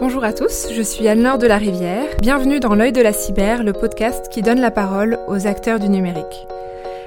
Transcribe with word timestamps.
Bonjour 0.00 0.22
à 0.22 0.32
tous, 0.32 0.68
je 0.72 0.80
suis 0.80 1.08
Anne-Laure 1.08 1.38
de 1.38 1.48
la 1.48 1.56
Rivière. 1.56 2.06
Bienvenue 2.22 2.60
dans 2.60 2.76
L'œil 2.76 2.92
de 2.92 3.02
la 3.02 3.12
cyber, 3.12 3.64
le 3.64 3.72
podcast 3.72 4.28
qui 4.30 4.42
donne 4.42 4.60
la 4.60 4.70
parole 4.70 5.18
aux 5.26 5.48
acteurs 5.48 5.80
du 5.80 5.88
numérique. 5.88 6.46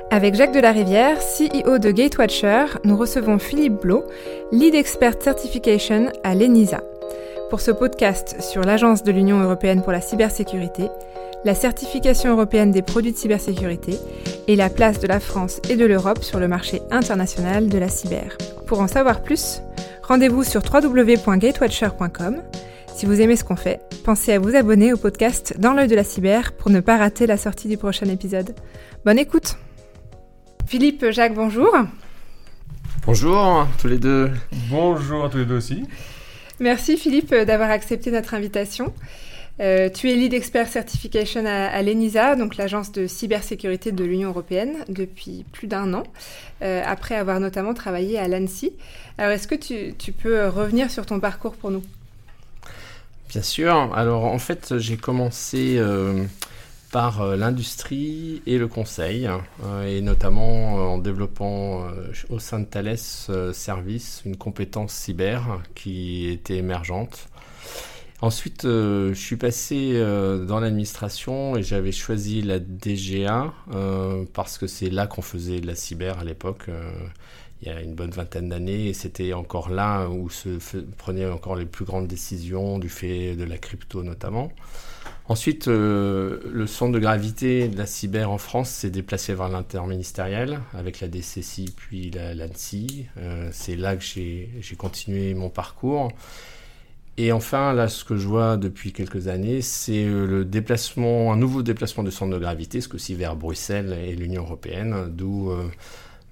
Avec 0.09 0.35
Jacques 0.35 0.53
de 0.53 0.59
la 0.59 0.73
Rivière, 0.73 1.17
CEO 1.19 1.77
de 1.77 1.89
Gatewatcher, 1.89 2.65
nous 2.83 2.97
recevons 2.97 3.39
Philippe 3.39 3.79
Blo, 3.81 4.03
Lead 4.51 4.75
Expert 4.75 5.21
Certification 5.21 6.11
à 6.25 6.35
l'ENISA. 6.35 6.81
Pour 7.49 7.61
ce 7.61 7.71
podcast 7.71 8.35
sur 8.41 8.61
l'Agence 8.61 9.03
de 9.03 9.13
l'Union 9.13 9.39
européenne 9.39 9.83
pour 9.83 9.93
la 9.93 10.01
cybersécurité, 10.01 10.89
la 11.45 11.55
certification 11.55 12.31
européenne 12.33 12.71
des 12.71 12.81
produits 12.81 13.13
de 13.13 13.17
cybersécurité 13.17 13.97
et 14.49 14.57
la 14.57 14.69
place 14.69 14.99
de 14.99 15.07
la 15.07 15.21
France 15.21 15.61
et 15.69 15.77
de 15.77 15.85
l'Europe 15.85 16.25
sur 16.25 16.39
le 16.39 16.49
marché 16.49 16.81
international 16.91 17.69
de 17.69 17.77
la 17.77 17.87
cyber. 17.87 18.37
Pour 18.65 18.81
en 18.81 18.87
savoir 18.87 19.21
plus, 19.21 19.61
rendez-vous 20.03 20.43
sur 20.43 20.61
www.gatewatcher.com. 20.61 22.41
Si 22.95 23.05
vous 23.05 23.21
aimez 23.21 23.35
ce 23.35 23.43
qu'on 23.43 23.55
fait, 23.55 23.79
pensez 24.03 24.33
à 24.33 24.39
vous 24.39 24.55
abonner 24.55 24.93
au 24.93 24.97
podcast 24.97 25.55
Dans 25.57 25.73
l'œil 25.73 25.87
de 25.87 25.95
la 25.95 26.03
cyber 26.03 26.53
pour 26.53 26.69
ne 26.69 26.79
pas 26.79 26.97
rater 26.97 27.25
la 27.25 27.37
sortie 27.37 27.67
du 27.67 27.77
prochain 27.77 28.07
épisode. 28.07 28.55
Bonne 29.05 29.17
écoute 29.17 29.57
Philippe, 30.67 31.05
Jacques, 31.09 31.33
bonjour 31.33 31.75
Bonjour 33.05 33.67
tous 33.79 33.87
les 33.87 33.97
deux 33.97 34.31
Bonjour 34.69 35.25
à 35.25 35.29
tous 35.29 35.39
les 35.39 35.45
deux 35.45 35.57
aussi 35.57 35.83
Merci 36.59 36.97
Philippe 36.97 37.33
d'avoir 37.33 37.71
accepté 37.71 38.11
notre 38.11 38.35
invitation. 38.35 38.93
Euh, 39.59 39.89
tu 39.89 40.09
es 40.09 40.15
lead 40.15 40.33
expert 40.33 40.67
certification 40.67 41.45
à, 41.45 41.81
l'ENISA, 41.81 42.35
donc 42.35 42.57
l'agence 42.57 42.91
de 42.91 43.07
cybersécurité 43.07 43.91
de 43.91 44.03
l'Union 44.03 44.29
européenne, 44.29 44.77
depuis 44.87 45.45
plus 45.51 45.67
d'un 45.67 45.93
an, 45.93 46.03
euh, 46.61 46.81
après 46.85 47.15
avoir 47.15 47.39
notamment 47.39 47.73
travaillé 47.73 48.17
à 48.17 48.27
l'ANSI. 48.27 48.73
Alors, 49.17 49.31
est-ce 49.31 49.47
que 49.47 49.55
tu, 49.55 50.11
peux 50.11 50.47
revenir 50.47 50.89
sur 50.89 51.05
ton 51.05 51.19
parcours 51.19 51.53
pour 51.53 51.71
nous? 51.71 51.83
Bien 53.31 53.41
sûr. 53.41 53.93
Alors, 53.95 54.25
en 54.25 54.37
fait, 54.37 54.77
j'ai 54.77 54.97
commencé 54.97 55.77
euh, 55.77 56.23
par 56.91 57.25
l'industrie 57.35 58.43
et 58.45 58.57
le 58.57 58.67
conseil, 58.67 59.27
et 59.87 60.01
notamment 60.01 60.93
en 60.93 60.97
développant 60.97 61.87
au 62.29 62.39
sein 62.39 62.59
de 62.59 62.65
Thales 62.65 62.97
Service 63.53 64.21
une 64.25 64.35
compétence 64.35 64.91
cyber 64.91 65.61
qui 65.73 66.27
était 66.27 66.57
émergente. 66.57 67.29
Ensuite, 68.21 68.65
euh, 68.65 69.15
je 69.15 69.19
suis 69.19 69.35
passé 69.35 69.93
euh, 69.95 70.45
dans 70.45 70.59
l'administration 70.59 71.57
et 71.57 71.63
j'avais 71.63 71.91
choisi 71.91 72.43
la 72.43 72.59
DGA 72.59 73.51
euh, 73.73 74.25
parce 74.33 74.59
que 74.59 74.67
c'est 74.67 74.91
là 74.91 75.07
qu'on 75.07 75.23
faisait 75.23 75.59
de 75.59 75.65
la 75.65 75.73
cyber 75.73 76.19
à 76.19 76.23
l'époque, 76.23 76.69
il 77.61 77.67
y 77.67 77.71
a 77.71 77.81
une 77.81 77.93
bonne 77.93 78.11
vingtaine 78.11 78.49
d'années, 78.49 78.87
et 78.87 78.93
c'était 78.93 79.33
encore 79.33 79.69
là 79.69 80.07
où 80.07 80.29
se 80.29 80.49
prenaient 80.97 81.27
encore 81.27 81.55
les 81.55 81.65
plus 81.65 81.85
grandes 81.85 82.07
décisions 82.07 82.79
du 82.79 82.89
fait 82.89 83.35
de 83.35 83.43
la 83.43 83.57
crypto 83.57 84.03
notamment. 84.03 84.51
Ensuite, 85.27 85.67
le 85.67 86.65
centre 86.67 86.91
de 86.91 86.99
gravité 86.99 87.69
de 87.69 87.77
la 87.77 87.85
cyber 87.85 88.29
en 88.29 88.37
France 88.37 88.69
s'est 88.69 88.89
déplacé 88.89 89.33
vers 89.33 89.47
l'interministériel 89.47 90.59
avec 90.73 90.99
la 90.99 91.07
DCCI 91.07 91.73
puis 91.75 92.11
l'ANSI. 92.11 93.05
c'est 93.51 93.75
là 93.77 93.95
que 93.95 94.03
j'ai 94.03 94.75
continué 94.77 95.33
mon 95.33 95.49
parcours. 95.49 96.11
Et 97.17 97.31
enfin, 97.31 97.73
là, 97.73 97.87
ce 97.89 98.03
que 98.05 98.15
je 98.17 98.27
vois 98.27 98.57
depuis 98.57 98.93
quelques 98.93 99.27
années, 99.27 99.61
c'est 99.61 100.05
euh, 100.05 100.25
le 100.25 100.45
déplacement, 100.45 101.33
un 101.33 101.37
nouveau 101.37 101.61
déplacement 101.61 102.03
de 102.03 102.09
centre 102.09 102.31
de 102.33 102.39
gravité, 102.39 102.79
ce 102.79 102.87
que 102.87 102.97
vers 103.13 103.35
Bruxelles 103.35 103.95
et 104.05 104.15
l'Union 104.15 104.43
européenne, 104.43 105.07
d'où 105.09 105.51
euh, 105.51 105.65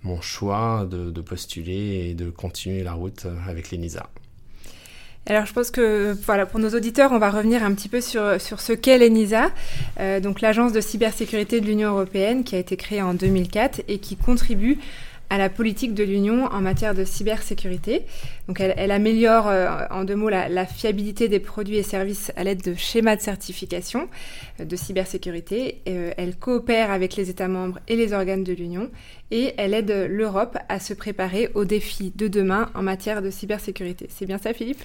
mon 0.04 0.22
choix 0.22 0.88
de, 0.90 1.22
postuler 1.22 2.10
et 2.10 2.14
de 2.14 2.30
continuer 2.30 2.84
la 2.84 2.94
route 2.94 3.28
avec 3.48 3.72
l'ENISA. 3.72 4.10
Alors 5.26 5.46
je 5.46 5.54
pense 5.54 5.70
que 5.70 6.16
voilà 6.26 6.46
pour 6.46 6.60
nos 6.60 6.70
auditeurs, 6.70 7.12
on 7.12 7.20
va 7.20 7.30
revenir 7.30 7.64
un 7.64 7.74
petit 7.74 7.90
peu 7.90 8.02
sur, 8.02 8.42
sur 8.42 8.62
ce 8.62 8.74
qu'est 8.74 8.98
l'ENISA, 8.98 9.52
euh, 10.00 10.20
donc 10.20 10.42
l'agence 10.42 10.74
de 10.74 10.82
cybersécurité 10.82 11.62
de 11.62 11.66
l'Union 11.68 11.90
européenne 11.90 12.44
qui 12.44 12.56
a 12.56 12.60
été 12.60 12.78
créée 12.78 13.02
en 13.02 13.14
2004 13.14 13.84
et 13.88 14.00
qui 14.00 14.16
contribue 14.16 14.80
à 15.30 15.38
la 15.38 15.50
politique 15.50 15.94
de 15.94 16.04
l'Union 16.04 16.46
en 16.46 16.62
matière 16.62 16.96
de 16.96 17.04
cybersécurité. 17.04 18.06
Donc 18.48 18.60
elle, 18.60 18.92
améliore 18.92 19.48
euh, 19.48 19.86
en 19.92 20.04
deux 20.04 20.16
mots 20.16 20.30
la, 20.30 20.66
fiabilité 20.66 21.28
des 21.28 21.40
produits 21.40 21.78
et 21.78 21.84
services 21.84 22.32
à 22.36 22.44
l'aide 22.44 22.64
de 22.64 22.74
schémas 22.74 23.16
de 23.16 23.22
certification 23.22 24.08
euh, 24.60 24.66
de 24.66 24.76
cybersécurité. 24.76 25.82
Euh, 25.88 26.12
elle 26.18 26.36
coopère 26.36 26.92
avec 26.92 27.16
les 27.16 27.30
États 27.30 27.48
membres 27.48 27.80
et 27.88 27.96
les 27.96 28.14
organes 28.14 28.44
de 28.44 28.54
l'Union 28.54 28.90
et 29.30 29.54
elle 29.58 29.74
aide 29.74 30.08
l'Europe 30.10 30.58
à 30.68 30.80
se 30.80 30.94
préparer 30.94 31.50
aux 31.54 31.66
défis 31.66 32.12
de 32.16 32.28
demain 32.28 32.70
en 32.74 32.82
matière 32.82 33.22
de 33.22 33.30
cybersécurité. 33.30 34.08
C'est 34.10 34.26
bien 34.26 34.40
ça 34.40 34.54
Philippe? 34.54 34.82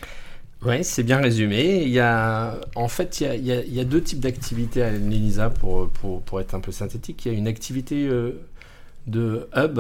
Oui, 0.67 0.83
c'est 0.83 1.03
bien 1.03 1.19
résumé. 1.19 1.83
Il 1.83 1.91
y 1.91 2.01
a, 2.01 2.59
en 2.75 2.89
fait, 2.89 3.21
il 3.21 3.45
y 3.45 3.81
a, 3.81 3.85
deux 3.85 4.01
types 4.01 4.21
d'activités 4.21 4.83
à 4.83 4.91
l'ENISA 4.91 5.51
pour, 5.51 5.91
pour, 5.91 6.23
pour, 6.23 6.41
être 6.41 6.55
un 6.55 6.61
peu 6.61 6.73
synthétique. 6.73 7.27
Il 7.27 7.33
y 7.33 7.35
a 7.35 7.39
une 7.39 7.49
activité 7.49 8.09
de 9.07 9.47
hub 9.55 9.79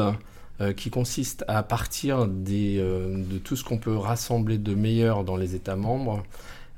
euh, 0.60 0.72
qui 0.72 0.88
consiste 0.88 1.44
à 1.48 1.64
partir 1.64 2.28
euh, 2.28 3.24
de 3.24 3.38
tout 3.38 3.56
ce 3.56 3.64
qu'on 3.64 3.78
peut 3.78 3.96
rassembler 3.96 4.56
de 4.56 4.74
meilleur 4.74 5.24
dans 5.24 5.36
les 5.36 5.56
États 5.56 5.74
membres, 5.74 6.22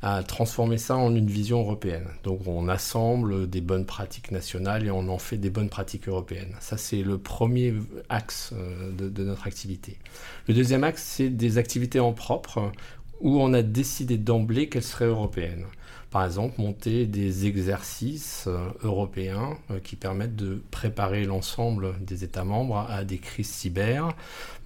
à 0.00 0.22
transformer 0.22 0.78
ça 0.78 0.96
en 0.96 1.14
une 1.14 1.26
vision 1.26 1.60
européenne. 1.60 2.06
Donc 2.24 2.40
on 2.46 2.68
assemble 2.68 3.50
des 3.50 3.60
bonnes 3.60 3.84
pratiques 3.84 4.30
nationales 4.30 4.86
et 4.86 4.90
on 4.90 5.08
en 5.08 5.18
fait 5.18 5.36
des 5.36 5.50
bonnes 5.50 5.68
pratiques 5.68 6.08
européennes. 6.08 6.54
Ça 6.58 6.78
c'est 6.78 7.02
le 7.02 7.18
premier 7.18 7.74
axe 8.08 8.54
euh, 8.54 8.92
de, 8.92 9.10
de 9.10 9.24
notre 9.24 9.46
activité. 9.46 9.98
Le 10.48 10.54
deuxième 10.54 10.82
axe 10.82 11.02
c'est 11.02 11.28
des 11.28 11.58
activités 11.58 12.00
en 12.00 12.14
propre 12.14 12.72
où 13.20 13.40
on 13.40 13.52
a 13.52 13.60
décidé 13.62 14.16
d'emblée 14.16 14.70
qu'elles 14.70 14.82
seraient 14.84 15.04
européennes 15.04 15.66
par 16.10 16.24
exemple, 16.24 16.60
monter 16.60 17.06
des 17.06 17.46
exercices 17.46 18.44
euh, 18.46 18.68
européens 18.82 19.58
euh, 19.70 19.80
qui 19.80 19.96
permettent 19.96 20.36
de 20.36 20.62
préparer 20.70 21.24
l'ensemble 21.24 21.94
des 22.00 22.22
États 22.22 22.44
membres 22.44 22.86
à 22.88 23.04
des 23.04 23.18
crises 23.18 23.50
cyber, 23.50 24.14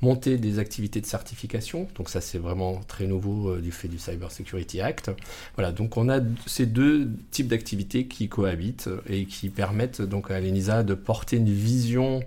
monter 0.03 0.37
des 0.37 0.59
activités 0.59 1.01
de 1.01 1.07
certification, 1.07 1.89
donc 1.97 2.11
ça 2.11 2.21
c'est 2.21 2.39
vraiment 2.39 2.81
très 2.87 3.07
nouveau 3.07 3.51
euh, 3.51 3.61
du 3.61 3.73
fait 3.73 3.89
du 3.89 3.99
Cyber 3.99 4.31
Security 4.31 4.81
Act. 4.81 5.11
Voilà, 5.57 5.73
donc 5.73 5.97
on 5.97 6.09
a 6.09 6.21
ces 6.47 6.67
deux 6.67 7.11
types 7.31 7.49
d'activités 7.49 8.07
qui 8.07 8.29
cohabitent 8.29 8.91
et 9.09 9.25
qui 9.25 9.49
permettent 9.49 10.03
donc 10.03 10.31
à 10.31 10.41
l'ENISA 10.41 10.83
de 10.83 10.95
porter 10.95 11.39
une 11.39 11.51
vision 11.51 12.21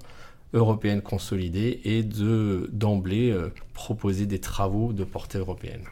européenne 0.54 1.02
consolidée 1.02 1.82
et 1.84 2.04
de 2.04 2.70
d'emblée 2.72 3.36
proposer 3.74 4.26
des 4.28 4.40
travaux 4.40 4.94
de 4.94 5.04
portée 5.04 5.40
européenne. 5.40 5.84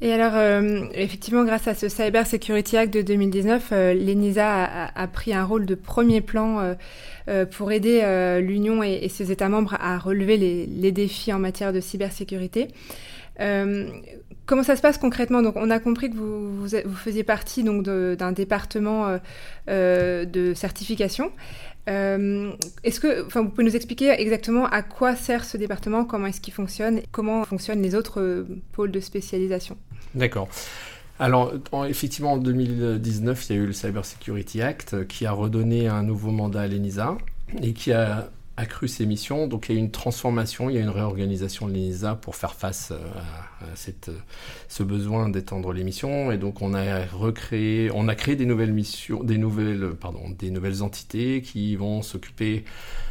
Et 0.00 0.12
alors, 0.12 0.34
euh, 0.36 0.84
effectivement, 0.94 1.44
grâce 1.44 1.66
à 1.66 1.74
ce 1.74 1.88
Cyber 1.88 2.24
Security 2.24 2.76
Act 2.76 2.94
de 2.94 3.02
2019, 3.02 3.70
euh, 3.72 3.94
l'ENISA 3.94 4.90
a, 4.94 5.06
pris 5.08 5.34
un 5.34 5.44
rôle 5.44 5.66
de 5.66 5.74
premier 5.74 6.20
plan 6.20 6.76
euh, 7.28 7.44
pour 7.46 7.72
aider 7.72 8.00
l'Union 8.40 8.82
et, 8.84 9.08
ses 9.08 9.32
États 9.32 9.48
membres 9.48 9.76
à 9.80 9.98
relever 9.98 10.36
les, 10.36 10.92
défis 10.92 11.32
en 11.32 11.40
matière 11.40 11.72
de 11.72 11.80
cybersécurité. 11.80 12.68
comment 14.46 14.62
ça 14.62 14.76
se 14.76 14.82
passe 14.82 14.98
concrètement? 14.98 15.42
Donc, 15.42 15.56
on 15.56 15.68
a 15.68 15.80
compris 15.80 16.10
que 16.10 16.16
vous, 16.16 16.64
vous, 16.64 16.96
faisiez 16.96 17.24
partie 17.24 17.64
donc 17.64 17.82
d'un 17.82 18.32
département 18.32 19.18
de 19.66 20.52
certification. 20.54 21.32
est-ce 21.88 23.00
que, 23.00 23.26
enfin, 23.26 23.42
vous 23.42 23.48
pouvez 23.48 23.64
nous 23.64 23.76
expliquer 23.76 24.10
exactement 24.10 24.66
à 24.66 24.82
quoi 24.82 25.16
sert 25.16 25.44
ce 25.44 25.56
département, 25.56 26.04
comment 26.04 26.28
est-ce 26.28 26.40
qu'il 26.40 26.54
fonctionne, 26.54 27.00
comment 27.10 27.42
fonctionnent 27.44 27.82
les 27.82 27.96
autres 27.96 28.46
pôles 28.72 28.92
de 28.92 29.00
spécialisation? 29.00 29.76
D'accord. 30.14 30.48
Alors, 31.20 31.52
effectivement, 31.88 32.34
en 32.34 32.38
2019, 32.38 33.46
il 33.48 33.56
y 33.56 33.58
a 33.58 33.62
eu 33.62 33.66
le 33.66 33.72
Cyber 33.72 34.04
Security 34.04 34.62
Act 34.62 35.06
qui 35.08 35.26
a 35.26 35.32
redonné 35.32 35.88
un 35.88 36.02
nouveau 36.04 36.30
mandat 36.30 36.62
à 36.62 36.66
l'ENISA 36.68 37.18
et 37.60 37.72
qui 37.72 37.92
a 37.92 38.30
accru 38.58 38.88
ses 38.88 39.06
missions. 39.06 39.46
Donc, 39.46 39.68
il 39.68 39.76
y 39.76 39.78
a 39.78 39.80
une 39.80 39.92
transformation, 39.92 40.68
il 40.68 40.74
y 40.74 40.78
a 40.78 40.82
une 40.82 40.88
réorganisation 40.88 41.68
de 41.68 41.72
l'ENISA 41.72 42.16
pour 42.16 42.34
faire 42.34 42.54
face 42.54 42.90
euh, 42.90 42.98
à, 43.60 43.76
cette, 43.76 44.10
ce 44.68 44.82
besoin 44.82 45.28
d'étendre 45.28 45.72
les 45.72 45.84
missions. 45.84 46.32
Et 46.32 46.38
donc, 46.38 46.60
on 46.60 46.74
a 46.74 47.06
recréé, 47.06 47.90
on 47.94 48.08
a 48.08 48.16
créé 48.16 48.34
des 48.34 48.46
nouvelles 48.46 48.72
missions, 48.72 49.22
des 49.22 49.38
nouvelles, 49.38 49.92
pardon, 49.98 50.28
des 50.36 50.50
nouvelles 50.50 50.82
entités 50.82 51.40
qui 51.40 51.76
vont 51.76 52.02
s'occuper, 52.02 52.64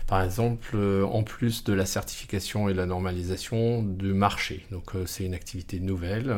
par 0.06 0.22
exemple, 0.22 0.72
euh, 0.76 1.06
en 1.06 1.24
plus 1.24 1.64
de 1.64 1.72
la 1.72 1.86
certification 1.86 2.68
et 2.68 2.74
la 2.74 2.86
normalisation 2.86 3.82
du 3.82 4.14
marché. 4.14 4.66
Donc, 4.72 4.96
euh, 4.96 5.06
c'est 5.06 5.24
une 5.24 5.34
activité 5.34 5.80
nouvelle 5.80 6.36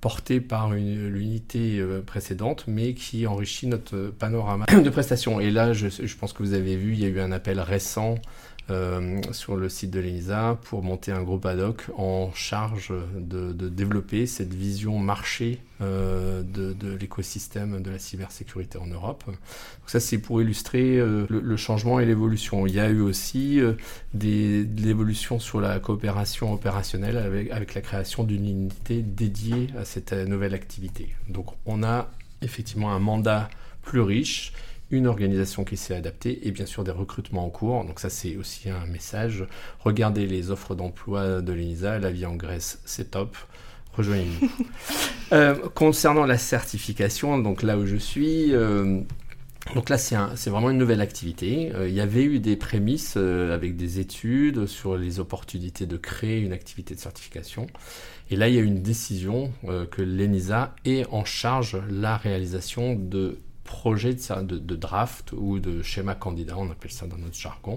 porté 0.00 0.40
par 0.40 0.70
l'unité 0.70 1.78
euh, 1.78 2.00
précédente, 2.00 2.64
mais 2.66 2.94
qui 2.94 3.26
enrichit 3.26 3.66
notre 3.66 4.12
panorama 4.18 4.64
de 4.66 4.90
prestations. 4.90 5.40
Et 5.40 5.50
là, 5.50 5.72
je, 5.72 6.16
pense 6.16 6.32
que 6.32 6.42
vous 6.42 6.54
avez 6.54 6.76
vu, 6.76 6.94
il 6.94 7.00
y 7.00 7.04
a 7.04 7.08
eu 7.08 7.20
un 7.20 7.32
appel 7.32 7.60
récent 7.60 8.16
euh, 8.70 9.20
sur 9.32 9.56
le 9.56 9.68
site 9.68 9.90
de 9.90 10.00
l'ENISA 10.00 10.58
pour 10.62 10.82
monter 10.82 11.12
un 11.12 11.22
groupe 11.22 11.44
ad 11.46 11.58
hoc 11.58 11.86
en 11.96 12.30
charge 12.34 12.92
de, 13.16 13.52
développer 13.68 14.26
cette 14.26 14.54
vision 14.54 14.98
marché 14.98 15.60
euh, 15.80 16.42
de, 16.42 16.96
l'écosystème 17.00 17.82
de 17.82 17.90
la 17.90 17.98
cybersécurité 17.98 18.78
en 18.78 18.86
Europe. 18.86 19.24
Donc 19.26 19.36
ça, 19.86 19.98
c'est 20.00 20.18
pour 20.18 20.40
illustrer 20.40 20.98
euh, 20.98 21.26
le, 21.28 21.56
changement 21.56 22.00
et 22.00 22.06
l'évolution. 22.06 22.66
Il 22.66 22.74
y 22.74 22.80
a 22.80 22.88
eu 22.88 23.00
aussi 23.00 23.60
des, 24.14 24.64
de 24.64 24.82
l'évolution 24.82 25.38
sur 25.38 25.60
la 25.60 25.78
coopération 25.80 26.52
opérationnelle 26.52 27.16
avec, 27.16 27.50
avec 27.50 27.74
la 27.74 27.80
création 27.80 28.24
d'une 28.24 28.46
unité 28.46 29.02
dédiée 29.02 29.68
à 29.78 29.84
cette 29.84 30.12
nouvelle 30.12 30.54
activité. 30.54 31.08
Donc 31.28 31.46
on 31.66 31.82
a 31.82 32.10
effectivement 32.42 32.92
un 32.92 33.00
mandat 33.00 33.48
plus 33.82 34.00
riche 34.00 34.52
une 34.90 35.06
organisation 35.06 35.64
qui 35.64 35.76
s'est 35.76 35.94
adaptée 35.94 36.46
et 36.46 36.50
bien 36.50 36.66
sûr 36.66 36.84
des 36.84 36.90
recrutements 36.90 37.46
en 37.46 37.50
cours. 37.50 37.84
Donc 37.84 38.00
ça 38.00 38.10
c'est 38.10 38.36
aussi 38.36 38.68
un 38.70 38.86
message. 38.86 39.46
Regardez 39.80 40.26
les 40.26 40.50
offres 40.50 40.74
d'emploi 40.74 41.40
de 41.40 41.52
l'ENISA, 41.52 41.98
la 41.98 42.10
vie 42.10 42.26
en 42.26 42.34
Grèce 42.34 42.80
c'est 42.84 43.12
top. 43.12 43.36
Rejoignez-nous. 43.94 44.50
Euh, 45.32 45.54
concernant 45.76 46.26
la 46.26 46.38
certification, 46.38 47.38
donc 47.38 47.62
là 47.62 47.78
où 47.78 47.86
je 47.86 47.94
suis, 47.94 48.52
euh, 48.52 49.00
donc 49.76 49.88
là 49.88 49.96
c'est 49.96 50.50
vraiment 50.50 50.70
une 50.70 50.76
nouvelle 50.78 51.00
activité. 51.00 51.70
Euh, 51.72 51.88
il 51.88 51.94
y 51.94 52.00
avait 52.00 52.24
eu 52.24 52.40
des 52.40 52.56
prémices 52.56 53.16
avec 53.16 53.76
des 53.76 54.00
études 54.00 54.66
sur 54.66 54.96
les 54.96 55.20
opportunités 55.20 55.86
de 55.86 55.96
créer 55.96 56.40
une 56.40 56.52
activité 56.52 56.96
de 56.96 56.98
certification. 56.98 57.68
Et 58.28 58.34
là 58.34 58.48
il 58.48 58.56
y 58.56 58.58
a 58.58 58.60
eu 58.60 58.64
une 58.64 58.82
décision 58.82 59.52
que 59.92 60.02
l'ENISA 60.02 60.74
est 60.84 61.06
en 61.12 61.24
charge 61.24 61.80
la 61.88 62.16
réalisation 62.16 62.96
de 62.96 63.38
projet 63.70 64.14
de, 64.14 64.58
de, 64.58 64.76
draft 64.76 65.32
ou 65.32 65.60
de 65.60 65.80
schéma 65.80 66.16
candidat, 66.16 66.56
on 66.58 66.68
appelle 66.72 66.90
ça 66.90 67.06
dans 67.06 67.16
notre 67.16 67.38
jargon. 67.38 67.76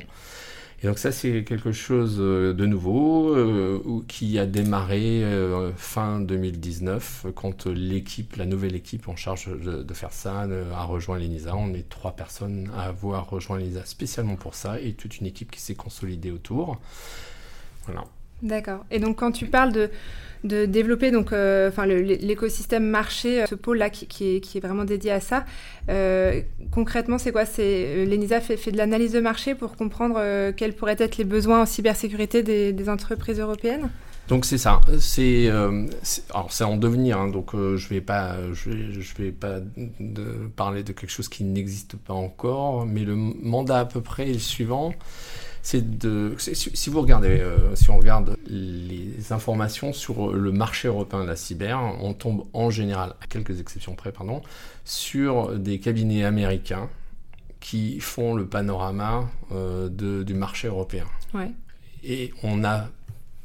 Et 0.81 0.87
donc 0.87 0.97
ça, 0.97 1.11
c'est 1.11 1.43
quelque 1.43 1.71
chose 1.71 2.17
euh, 2.19 2.51
de 2.51 2.65
nouveau 2.65 3.29
euh, 3.29 4.03
qui 4.07 4.39
a 4.39 4.47
démarré 4.47 5.23
euh, 5.23 5.71
fin 5.77 6.19
2019 6.19 7.27
quand 7.35 7.67
l'équipe, 7.67 8.35
la 8.35 8.47
nouvelle 8.47 8.75
équipe 8.75 9.07
en 9.07 9.15
charge 9.15 9.47
de, 9.47 9.93
faire 9.93 10.11
ça 10.11 10.41
a 10.75 10.83
rejoint 10.83 11.19
l'ENISA. 11.19 11.55
On 11.55 11.75
est 11.75 11.87
trois 11.87 12.15
personnes 12.15 12.71
à 12.75 12.87
avoir 12.87 13.29
rejoint 13.29 13.59
l'ENISA 13.59 13.85
spécialement 13.85 14.35
pour 14.35 14.55
ça 14.55 14.81
et 14.81 14.93
toute 14.93 15.19
une 15.19 15.27
équipe 15.27 15.51
qui 15.51 15.61
s'est 15.61 15.75
consolidée 15.75 16.31
autour. 16.31 16.81
Voilà. 17.85 18.03
D'accord. 18.43 18.85
Et 18.91 18.99
donc 18.99 19.17
quand 19.17 19.31
tu 19.31 19.47
parles 19.47 19.71
de 19.71 19.89
développer 20.43 21.11
donc 21.11 21.31
euh, 21.31 21.69
enfin 21.69 21.85
l'écosystème 21.85 22.85
marché, 22.85 23.41
euh, 23.41 23.45
ce 23.47 23.55
pôle-là 23.55 23.89
qui, 23.89 24.35
est, 24.35 24.59
vraiment 24.59 24.83
dédié 24.83 25.11
à 25.11 25.19
ça. 25.19 25.45
Euh, 25.89 26.41
concrètement, 26.71 27.17
c'est 27.17 27.31
quoi? 27.31 27.45
C'est 27.45 28.05
l'ENISA 28.05 28.41
fait, 28.41 28.71
de 28.71 28.77
l'analyse 28.77 29.13
de 29.13 29.21
marché 29.21 29.55
pour 29.55 29.75
comprendre 29.75 30.51
quels 30.51 30.73
pourraient 30.73 30.97
être 30.99 31.17
les 31.17 31.23
besoins 31.23 31.61
en 31.61 31.65
cybersécurité 31.65 32.43
des, 32.43 32.89
entreprises 32.89 33.39
européennes? 33.39 33.89
Donc 34.27 34.45
c'est 34.45 34.57
ça, 34.57 34.81
c'est 34.99 35.49
alors 35.49 36.47
c'est 36.51 36.63
en 36.63 36.77
devenir, 36.77 37.17
hein, 37.17 37.29
donc 37.29 37.51
je 37.53 37.89
vais 37.89 38.01
pas 38.01 38.37
je 38.53 38.69
vais, 39.17 39.31
pas 39.31 39.59
parler 40.55 40.83
de 40.83 40.91
quelque 40.91 41.09
chose 41.09 41.29
qui 41.29 41.43
n'existe 41.43 41.95
pas 41.95 42.13
encore, 42.13 42.85
mais 42.85 43.01
le 43.01 43.15
mandat 43.15 43.79
à 43.79 43.85
peu 43.85 44.01
près 44.01 44.29
est 44.29 44.33
le 44.33 44.39
suivant 44.39 44.93
c'est 45.63 45.97
de 45.97 46.35
si 46.37 46.89
vous 46.89 47.01
regardez 47.01 47.39
euh, 47.39 47.73
si 47.73 47.89
on 47.89 47.97
regarde 47.97 48.37
les 48.47 49.31
informations 49.31 49.93
sur 49.93 50.33
le 50.33 50.51
marché 50.51 50.89
européen 50.89 51.23
de 51.23 51.29
la 51.29 51.37
cyber, 51.37 51.79
on 52.01 52.13
tombe 52.13 52.43
en 52.51 52.69
général, 52.69 53.15
à 53.21 53.27
quelques 53.27 53.61
exceptions 53.61 53.95
près, 53.95 54.11
pardon, 54.11 54.41
sur 54.83 55.57
des 55.57 55.79
cabinets 55.79 56.25
américains 56.25 56.89
qui 57.61 58.01
font 58.01 58.35
le 58.35 58.45
panorama 58.45 59.29
euh, 59.53 59.87
du 60.23 60.33
marché 60.33 60.67
européen. 60.67 61.05
Et 62.03 62.33
on 62.43 62.57
n'a 62.57 62.89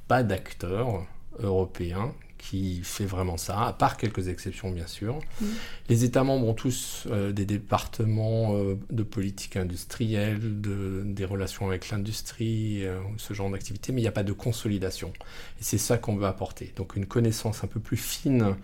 pas 0.09 0.25
d'acteurs 0.25 1.07
européens 1.39 2.13
qui 2.39 2.81
fait 2.83 3.05
vraiment 3.05 3.37
ça, 3.37 3.67
à 3.67 3.73
part 3.73 3.97
quelques 3.97 4.29
exceptions 4.29 4.71
bien 4.71 4.87
sûr. 4.87 5.19
Mm. 5.41 5.47
Les 5.89 6.05
États 6.05 6.25
membres 6.25 6.47
ont 6.47 6.55
tous 6.55 7.07
euh, 7.11 7.33
des 7.33 7.45
départements 7.45 8.55
euh, 8.55 8.79
de 8.91 9.03
politique 9.03 9.57
industrielle, 9.57 10.61
de, 10.61 11.03
des 11.05 11.25
relations 11.25 11.67
avec 11.67 11.91
l'industrie, 11.91 12.87
euh, 12.87 13.01
ce 13.17 13.35
genre 13.35 13.51
d'activité, 13.51 13.93
mais 13.93 14.01
il 14.01 14.05
n'y 14.05 14.09
a 14.09 14.13
pas 14.13 14.23
de 14.23 14.33
consolidation. 14.33 15.13
Et 15.61 15.65
c'est 15.65 15.79
ça 15.79 15.99
qu'on 15.99 16.17
veut 16.17 16.27
apporter. 16.27 16.73
Donc 16.77 16.97
une 16.97 17.07
connaissance 17.07 17.65
un 17.65 17.67
peu 17.67 17.81
plus 17.81 17.97
fine 17.97 18.57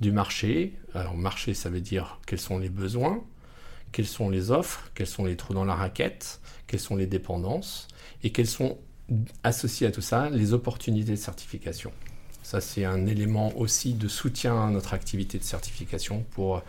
du 0.00 0.12
marché. 0.12 0.74
Alors 0.94 1.16
marché, 1.16 1.54
ça 1.54 1.70
veut 1.70 1.80
dire 1.80 2.20
quels 2.26 2.40
sont 2.40 2.58
les 2.58 2.68
besoins, 2.68 3.22
quelles 3.92 4.06
sont 4.06 4.28
les 4.28 4.50
offres, 4.50 4.90
quels 4.94 5.06
sont 5.06 5.24
les 5.24 5.36
trous 5.36 5.54
dans 5.54 5.64
la 5.64 5.74
raquette, 5.74 6.40
quelles 6.66 6.80
sont 6.80 6.96
les 6.96 7.06
dépendances, 7.06 7.88
et 8.22 8.30
quelles 8.30 8.46
sont 8.46 8.78
associées 9.42 9.86
à 9.86 9.90
tout 9.90 10.00
ça 10.00 10.30
les 10.30 10.52
opportunités 10.52 11.12
de 11.12 11.16
certification. 11.16 11.92
Ça, 12.50 12.60
c'est 12.60 12.84
un 12.84 13.06
élément 13.06 13.56
aussi 13.56 13.94
de 13.94 14.08
soutien 14.08 14.60
à 14.60 14.70
notre 14.70 14.92
activité 14.92 15.38
de 15.38 15.44
certification 15.44 16.24
pour 16.32 16.64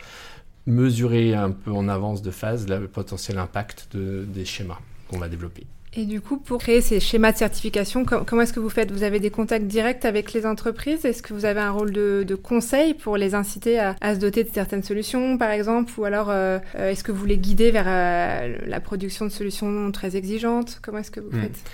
mesurer 0.64 1.34
un 1.34 1.50
peu 1.50 1.72
en 1.72 1.88
avance 1.88 2.22
de 2.22 2.30
phase 2.30 2.68
le 2.68 2.86
potentiel 2.86 3.36
impact 3.36 3.88
des 3.96 4.44
schémas 4.44 4.78
qu'on 5.08 5.18
va 5.18 5.28
développer. 5.28 5.66
Et 5.94 6.04
du 6.04 6.20
coup, 6.20 6.36
pour 6.36 6.58
créer 6.58 6.82
ces 6.82 7.00
schémas 7.00 7.32
de 7.32 7.38
certification, 7.38 8.04
comment 8.04 8.42
est-ce 8.42 8.52
que 8.52 8.60
vous 8.60 8.70
faites? 8.70 8.92
Vous 8.92 9.02
avez 9.02 9.18
des 9.18 9.30
contacts 9.30 9.66
directs 9.66 10.04
avec 10.04 10.32
les 10.32 10.46
entreprises? 10.46 11.04
Est-ce 11.04 11.20
que 11.20 11.34
vous 11.34 11.46
avez 11.46 11.60
un 11.60 11.72
rôle 11.72 11.90
de, 11.90 12.38
conseil 12.40 12.94
pour 12.94 13.16
les 13.16 13.34
inciter 13.34 13.80
à, 13.80 13.96
se 14.14 14.20
doter 14.20 14.44
de 14.44 14.50
certaines 14.54 14.84
solutions, 14.84 15.36
par 15.36 15.50
exemple? 15.50 15.92
Ou 15.98 16.04
alors, 16.04 16.30
euh, 16.30 16.60
euh, 16.76 16.92
est-ce 16.92 17.02
que 17.02 17.10
vous 17.10 17.26
les 17.26 17.38
guidez 17.38 17.72
vers 17.72 17.86
euh, 17.88 18.56
la 18.68 18.78
production 18.78 19.26
de 19.26 19.32
solutions 19.32 19.90
très 19.90 20.14
exigeantes? 20.14 20.78
Comment 20.80 20.98
est-ce 20.98 21.10
que 21.10 21.18
vous 21.18 21.36
hmm. 21.36 21.40
faites? 21.40 21.64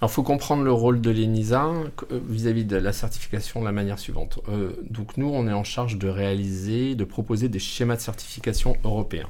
Alors, 0.00 0.10
il 0.10 0.14
faut 0.14 0.22
comprendre 0.22 0.62
le 0.62 0.72
rôle 0.72 1.02
de 1.02 1.10
l'ENISA 1.10 1.66
euh, 1.66 2.20
vis-à-vis 2.26 2.64
de 2.64 2.76
la 2.76 2.94
certification 2.94 3.60
de 3.60 3.66
la 3.66 3.72
manière 3.72 3.98
suivante. 3.98 4.40
Euh, 4.48 4.72
donc, 4.88 5.18
nous, 5.18 5.28
on 5.28 5.46
est 5.46 5.52
en 5.52 5.62
charge 5.62 5.98
de 5.98 6.08
réaliser, 6.08 6.94
de 6.94 7.04
proposer 7.04 7.50
des 7.50 7.58
schémas 7.58 7.96
de 7.96 8.00
certification 8.00 8.78
européens. 8.82 9.28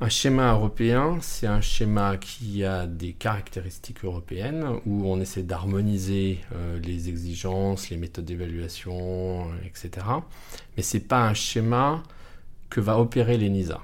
Un 0.00 0.08
schéma 0.08 0.52
européen, 0.52 1.18
c'est 1.20 1.48
un 1.48 1.60
schéma 1.60 2.16
qui 2.16 2.64
a 2.64 2.86
des 2.86 3.12
caractéristiques 3.12 4.04
européennes, 4.04 4.66
où 4.86 5.10
on 5.10 5.20
essaie 5.20 5.42
d'harmoniser 5.42 6.38
euh, 6.54 6.78
les 6.78 7.08
exigences, 7.08 7.90
les 7.90 7.96
méthodes 7.96 8.26
d'évaluation, 8.26 9.48
etc. 9.66 10.06
Mais 10.76 10.84
ce 10.84 10.96
n'est 10.96 11.02
pas 11.02 11.26
un 11.26 11.34
schéma 11.34 12.04
que 12.70 12.80
va 12.80 13.00
opérer 13.00 13.36
l'ENISA. 13.36 13.80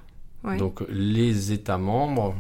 Donc, 0.58 0.84
les 0.88 1.50
États 1.50 1.76
membres 1.76 2.36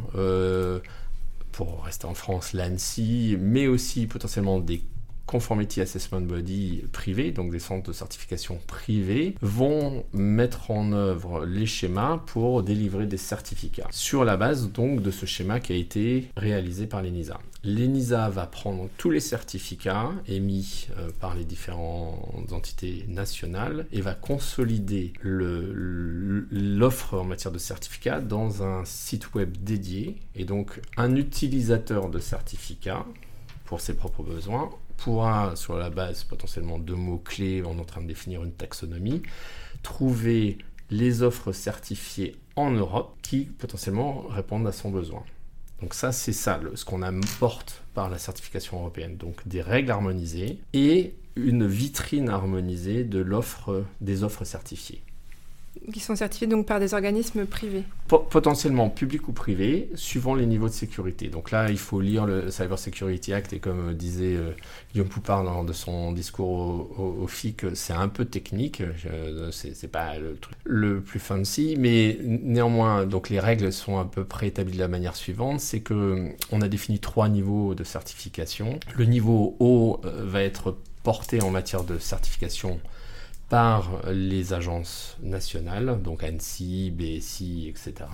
pour 1.56 1.84
rester 1.84 2.04
en 2.04 2.12
France, 2.12 2.52
l'ANSI, 2.52 3.38
mais 3.40 3.66
aussi 3.66 4.06
potentiellement 4.06 4.60
des 4.60 4.82
Conformity 5.24 5.80
Assessment 5.80 6.20
Body 6.20 6.84
privés, 6.92 7.32
donc 7.32 7.50
des 7.50 7.58
centres 7.58 7.88
de 7.88 7.94
certification 7.94 8.60
privés, 8.66 9.34
vont 9.40 10.04
mettre 10.12 10.70
en 10.70 10.92
œuvre 10.92 11.46
les 11.46 11.66
schémas 11.66 12.18
pour 12.26 12.62
délivrer 12.62 13.06
des 13.06 13.16
certificats 13.16 13.88
sur 13.90 14.24
la 14.24 14.36
base 14.36 14.70
donc 14.70 15.02
de 15.02 15.10
ce 15.10 15.24
schéma 15.24 15.58
qui 15.58 15.72
a 15.72 15.76
été 15.76 16.28
réalisé 16.36 16.86
par 16.86 17.02
l'ENISA. 17.02 17.40
L'ENISA 17.66 18.28
va 18.28 18.46
prendre 18.46 18.88
tous 18.96 19.10
les 19.10 19.18
certificats 19.18 20.12
émis 20.28 20.86
euh, 20.96 21.10
par 21.18 21.34
les 21.34 21.44
différentes 21.44 22.52
entités 22.52 23.04
nationales 23.08 23.88
et 23.90 24.00
va 24.00 24.14
consolider 24.14 25.12
l'offre 25.24 27.14
en 27.14 27.24
matière 27.24 27.50
de 27.50 27.58
certificats 27.58 28.20
dans 28.20 28.62
un 28.62 28.84
site 28.84 29.34
web 29.34 29.56
dédié 29.56 30.16
et 30.36 30.44
donc 30.44 30.80
un 30.96 31.16
utilisateur 31.16 32.08
de 32.08 32.20
certificats 32.20 33.04
pour 33.64 33.80
ses 33.80 33.96
propres 33.96 34.22
besoins 34.22 34.70
pourra, 34.96 35.56
sur 35.56 35.76
la 35.76 35.90
base 35.90 36.22
potentiellement 36.22 36.78
de 36.78 36.94
mots-clés, 36.94 37.64
on 37.66 37.78
est 37.78 37.80
en 37.80 37.84
train 37.84 38.00
de 38.00 38.06
définir 38.06 38.44
une 38.44 38.52
taxonomie, 38.52 39.22
trouver 39.82 40.58
les 40.90 41.22
offres 41.22 41.50
certifiées 41.50 42.36
en 42.54 42.70
Europe 42.70 43.16
qui 43.22 43.40
potentiellement 43.40 44.22
répondent 44.28 44.68
à 44.68 44.72
son 44.72 44.90
besoin. 44.90 45.24
Donc 45.80 45.94
ça, 45.94 46.12
c'est 46.12 46.32
ça, 46.32 46.60
ce 46.74 46.84
qu'on 46.84 47.02
apporte 47.02 47.82
par 47.94 48.08
la 48.08 48.18
certification 48.18 48.78
européenne. 48.78 49.16
Donc 49.16 49.46
des 49.46 49.60
règles 49.60 49.90
harmonisées 49.90 50.58
et 50.72 51.14
une 51.36 51.66
vitrine 51.66 52.30
harmonisée 52.30 53.04
de 53.04 53.18
l'offre, 53.18 53.84
des 54.00 54.24
offres 54.24 54.44
certifiées 54.44 55.02
qui 55.92 56.00
sont 56.00 56.16
certifiés 56.16 56.46
donc 56.46 56.66
par 56.66 56.80
des 56.80 56.94
organismes 56.94 57.46
privés 57.46 57.84
Potentiellement 58.08 58.88
publics 58.88 59.26
ou 59.28 59.32
privés, 59.32 59.90
suivant 59.96 60.34
les 60.34 60.46
niveaux 60.46 60.68
de 60.68 60.72
sécurité. 60.72 61.28
Donc 61.28 61.50
là, 61.50 61.70
il 61.70 61.78
faut 61.78 62.00
lire 62.00 62.24
le 62.24 62.50
Cyber 62.50 62.78
Security 62.78 63.32
Act 63.32 63.52
et 63.52 63.58
comme 63.58 63.94
disait 63.94 64.36
euh, 64.36 64.52
Guillaume 64.92 65.08
Poupard 65.08 65.42
dans 65.42 65.64
de 65.64 65.72
son 65.72 66.12
discours 66.12 66.88
au, 66.98 67.26
FIC, 67.26 67.74
c'est 67.74 67.92
un 67.92 68.08
peu 68.08 68.24
technique, 68.24 68.80
euh, 68.80 69.50
c'est 69.50 69.90
pas 69.90 70.18
le 70.18 70.36
truc 70.36 70.56
le 70.64 71.00
plus 71.00 71.18
fancy, 71.18 71.74
mais 71.78 72.18
néanmoins, 72.22 73.06
donc 73.06 73.28
les 73.28 73.40
règles 73.40 73.72
sont 73.72 73.98
à 73.98 74.04
peu 74.04 74.24
près 74.24 74.46
établies 74.46 74.74
de 74.74 74.78
la 74.78 74.88
manière 74.88 75.16
suivante, 75.16 75.60
c'est 75.60 75.80
que 75.80 76.28
on 76.52 76.60
a 76.60 76.68
défini 76.68 77.00
trois 77.00 77.28
niveaux 77.28 77.74
de 77.74 77.84
certification. 77.84 78.78
Le 78.94 79.04
niveau 79.04 79.56
haut 79.58 80.00
euh, 80.04 80.24
va 80.24 80.42
être 80.42 80.76
porté 81.02 81.42
en 81.42 81.50
matière 81.50 81.84
de 81.84 81.98
certification 81.98 82.80
par 83.48 84.02
les 84.10 84.52
agences 84.52 85.16
nationales, 85.22 86.02
donc 86.02 86.22
ANSI, 86.22 86.90
BSI, 86.90 87.68
etc. 87.68 88.08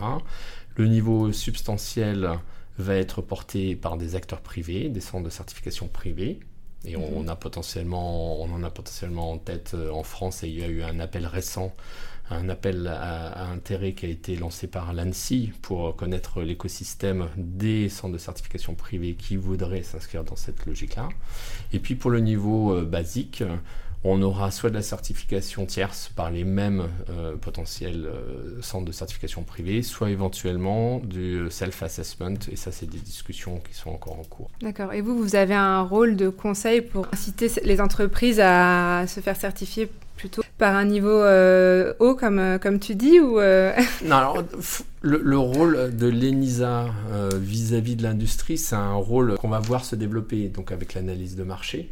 Le 0.76 0.86
niveau 0.86 1.32
substantiel 1.32 2.30
va 2.78 2.96
être 2.96 3.22
porté 3.22 3.76
par 3.76 3.96
des 3.96 4.14
acteurs 4.14 4.40
privés, 4.40 4.88
des 4.88 5.00
centres 5.00 5.24
de 5.24 5.30
certification 5.30 5.88
privés. 5.88 6.40
Et 6.84 6.96
on, 6.96 7.28
a 7.28 7.36
potentiellement, 7.36 8.42
on 8.42 8.52
en 8.52 8.64
a 8.64 8.70
potentiellement 8.70 9.30
en 9.30 9.38
tête 9.38 9.76
en 9.92 10.02
France 10.02 10.42
et 10.42 10.48
il 10.48 10.58
y 10.58 10.64
a 10.64 10.66
eu 10.66 10.82
un 10.82 10.98
appel 10.98 11.26
récent 11.26 11.72
un 12.32 12.48
appel 12.48 12.86
à, 12.86 13.50
intérêt 13.50 13.92
qui 13.92 14.06
a 14.06 14.08
été 14.08 14.36
lancé 14.36 14.66
par 14.66 14.92
l'ANSI 14.92 15.52
pour 15.62 15.96
connaître 15.96 16.42
l'écosystème 16.42 17.28
des 17.36 17.88
centres 17.88 18.14
de 18.14 18.18
certification 18.18 18.74
privés 18.74 19.14
qui 19.14 19.36
voudraient 19.36 19.82
s'inscrire 19.82 20.24
dans 20.24 20.36
cette 20.36 20.66
logique-là. 20.66 21.08
Et 21.72 21.78
puis 21.78 21.94
pour 21.94 22.10
le 22.10 22.20
niveau 22.20 22.74
euh, 22.74 22.84
basique, 22.84 23.42
on 24.04 24.20
aura 24.22 24.50
soit 24.50 24.70
de 24.70 24.74
la 24.74 24.82
certification 24.82 25.66
tierce 25.66 26.10
par 26.14 26.30
les 26.30 26.44
mêmes 26.44 26.88
euh, 27.08 27.36
potentiels 27.36 28.06
euh, 28.06 28.60
centres 28.60 28.84
de 28.84 28.92
certification 28.92 29.42
privés, 29.42 29.82
soit 29.82 30.10
éventuellement 30.10 30.98
du 30.98 31.46
self-assessment, 31.50 32.38
et 32.50 32.56
ça 32.56 32.72
c'est 32.72 32.86
des 32.86 32.98
discussions 32.98 33.60
qui 33.60 33.74
sont 33.74 33.90
encore 33.90 34.18
en 34.18 34.24
cours. 34.24 34.50
D'accord, 34.60 34.92
et 34.92 35.00
vous, 35.00 35.16
vous 35.16 35.36
avez 35.36 35.54
un 35.54 35.82
rôle 35.82 36.16
de 36.16 36.28
conseil 36.28 36.80
pour 36.80 37.06
inciter 37.12 37.50
les 37.64 37.80
entreprises 37.80 38.40
à 38.40 39.06
se 39.06 39.20
faire 39.20 39.36
certifier 39.36 39.88
plutôt 40.16 40.42
par 40.58 40.76
un 40.76 40.84
niveau 40.84 41.08
euh, 41.08 41.94
haut, 41.98 42.14
comme, 42.14 42.38
euh, 42.38 42.58
comme 42.58 42.78
tu 42.78 42.94
dis 42.94 43.18
ou 43.18 43.40
euh, 43.40 43.72
Non, 44.04 44.16
alors, 44.16 44.44
le, 45.00 45.38
rôle 45.38 45.96
de 45.96 46.06
l'ENISA 46.06 46.86
vis-à-vis 47.34 47.96
de 47.96 48.04
l'industrie, 48.04 48.58
c'est 48.58 48.76
un 48.76 48.94
rôle 48.94 49.36
qu'on 49.38 49.48
va 49.48 49.58
voir 49.58 49.84
se 49.84 49.96
développer 49.96 50.48
donc 50.48 50.70
avec 50.70 50.94
l'analyse 50.94 51.34
de 51.34 51.42
marché, 51.42 51.90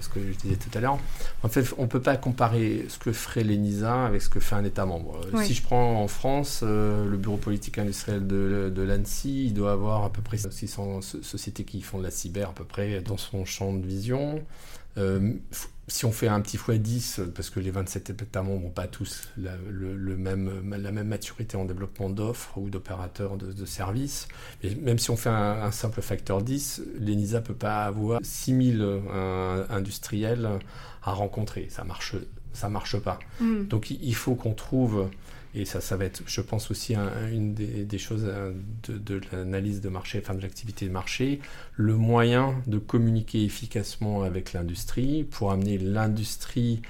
ce 0.00 0.08
que 0.08 0.20
je 0.20 0.38
disais 0.38 0.56
tout 0.56 0.76
à 0.76 0.80
l'heure. 0.80 0.98
En 1.42 1.48
fait, 1.48 1.72
on 1.78 1.82
ne 1.82 1.86
peut 1.86 2.00
pas 2.00 2.16
comparer 2.16 2.86
ce 2.88 2.98
que 2.98 3.12
ferait 3.12 3.44
l'ENISA 3.44 4.06
avec 4.06 4.22
ce 4.22 4.28
que 4.28 4.40
fait 4.40 4.54
un 4.54 4.64
État 4.64 4.86
membre. 4.86 5.20
Si 5.42 5.54
je 5.54 5.62
prends 5.62 6.02
en 6.02 6.08
France, 6.08 6.62
le 6.62 7.16
bureau 7.16 7.36
politique 7.36 7.78
industriel 7.78 8.26
de, 8.26 8.72
de 8.74 8.82
l'ANSI, 8.82 9.46
il 9.46 9.54
doit 9.54 9.72
avoir 9.72 10.04
à 10.04 10.12
peu 10.12 10.22
près 10.22 10.38
600 10.38 11.00
sociétés 11.02 11.64
qui 11.64 11.82
font 11.82 11.98
de 11.98 12.04
la 12.04 12.10
cyber 12.10 12.50
à 12.50 12.52
peu 12.52 12.64
près 12.64 13.00
dans 13.00 13.16
son 13.16 13.44
champ 13.44 13.72
de 13.72 13.86
vision. 13.86 14.42
Euh, 14.98 15.32
si 15.92 16.06
on 16.06 16.12
fait 16.12 16.28
un 16.28 16.40
petit 16.40 16.56
x10, 16.56 17.32
parce 17.32 17.50
que 17.50 17.60
les 17.60 17.70
27 17.70 18.08
États 18.10 18.42
membres 18.42 18.62
n'ont 18.62 18.70
pas 18.70 18.86
tous 18.86 19.28
la, 19.36 19.52
le, 19.68 20.16
même, 20.16 20.62
la 20.70 20.90
même 20.90 21.08
maturité 21.08 21.58
en 21.58 21.66
développement 21.66 22.08
d'offres 22.08 22.56
ou 22.56 22.70
d'opérateurs 22.70 23.36
de, 23.36 23.66
services, 23.66 24.26
mais 24.62 24.74
même 24.76 24.98
si 24.98 25.10
on 25.10 25.16
fait 25.16 25.28
un, 25.28 25.70
simple 25.70 26.00
facteur 26.00 26.40
10, 26.40 26.82
l'ENISA 26.98 27.40
ne 27.40 27.44
peut 27.44 27.54
pas 27.54 27.84
avoir 27.84 28.20
6000 28.22 28.80
euh, 28.80 29.66
industriels 29.68 30.48
à 31.02 31.12
rencontrer. 31.12 31.66
Ça 31.68 31.84
marche, 31.84 32.16
ça 32.54 32.70
marche 32.70 32.96
pas. 32.96 33.18
Mm. 33.40 33.64
Donc 33.64 33.90
il 33.90 34.14
faut 34.14 34.34
qu'on 34.34 34.54
trouve 34.54 35.10
et 35.54 35.64
ça, 35.64 35.80
ça 35.80 35.96
va 35.96 36.06
être, 36.06 36.22
je 36.26 36.40
pense, 36.40 36.70
aussi 36.70 36.94
une 37.30 37.52
des, 37.54 37.98
choses 37.98 38.24
euh, 38.26 38.52
de, 38.88 38.96
de 38.96 39.20
l'analyse 39.32 39.80
de 39.80 39.88
marché, 39.90 40.20
enfin 40.22 40.34
de 40.34 40.40
l'activité 40.40 40.86
de 40.86 40.92
marché, 40.92 41.40
le 41.76 41.96
moyen 41.96 42.54
de 42.66 42.78
communiquer 42.78 43.44
efficacement 43.44 44.22
avec 44.22 44.54
l'industrie 44.54 45.24
pour 45.24 45.52
amener 45.52 45.76
l'industrie 45.76 46.80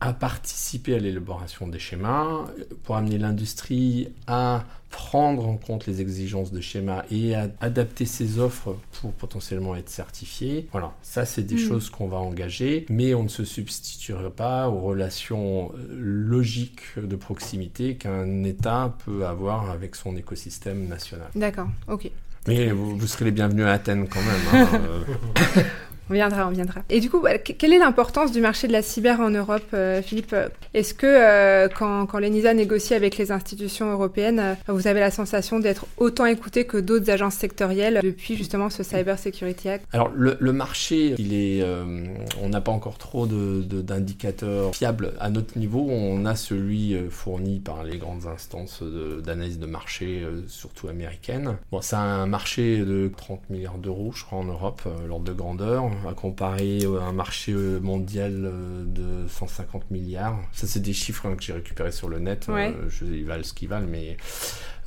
à 0.00 0.12
participer 0.12 0.94
à 0.94 0.98
l'élaboration 0.98 1.68
des 1.68 1.78
schémas, 1.78 2.44
pour 2.84 2.96
amener 2.96 3.18
l'industrie 3.18 4.08
à 4.26 4.64
prendre 4.90 5.46
en 5.46 5.56
compte 5.56 5.86
les 5.86 6.00
exigences 6.00 6.52
de 6.52 6.60
schéma 6.60 7.04
et 7.10 7.34
à 7.34 7.48
adapter 7.60 8.06
ses 8.06 8.38
offres 8.38 8.76
pour 9.00 9.12
potentiellement 9.12 9.74
être 9.76 9.88
certifiées. 9.88 10.68
Voilà, 10.72 10.94
ça 11.02 11.24
c'est 11.24 11.42
des 11.42 11.56
mm. 11.56 11.68
choses 11.68 11.90
qu'on 11.90 12.08
va 12.08 12.18
engager, 12.18 12.86
mais 12.88 13.14
on 13.14 13.24
ne 13.24 13.28
se 13.28 13.44
substituerait 13.44 14.30
pas 14.30 14.68
aux 14.68 14.80
relations 14.80 15.72
euh, 15.74 15.86
logiques 15.98 16.98
de 16.98 17.16
proximité 17.16 17.96
qu'un 17.96 18.44
État 18.44 18.96
peut 19.04 19.26
avoir 19.26 19.70
avec 19.70 19.96
son 19.96 20.16
écosystème 20.16 20.86
national. 20.88 21.28
D'accord, 21.34 21.68
ok. 21.88 22.10
Mais 22.46 22.70
vous, 22.70 23.06
serez 23.06 23.24
les 23.26 23.30
bienvenus 23.32 23.66
à 23.66 23.72
Athènes 23.72 24.06
quand 24.08 24.20
même. 24.20 24.40
Hein, 24.52 24.80
euh. 25.56 25.62
On 26.08 26.14
viendra, 26.14 26.46
on 26.46 26.50
viendra. 26.50 26.82
Et 26.88 27.00
du 27.00 27.10
coup, 27.10 27.24
quelle 27.58 27.72
est 27.72 27.78
l'importance 27.78 28.30
du 28.30 28.40
marché 28.40 28.68
de 28.68 28.72
la 28.72 28.82
cyber 28.82 29.20
en 29.20 29.30
Europe, 29.30 29.66
euh, 29.74 30.02
Philippe? 30.02 30.36
Est-ce 30.72 30.94
que 30.94 31.06
euh, 31.06 31.68
quand, 31.68 32.06
quand 32.06 32.20
l'ENISA 32.20 32.54
négocie 32.54 32.94
avec 32.94 33.18
les 33.18 33.32
institutions 33.32 33.90
européennes, 33.90 34.38
euh, 34.38 34.54
vous 34.68 34.86
avez 34.86 35.00
la 35.00 35.10
sensation 35.10 35.58
d'être 35.58 35.86
autant 35.96 36.26
écouté 36.26 36.64
que 36.64 36.76
d'autres 36.76 37.10
agences 37.10 37.34
sectorielles 37.34 38.00
depuis 38.04 38.36
justement 38.36 38.70
ce 38.70 38.84
Cyber 38.84 39.18
Security 39.18 39.68
Act? 39.68 39.86
Alors 39.92 40.10
le, 40.14 40.52
marché, 40.52 41.16
il 41.18 41.34
est, 41.34 41.64
on 42.40 42.48
n'a 42.48 42.60
pas 42.60 42.72
encore 42.72 42.98
trop 42.98 43.26
d'indicateurs 43.26 44.70
de, 44.70 44.76
fiables 44.76 45.12
à 45.18 45.28
notre 45.28 45.58
niveau. 45.58 45.86
On 45.90 46.24
a 46.24 46.36
celui 46.36 46.96
fourni 47.10 47.58
par 47.58 47.82
les 47.82 47.98
grandes 47.98 48.26
instances 48.26 48.82
d'analyse 49.24 49.58
de, 49.58 49.66
marché, 49.66 50.24
surtout 50.46 50.88
américaines. 50.88 51.56
Bon, 51.72 51.80
c'est 51.80 51.96
un 51.96 52.26
marché 52.26 52.78
de 52.78 53.10
30 53.16 53.50
milliards 53.50 53.78
d'euros, 53.78 54.12
je 54.14 54.24
crois, 54.24 54.38
en 54.38 54.44
Europe, 54.44 54.82
l'ordre 55.08 55.24
de 55.24 55.32
grandeur 55.32 55.90
à 56.08 56.14
comparer 56.14 56.80
à 56.84 57.04
un 57.04 57.12
marché 57.12 57.52
euh, 57.52 57.80
mondial 57.80 58.44
euh, 58.44 58.84
de 58.84 59.28
150 59.28 59.90
milliards. 59.90 60.38
Ça, 60.52 60.66
c'est 60.66 60.80
des 60.80 60.92
chiffres 60.92 61.26
hein, 61.26 61.36
que 61.36 61.42
j'ai 61.42 61.52
récupérés 61.52 61.92
sur 61.92 62.08
le 62.08 62.18
net. 62.18 62.46
Euh, 62.48 62.72
je, 62.88 63.04
ils 63.04 63.24
valent 63.24 63.42
ce 63.42 63.52
qu'ils 63.52 63.68
valent, 63.68 63.86
mais 63.88 64.16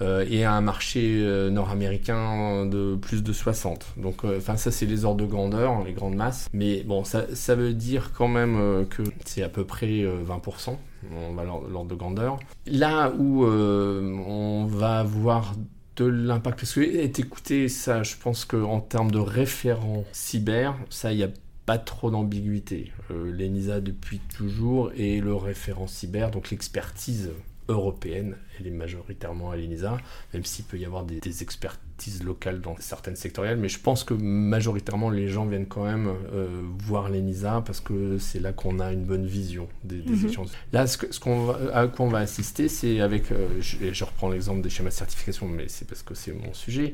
et 0.02 0.46
à 0.46 0.54
un 0.54 0.62
marché 0.62 1.22
nord-américain 1.52 2.66
de 2.66 2.96
plus 2.96 3.22
de 3.22 3.34
60. 3.34 3.86
Donc, 3.98 4.24
enfin, 4.24 4.56
ça, 4.56 4.72
c'est 4.72 4.86
les 4.86 5.04
ordres 5.04 5.26
de 5.26 5.30
grandeur, 5.30 5.84
les 5.84 5.92
grandes 5.92 6.16
masses. 6.16 6.48
Mais 6.54 6.84
bon, 6.84 7.04
ça, 7.04 7.26
ça 7.34 7.54
veut 7.54 7.74
dire 7.74 8.12
quand 8.18 8.30
même 8.30 8.86
que 8.90 9.04
c'est 9.26 9.44
à 9.44 9.50
peu 9.50 9.66
près 9.66 10.06
20%. 10.06 10.78
On 11.14 11.34
va 11.34 11.44
l'ordre 11.44 11.90
de 11.90 11.96
grandeur. 11.96 12.40
Là 12.66 13.12
où 13.20 13.44
on 13.46 14.68
va 14.68 15.04
voir 15.04 15.54
de 16.00 16.06
l'impact 16.06 16.60
Parce 16.60 16.74
que 16.74 16.82
est 16.82 17.20
écouté, 17.20 17.68
ça, 17.70 18.04
je 18.04 18.16
pense 18.16 18.46
qu'en 18.46 18.80
termes 18.80 19.12
de 19.12 19.20
référent 19.20 20.06
cyber, 20.12 20.76
ça, 20.90 21.12
il 21.12 21.18
n'y 21.18 21.24
a 21.24 21.30
pas 21.66 21.78
trop 21.78 22.10
d'ambiguïté. 22.10 22.92
Euh, 23.12 23.32
L'ENISA 23.32 23.82
depuis 23.82 24.20
toujours 24.36 24.92
est 24.98 25.22
le 25.22 25.36
référent 25.36 25.88
cyber, 25.88 26.32
donc 26.32 26.50
l'expertise 26.50 27.32
européenne, 27.68 28.36
elle 28.60 28.68
est 28.68 28.72
majoritairement 28.72 29.52
à 29.52 29.56
l'ENISA, 29.56 29.98
même 30.34 30.46
s'il 30.46 30.66
peut 30.66 30.78
y 30.78 30.86
avoir 30.86 31.04
des, 31.04 31.20
des 31.20 31.44
expertises 31.44 31.80
locales 32.24 32.62
dans 32.62 32.76
certaines 32.80 33.16
sectorielles, 33.16 33.58
mais 33.58 33.70
je 33.70 33.80
pense 33.80 34.04
que 34.04 34.14
majoritairement 34.14 35.10
les 35.10 35.28
gens 35.28 35.46
viennent 35.46 35.68
quand 35.68 35.84
même 35.84 36.08
euh, 36.34 36.48
voir 36.80 37.10
l'ENISA 37.10 37.62
parce 37.66 37.82
que 37.82 38.18
c'est 38.18 38.40
là 38.40 38.54
qu'on 38.54 38.80
a 38.80 38.92
une 38.92 39.04
bonne 39.04 39.26
vision 39.26 39.68
des, 39.84 40.02
des 40.02 40.12
mhm. 40.12 40.46
Là, 40.72 40.88
ce, 40.88 40.98
ce 41.10 41.20
qu'on 41.20 41.50
à 41.74 41.88
quoi 41.88 42.06
on 42.06 42.10
va 42.10 42.20
assister, 42.20 42.70
c'est 42.70 43.02
avec, 43.02 43.32
euh, 43.32 43.48
je, 43.60 44.04
reprends 44.04 44.30
l'exemple 44.30 44.62
des 44.62 44.70
schémas 44.70 44.90
de 44.90 44.96
certification, 44.96 45.48
mais 45.48 45.66
c'est 45.68 45.88
parce 45.88 46.04
que 46.04 46.16
c'est 46.16 46.32
mon 46.32 46.54
sujet, 46.54 46.94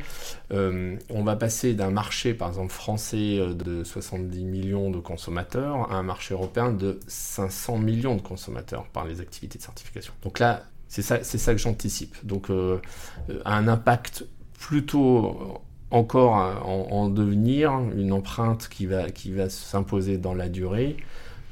euh, 0.52 0.96
on 1.10 1.24
va 1.24 1.36
passer 1.36 1.74
d'un 1.74 1.92
marché, 1.92 2.34
par 2.34 2.48
exemple, 2.50 2.72
français 2.72 3.38
de 3.56 3.84
70 3.84 4.44
millions 4.44 4.90
de 4.90 5.00
consommateurs 5.00 5.92
à 5.92 5.96
un 5.96 6.04
marché 6.04 6.34
européen 6.34 6.72
de 6.72 7.00
500 7.08 7.78
millions 7.78 8.16
de 8.16 8.22
consommateurs 8.22 8.86
par 8.88 9.06
les 9.06 9.22
activités 9.22 9.58
de 9.58 9.64
certification. 9.64 10.14
Donc 10.24 10.40
là, 10.40 10.64
c'est 10.96 11.02
ça, 11.02 11.24
c'est 11.24 11.38
ça 11.38 11.52
que 11.52 11.60
j'anticipe. 11.60 12.16
Donc, 12.26 12.50
un 12.50 13.68
impact 13.68 14.26
plutôt 14.58 15.62
encore 15.92 16.34
en, 16.66 17.10
devenir, 17.10 17.74
une 17.98 18.14
empreinte 18.14 18.70
qui 18.70 18.86
va, 18.86 19.10
qui 19.10 19.32
va 19.34 19.50
s'imposer 19.50 20.18
dans 20.18 20.34
la 20.34 20.48
durée, 20.48 20.96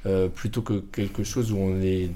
euh, 0.06 0.30
plutôt 0.30 0.62
que 0.62 0.80
quelque 0.80 1.26
chose 1.26 1.52
où 1.52 1.58
on 1.58 1.82
est 1.82 2.10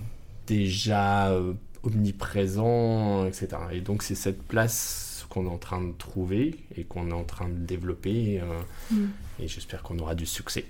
déjà 0.45 1.31
euh, 1.31 1.51
omniprésent, 1.83 3.25
etc. 3.25 3.49
Et 3.71 3.81
donc 3.81 4.03
c'est 4.03 4.15
cette 4.15 4.41
place 4.41 5.25
qu'on 5.29 5.45
est 5.45 5.49
en 5.49 5.57
train 5.57 5.81
de 5.81 5.91
trouver 5.91 6.55
et 6.77 6.85
qu'on 6.85 7.09
est 7.09 7.13
en 7.13 7.25
train 7.25 7.49
de 7.49 7.65
développer, 7.65 8.39
euh, 8.41 8.95
mm. 8.95 9.09
et 9.41 9.47
j'espère 9.49 9.83
qu'on 9.83 9.99
aura 9.99 10.15
du 10.15 10.25
succès. 10.25 10.65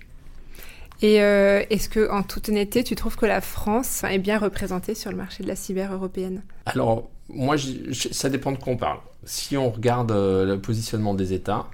Et 1.01 1.21
euh, 1.21 1.63
est-ce 1.69 1.89
que, 1.89 2.09
en 2.09 2.23
toute 2.23 2.49
honnêteté, 2.49 2.83
tu 2.83 2.95
trouves 2.95 3.15
que 3.15 3.25
la 3.25 3.41
France 3.41 4.03
est 4.03 4.19
bien 4.19 4.39
représentée 4.39 4.95
sur 4.95 5.11
le 5.11 5.17
marché 5.17 5.43
de 5.43 5.47
la 5.47 5.55
cyber 5.55 5.93
européenne? 5.93 6.41
Alors, 6.65 7.09
moi, 7.29 7.55
ça 7.93 8.29
dépend 8.29 8.51
de 8.51 8.57
quoi 8.57 8.73
on 8.73 8.77
parle. 8.77 8.99
Si 9.23 9.57
on 9.57 9.69
regarde 9.69 10.11
euh, 10.11 10.45
le 10.45 10.59
positionnement 10.59 11.13
des 11.13 11.33
États, 11.33 11.67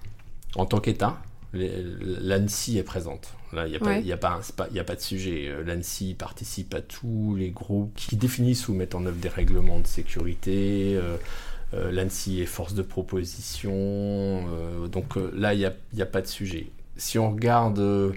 en 0.55 0.65
tant 0.65 0.79
qu'État, 0.79 1.21
l'ANSI 1.53 2.79
est 2.79 2.83
présente. 2.83 3.33
Là, 3.53 3.67
il 3.67 3.71
n'y 3.71 4.11
a, 4.11 4.15
a, 4.15 4.17
a, 4.17 4.83
pas 4.83 4.95
de 4.95 5.01
sujet. 5.01 5.47
Euh, 5.47 5.63
L'ANSI 5.63 6.15
participe 6.15 6.73
à 6.73 6.81
tous 6.81 7.35
les 7.35 7.51
groupes 7.51 7.93
qui 7.95 8.15
définissent 8.15 8.67
ou 8.67 8.73
mettent 8.73 8.95
en 8.95 9.05
œuvre 9.05 9.17
des 9.17 9.29
règlements 9.29 9.79
de 9.79 9.87
sécurité. 9.87 10.99
L'ANSI 11.71 12.41
est 12.41 12.45
force 12.45 12.75
de 12.75 12.83
proposition. 12.83 14.43
donc 14.91 15.15
là, 15.33 15.53
il 15.53 15.59
n'y 15.59 15.65
a, 15.65 16.03
a, 16.03 16.05
pas 16.05 16.21
de 16.21 16.27
sujet. 16.27 16.67
Si 16.95 17.17
on 17.17 17.31
regarde 17.31 17.79
euh, 17.79 18.11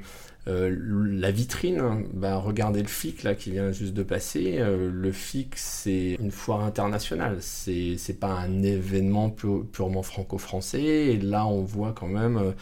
la 0.47 1.31
vitrine, 1.33 2.07
bah, 2.13 2.37
regardez 2.37 2.81
le 2.81 2.89
FIC 2.89 3.25
là 3.25 3.35
qui 3.35 3.51
vient 3.51 3.73
juste 3.73 3.95
de 3.95 4.05
passer. 4.05 4.59
Euh, 4.59 4.91
le 4.93 5.11
FIC 5.11 5.55
c'est 5.57 6.17
une 6.21 6.31
foire 6.31 6.63
internationale, 6.63 7.39
c'est 7.41 7.97
c'est 7.99 8.21
pas 8.21 8.33
un 8.33 8.63
événement 8.63 9.31
purement 9.31 10.03
franco-français. 10.03 10.83
Et 10.83 11.17
là 11.19 11.47
on 11.47 11.65
voit 11.65 11.93
quand 11.93 12.07
même 12.07 12.37
euh, 12.37 12.53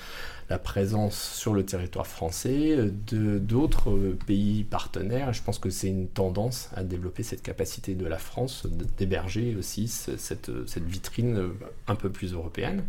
la 0.49 0.59
présence 0.59 1.19
sur 1.35 1.53
le 1.53 1.65
territoire 1.67 2.07
français 2.07 2.77
de 3.07 3.39
d'autres 3.39 3.91
pays 4.27 4.65
partenaires. 4.65 5.35
Je 5.35 5.43
pense 5.43 5.59
que 5.59 5.69
c'est 5.69 5.89
une 5.89 6.09
tendance 6.09 6.71
à 6.75 6.85
développer 6.85 7.23
cette 7.23 7.43
capacité 7.43 7.95
de 7.95 8.07
la 8.07 8.19
France 8.19 8.67
d'héberger 8.97 9.57
aussi 9.59 9.89
cette, 9.89 10.51
cette 10.67 10.85
vitrine 10.85 11.51
un 11.87 11.95
peu 11.97 12.09
plus 12.09 12.33
européenne. 12.33 12.85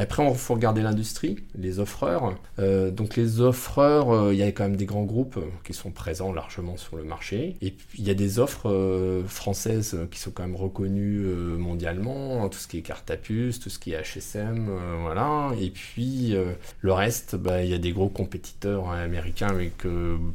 Après, 0.00 0.26
il 0.26 0.34
faut 0.34 0.54
regarder 0.54 0.80
l'industrie, 0.80 1.36
les 1.54 1.78
offreurs. 1.78 2.34
Euh, 2.58 2.90
donc 2.90 3.16
les 3.16 3.42
offreurs, 3.42 4.10
euh, 4.10 4.32
il 4.32 4.38
y 4.38 4.42
a 4.42 4.50
quand 4.50 4.62
même 4.62 4.76
des 4.76 4.86
grands 4.86 5.04
groupes 5.04 5.38
qui 5.62 5.74
sont 5.74 5.90
présents 5.90 6.32
largement 6.32 6.78
sur 6.78 6.96
le 6.96 7.04
marché. 7.04 7.56
Et 7.60 7.70
puis 7.70 7.98
il 7.98 8.06
y 8.06 8.10
a 8.10 8.14
des 8.14 8.38
offres 8.38 8.70
euh, 8.70 9.22
françaises 9.26 9.98
qui 10.10 10.18
sont 10.18 10.30
quand 10.30 10.42
même 10.42 10.56
reconnues 10.56 11.20
mondialement, 11.58 12.48
tout 12.48 12.58
ce 12.58 12.66
qui 12.66 12.78
est 12.78 12.82
Cartapus, 12.82 13.60
tout 13.60 13.68
ce 13.68 13.78
qui 13.78 13.92
est 13.92 14.00
HSM, 14.00 14.70
voilà. 15.02 15.50
Et 15.60 15.68
puis 15.68 16.34
le 16.80 16.92
reste, 16.92 17.36
bah, 17.36 17.62
il 17.62 17.68
y 17.70 17.74
a 17.74 17.78
des 17.78 17.92
gros 17.92 18.08
compétiteurs 18.08 18.88
américains 18.90 19.48
avec 19.48 19.84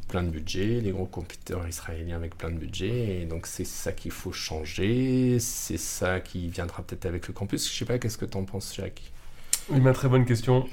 plein 0.07 0.21
de 0.21 0.29
budget, 0.29 0.79
les 0.79 0.91
gros 0.91 1.05
compétiteurs 1.05 1.67
israéliens 1.67 2.17
avec 2.17 2.37
plein 2.37 2.51
de 2.51 2.57
budget. 2.57 3.21
Et 3.21 3.25
donc 3.25 3.47
c'est 3.47 3.65
ça 3.65 3.91
qu'il 3.93 4.11
faut 4.11 4.31
changer, 4.31 5.39
c'est 5.39 5.79
ça 5.79 6.19
qui 6.19 6.49
viendra 6.49 6.83
peut-être 6.83 7.07
avec 7.07 7.27
le 7.27 7.33
campus. 7.33 7.67
Je 7.71 7.75
sais 7.75 7.85
pas, 7.85 7.97
qu'est-ce 7.97 8.19
que 8.19 8.25
tu 8.25 8.37
en 8.37 8.43
penses, 8.43 8.75
Jacques? 8.75 9.11
Oui, 9.69 9.79
une 9.79 9.93
très 9.93 10.07
bonne 10.07 10.25
question. 10.25 10.65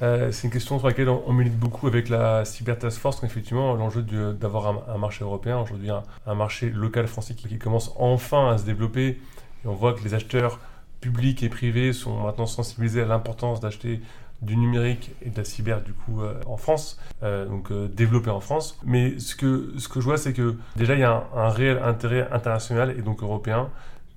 Euh, 0.00 0.30
c'est 0.30 0.46
une 0.46 0.52
question 0.52 0.78
sur 0.78 0.86
laquelle 0.86 1.08
on, 1.08 1.32
milite 1.32 1.58
beaucoup 1.58 1.86
avec 1.88 2.08
la 2.08 2.44
Cyber 2.44 2.78
Task 2.78 3.00
Force. 3.00 3.22
Effectivement, 3.24 3.74
l'enjeu 3.74 4.02
d'avoir 4.02 4.88
un, 4.88 4.98
marché 4.98 5.24
européen, 5.24 5.58
aujourd'hui 5.58 5.90
un, 5.90 6.34
marché 6.34 6.70
local 6.70 7.06
français 7.08 7.34
qui, 7.34 7.58
commence 7.58 7.92
enfin 7.98 8.50
à 8.50 8.58
se 8.58 8.64
développer. 8.64 9.20
Et 9.64 9.66
on 9.66 9.74
voit 9.74 9.94
que 9.94 10.04
les 10.04 10.14
acheteurs 10.14 10.60
publics 11.00 11.42
et 11.42 11.48
privés 11.48 11.92
sont 11.92 12.22
maintenant 12.22 12.46
sensibilisés 12.46 13.02
à 13.02 13.06
l'importance 13.06 13.60
d'acheter 13.60 14.00
du 14.40 14.56
numérique 14.56 15.10
et 15.20 15.30
de 15.30 15.36
la 15.36 15.44
cyber 15.44 15.82
du 15.82 15.92
coup 15.92 16.22
euh, 16.22 16.40
en 16.46 16.56
France, 16.56 17.00
euh, 17.24 17.44
donc 17.44 17.72
développé 17.72 18.30
en 18.30 18.38
France. 18.38 18.78
Mais 18.84 19.18
ce 19.18 19.34
que, 19.34 19.72
ce 19.78 19.88
que 19.88 20.00
je 20.00 20.04
vois, 20.04 20.16
c'est 20.16 20.32
que 20.32 20.54
déjà 20.76 20.94
il 20.94 21.00
y 21.00 21.04
a 21.04 21.26
un, 21.34 21.40
un 21.40 21.48
réel 21.48 21.80
intérêt 21.82 22.28
international 22.30 22.94
et 22.96 23.02
donc 23.02 23.22
européen 23.24 23.68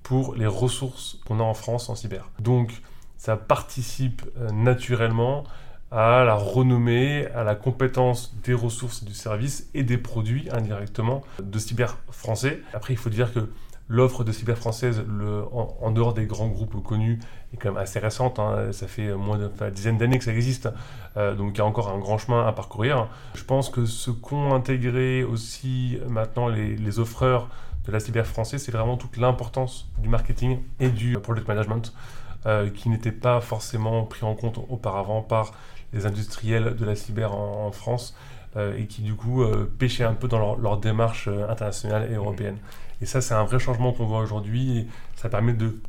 pour 0.04 0.36
les 0.36 0.46
ressources 0.46 1.18
qu'on 1.26 1.40
a 1.40 1.42
en 1.42 1.54
France 1.54 1.88
en 1.88 1.96
cyber. 1.96 2.28
Donc 2.38 2.82
ça 3.22 3.36
participe 3.36 4.22
euh, 4.36 4.50
naturellement 4.50 5.44
à 5.92 6.24
la 6.24 6.34
renommée, 6.34 7.28
à 7.36 7.44
la 7.44 7.54
compétence 7.54 8.34
des 8.42 8.52
ressources 8.52 9.04
du 9.04 9.14
service 9.14 9.70
et 9.74 9.84
des 9.84 9.96
produits 9.96 10.48
indirectement 10.50 11.22
de 11.40 11.58
cyber 11.60 11.98
français. 12.10 12.62
Après, 12.74 12.94
il 12.94 12.96
faut 12.96 13.10
dire 13.10 13.32
que 13.32 13.48
l'offre 13.86 14.24
de 14.24 14.32
cyber 14.32 14.58
française, 14.58 15.04
en, 15.52 15.90
dehors 15.92 16.14
des 16.14 16.26
grands 16.26 16.48
groupes 16.48 16.82
connus, 16.82 17.20
est 17.54 17.58
quand 17.58 17.68
même 17.68 17.80
assez 17.80 18.00
récente. 18.00 18.40
Hein. 18.40 18.72
Ça 18.72 18.88
fait 18.88 19.14
moins 19.14 19.38
de 19.38 19.48
enfin, 19.54 19.70
dizaines 19.70 19.98
d'années 19.98 20.18
que 20.18 20.24
ça 20.24 20.32
existe, 20.32 20.68
euh, 21.16 21.36
donc 21.36 21.52
il 21.54 21.58
y 21.58 21.60
a 21.60 21.66
encore 21.66 21.90
un 21.90 21.98
grand 22.00 22.18
chemin 22.18 22.44
à 22.44 22.50
parcourir. 22.50 23.06
Je 23.34 23.44
pense 23.44 23.70
que 23.70 23.84
ce 23.84 24.10
qu'ont 24.10 24.52
intégré 24.52 25.22
aussi 25.22 25.96
maintenant 26.08 26.48
les, 26.48 26.74
les 26.74 26.98
offreurs 26.98 27.48
de 27.86 27.92
la 27.92 28.00
cyber 28.00 28.26
française, 28.26 28.64
c'est 28.64 28.72
vraiment 28.72 28.96
toute 28.96 29.16
l'importance 29.16 29.88
du 29.98 30.08
marketing 30.08 30.58
et 30.80 30.88
du 30.88 31.16
product 31.18 31.46
management. 31.46 31.92
Euh, 32.44 32.70
qui 32.70 32.88
n'étaient 32.88 33.12
pas 33.12 33.40
forcément 33.40 34.02
pris 34.02 34.24
en 34.24 34.34
compte 34.34 34.58
auparavant 34.68 35.22
par 35.22 35.52
les 35.92 36.06
industriels 36.06 36.74
de 36.74 36.84
la 36.84 36.96
cyber 36.96 37.32
en, 37.36 37.70
France 37.70 38.16
euh, 38.56 38.76
et 38.76 38.86
qui 38.88 39.02
du 39.02 39.14
coup 39.14 39.44
euh, 39.44 39.72
pêchaient 39.78 40.02
un 40.02 40.14
peu 40.14 40.26
dans 40.26 40.40
leur, 40.40 40.56
leur 40.56 40.78
démarche 40.78 41.28
internationale 41.28 42.10
et 42.10 42.14
européenne. 42.14 42.56
Et 43.00 43.06
ça, 43.06 43.20
c'est 43.20 43.34
un 43.34 43.44
vrai 43.44 43.60
changement 43.60 43.92
qu'on 43.92 44.06
voit 44.06 44.18
aujourd'hui 44.18 44.78
et 44.78 44.86
ça 45.14 45.28
permet 45.28 45.52
de, 45.52 45.80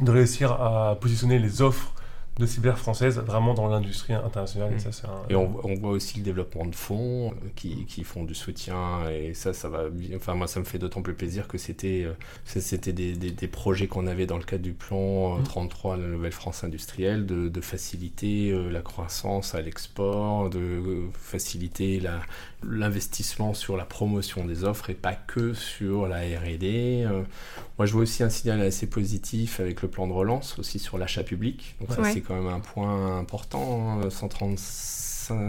de 0.00 0.10
réussir 0.10 0.50
à 0.50 0.96
positionner 1.00 1.38
les 1.38 1.62
offres 1.62 1.92
de 2.38 2.46
cyber 2.46 2.78
française 2.78 3.18
vraiment 3.18 3.52
dans 3.54 3.66
l'industrie 3.66 4.12
internationale. 4.12 4.72
Et, 4.72 4.76
mm. 4.76 5.30
et 5.30 5.36
on, 5.36 5.74
voit 5.74 5.90
aussi 5.90 6.18
le 6.18 6.24
développement 6.24 6.66
de 6.66 6.74
fonds 6.74 7.32
euh, 7.32 7.48
qui, 7.56 7.84
qui, 7.86 8.04
font 8.04 8.24
du 8.24 8.34
soutien 8.34 9.08
et 9.10 9.34
ça, 9.34 9.52
ça 9.52 9.68
va. 9.68 9.84
Enfin, 10.14 10.34
moi, 10.34 10.46
ça 10.46 10.60
me 10.60 10.64
fait 10.64 10.78
d'autant 10.78 11.02
plus 11.02 11.14
plaisir 11.14 11.48
que 11.48 11.58
c'était 11.58 12.04
euh, 12.04 12.12
c'était 12.44 12.92
des, 12.92 13.12
des, 13.14 13.48
projets 13.48 13.88
qu'on 13.88 14.06
avait 14.06 14.26
dans 14.26 14.38
le 14.38 14.44
cadre 14.44 14.62
du 14.62 14.72
plan 14.72 15.42
33, 15.42 15.96
mm. 15.96 16.00
la 16.00 16.08
nouvelle 16.08 16.32
France 16.32 16.62
industrielle, 16.62 17.26
de, 17.26 17.48
de 17.48 17.60
faciliter 17.60 18.50
euh, 18.50 18.70
la 18.70 18.82
croissance 18.82 19.54
à 19.54 19.60
l'export, 19.60 20.48
de 20.50 20.80
faciliter 21.14 22.00
l'investissement 22.62 23.54
sur 23.54 23.76
la 23.76 23.84
promotion 23.84 24.44
des 24.44 24.64
offres 24.64 24.90
et 24.90 24.94
pas 24.94 25.14
que 25.14 25.54
sur 25.54 26.06
la 26.06 26.18
R&D. 26.18 27.06
Moi, 27.78 27.86
je 27.86 27.92
vois 27.92 28.02
aussi 28.02 28.22
un 28.22 28.30
signal 28.30 28.60
assez 28.60 28.88
positif 28.88 29.60
avec 29.60 29.82
le 29.82 29.88
plan 29.88 30.06
de 30.06 30.12
relance 30.12 30.58
aussi 30.58 30.78
sur 30.78 30.98
l'achat 30.98 31.22
public. 31.22 31.76
Donc 31.80 31.92
ça, 31.92 32.04
c'est 32.12 32.20
quand 32.28 32.34
même 32.34 32.52
un 32.52 32.60
point 32.60 33.18
important. 33.18 34.00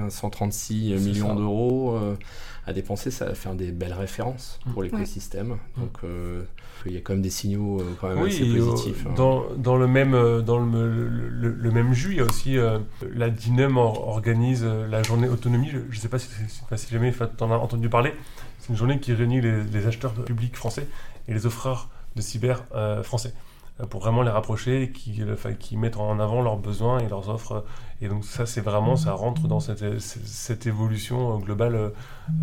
136 0.09 0.93
hein. 0.93 0.98
millions 1.00 1.36
d'euros 1.36 1.95
euh, 1.95 2.15
à 2.65 2.74
dépenser, 2.74 3.12
ça 3.12 3.25
va 3.25 3.36
faire 3.36 3.53
des 3.55 3.71
belles 3.71 3.93
références 3.93 4.59
pour 4.74 4.83
l'écosystème. 4.83 5.57
Donc 5.77 5.98
euh, 6.03 6.43
il 6.86 6.93
y 6.93 6.98
a 6.98 7.01
quand 7.01 7.13
même 7.13 7.21
des 7.21 7.29
signaux 7.29 7.79
euh, 7.79 7.95
quand 8.00 8.09
même 8.09 8.24
assez 8.25 8.45
positifs. 8.45 9.05
Hein. 9.07 9.13
Dans, 9.15 9.45
dans, 9.58 9.77
le 9.77 9.88
même, 9.88 10.12
dans 10.41 10.60
le, 10.60 11.08
le, 11.08 11.71
même 11.71 11.93
jus, 11.93 12.12
il 12.12 12.17
y 12.17 12.21
a 12.21 12.25
aussi 12.25 12.58
la 13.13 13.30
DINEM 13.30 13.77
organise 13.77 14.63
la 14.63 15.04
journée 15.04 15.27
autonomie. 15.27 15.69
Je 15.69 15.77
ne 15.77 16.01
sais 16.01 16.10
pas 16.10 16.19
si, 16.19 16.30
si 16.75 16.91
jamais 16.91 17.12
tu 17.12 17.43
en 17.43 17.51
as 17.51 17.58
entendu 17.58 17.89
parler. 17.89 18.13
C'est 18.60 18.69
une 18.69 18.77
journée 18.77 18.99
qui 18.99 19.13
réunit 19.13 19.41
les, 19.41 19.63
les 19.63 19.88
acheteurs 19.88 20.13
publics 20.13 20.56
français 20.56 20.88
et 21.27 21.34
les 21.34 21.45
offreurs 21.45 21.89
de 22.15 22.21
cyber 22.21 22.63
français. 23.04 23.34
Euh, 23.82 23.86
pour 23.86 24.02
vraiment 24.02 24.22
les 24.22 24.30
rapprocher 24.30 24.92
qui, 24.92 25.78
mettent 25.78 25.98
en 25.98 26.20
avant 26.20 26.42
leurs 26.42 26.58
besoins 26.58 27.00
et 27.00 27.08
leurs 27.08 27.30
offres. 27.30 27.63
Et 28.02 28.08
donc 28.08 28.26
ça, 28.26 28.46
c'est 28.46 28.62
vraiment, 28.62 28.96
ça 28.96 29.13
rentre 29.13 29.48
dans 29.48 29.60
cette, 29.60 30.65
évolution 30.65 31.38
globale 31.39 31.92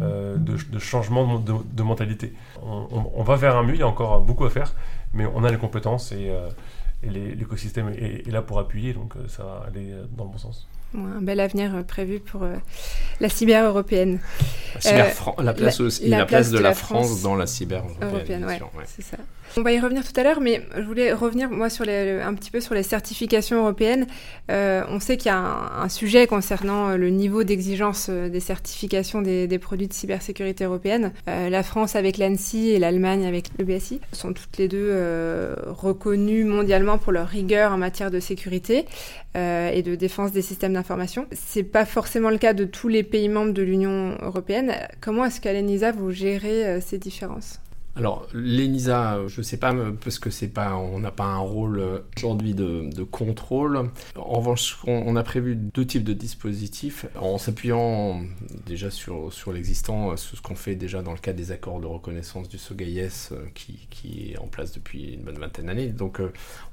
euh, 0.01 0.37
de, 0.37 0.79
changement 0.79 1.39
de, 1.39 1.83
mentalité. 1.83 2.33
On, 2.63 3.23
va 3.23 3.37
vers 3.37 3.57
un 3.57 3.63
mieux, 3.63 3.75
il 3.75 3.81
y 3.81 3.83
a 3.83 3.89
encore 3.89 4.21
beaucoup 4.21 4.45
à 4.45 4.51
faire, 4.51 4.75
mais 5.13 5.27
on 5.27 5.45
a 5.45 5.51
les 5.51 5.59
compétences 5.59 6.13
et, 6.13 6.31
euh, 6.31 6.49
l'écosystème 7.03 7.91
est, 7.91 8.27
là 8.31 8.43
pour 8.43 8.59
appuyer, 8.59 8.93
donc 8.93 9.15
ça 9.29 9.45
va 9.45 9.65
aller 9.67 9.95
dans 10.17 10.25
le 10.25 10.31
bon 10.31 10.39
sens. 10.39 10.67
Un 10.97 11.23
bel 11.23 11.41
avenir 11.41 11.85
prévu 11.87 12.21
pour 12.21 12.47
la 13.21 13.29
cyber 13.29 13.65
européenne. 13.65 14.19
La, 14.85 15.55
place, 15.55 15.81
aussi, 15.81 16.09
la, 16.09 16.27
place, 16.27 16.51
de, 16.51 16.59
la 16.59 16.75
France, 16.75 17.23
dans 17.23 17.35
la 17.35 17.47
cyber 17.47 17.85
européenne. 18.03 18.45
ouais. 18.45 18.61
c'est 18.87 19.03
ça. 19.03 19.17
On 19.59 19.63
va 19.63 19.73
y 19.73 19.81
revenir 19.81 20.05
tout 20.05 20.21
à 20.21 20.23
l'heure, 20.23 20.43
mais 20.43 20.61
je 20.77 20.83
voulais 20.83 21.15
revenir 21.15 21.49
moi 21.49 21.71
sur 21.71 21.87
les, 21.87 22.21
un 22.21 22.35
petit 22.35 22.51
peu 22.51 22.61
sur 22.61 22.75
les 22.75 22.83
certifications 22.83 23.59
européennes. 23.59 24.07
Euh, 24.51 24.83
on 24.91 25.01
sait 25.01 25.17
qu'il 25.17 25.31
y 25.31 25.35
a 25.35 25.39
un, 25.39 25.89
sujet 25.89 26.27
concernant 26.27 26.91
euh, 26.91 26.97
le 26.97 27.09
niveau 27.09 27.43
d'exigence 27.43 28.09
euh, 28.11 28.29
des 28.29 28.41
certifications 28.41 29.23
des, 29.23 29.59
produits 29.59 29.89
de 29.89 29.95
cybersécurité 29.95 30.65
européenne. 30.65 31.13
la 31.27 31.63
France 31.63 31.97
avec 31.97 32.19
l'ANSI 32.19 32.69
et 32.69 32.79
l'Allemagne 32.79 33.25
avec 33.25 33.47
le 33.59 33.65
BSI 33.65 34.01
sont 34.13 34.35
toutes 34.35 34.59
les 34.59 34.69
deux 34.69 34.95
reconnues 35.67 36.45
mondialement 36.45 36.99
pour 36.99 37.13
leur 37.13 37.27
rigueur 37.27 37.73
en 37.73 37.79
matière 37.79 38.11
de 38.11 38.21
sécurité 38.21 38.85
et 39.37 39.83
de 39.83 39.95
défense 39.95 40.33
des 40.33 40.43
systèmes 40.43 40.73
d'information. 40.73 41.27
C'est 41.33 41.63
pas 41.63 41.85
forcément 41.85 42.31
le 42.31 42.39
cas 42.39 42.55
de 42.55 42.65
tous 42.65 42.89
les 42.89 43.03
pays 43.03 43.29
membres 43.29 43.53
de 43.53 43.63
l'Union 43.63 44.17
européenne. 44.23 44.73
Comment 45.01 45.27
est-ce 45.27 45.41
qu'à 45.41 45.53
l'ENISA 45.53 45.93
vous 45.93 46.11
gérez 46.11 46.81
ces 46.81 46.99
différences? 46.99 47.61
Alors, 47.97 48.27
l'ENISA, 48.35 49.27
je 49.27 49.41
ne 49.41 49.43
sais 49.43 49.57
pas, 49.57 49.75
parce 50.05 50.19
que 50.19 50.29
c'est 50.29 50.49
pas, 50.49 50.77
on 50.77 50.99
n'a 50.99 51.11
pas 51.11 51.25
un 51.25 51.39
rôle 51.39 51.79
euh, 51.81 51.99
aujourd'hui 52.19 52.53
de, 52.53 53.03
contrôle. 53.05 53.89
En 54.17 54.39
revanche, 54.39 54.79
on, 54.87 55.17
a 55.17 55.23
prévu 55.23 55.57
deux 55.57 55.87
types 55.87 56.05
de 56.05 56.13
dispositifs 56.13 57.07
en 57.19 57.39
s'appuyant 57.39 58.21
déjà 58.67 58.91
sur, 58.91 59.33
sur 59.33 59.53
l'existant, 59.53 60.11
euh, 60.11 60.17
ce 60.17 60.39
qu'on 60.43 60.57
fait 60.57 60.75
déjà 60.75 61.01
dans 61.01 61.13
le 61.13 61.19
cadre 61.19 61.39
des 61.39 61.53
accords 61.53 61.81
de 61.81 61.87
reconnaissance 61.87 62.51
du 62.51 62.59
SOGAIS 62.59 63.31
euh, 63.33 63.47
qui, 63.55 63.87
qui, 63.89 64.33
est 64.33 64.39
en 64.39 64.47
place 64.47 64.73
depuis 64.73 65.15
une 65.15 65.23
bonne 65.23 65.39
vingtaine 65.39 65.67
d'années. 65.67 65.89
Donc, 65.89 66.21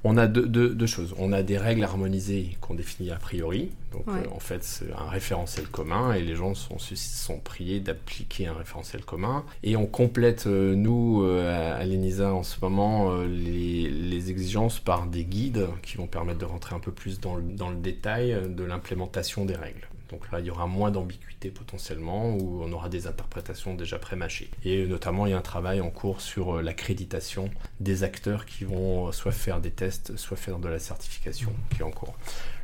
on 0.02 0.18
a 0.18 0.26
deux, 0.26 0.46
deux, 0.46 0.86
choses. 0.86 1.14
On 1.16 1.32
a 1.32 1.42
des 1.42 1.56
règles 1.56 1.84
harmonisées 1.84 2.58
qu'on 2.60 2.74
définit 2.74 3.10
a 3.10 3.16
priori. 3.16 3.70
Donc, 3.92 4.04
en 4.30 4.40
fait, 4.40 4.62
c'est 4.62 4.92
un 4.92 5.08
référentiel 5.08 5.68
commun 5.68 6.12
et 6.12 6.20
les 6.20 6.34
gens 6.34 6.54
sont, 6.54 6.78
sont 6.78 7.38
priés 7.38 7.80
d'appliquer 7.80 8.48
un 8.48 8.54
référentiel 8.54 9.04
commun. 9.04 9.44
Et 9.62 9.76
on 9.76 9.86
complète, 9.86 10.46
nous, 10.46 11.13
euh, 11.22 11.80
à 11.80 11.84
l'ENISA 11.84 12.32
en 12.32 12.42
ce 12.42 12.56
moment 12.60 13.12
euh, 13.12 13.26
les, 13.26 14.30
exigences 14.30 14.78
par 14.80 15.06
des 15.06 15.24
guides 15.24 15.66
qui 15.82 15.96
vont 15.98 16.06
permettre 16.06 16.38
de 16.38 16.44
rentrer 16.44 16.74
un 16.74 16.80
peu 16.80 16.92
plus 16.92 17.20
dans 17.20 17.36
le, 17.36 17.76
détail 17.76 18.36
de 18.48 18.64
l'implémentation 18.64 19.44
des 19.44 19.54
règles. 19.54 19.86
Donc 20.10 20.30
là, 20.30 20.40
il 20.40 20.46
y 20.46 20.50
aura 20.50 20.66
moins 20.66 20.90
d'ambiguïté 20.90 21.50
potentiellement, 21.50 22.34
où 22.34 22.62
on 22.62 22.72
aura 22.72 22.88
des 22.88 23.06
interprétations 23.06 23.74
déjà 23.74 23.98
prémâchées. 23.98 24.50
Et 24.64 24.86
notamment, 24.86 25.26
il 25.26 25.30
y 25.30 25.32
a 25.32 25.38
un 25.38 25.42
travail 25.42 25.80
en 25.80 25.90
cours 25.90 26.20
sur 26.20 26.56
euh, 26.56 26.62
l'accréditation 26.62 27.50
des 27.80 28.02
acteurs 28.02 28.46
qui 28.46 28.64
vont 28.64 29.12
soit 29.12 29.32
faire 29.32 29.60
des 29.60 29.70
tests, 29.70 30.16
soit 30.16 30.36
faire 30.36 30.58
de 30.58 30.68
la 30.68 30.78
certification 30.78 31.52
qui 31.74 31.80
est 31.80 31.84
en 31.84 31.90
cours. 31.90 32.14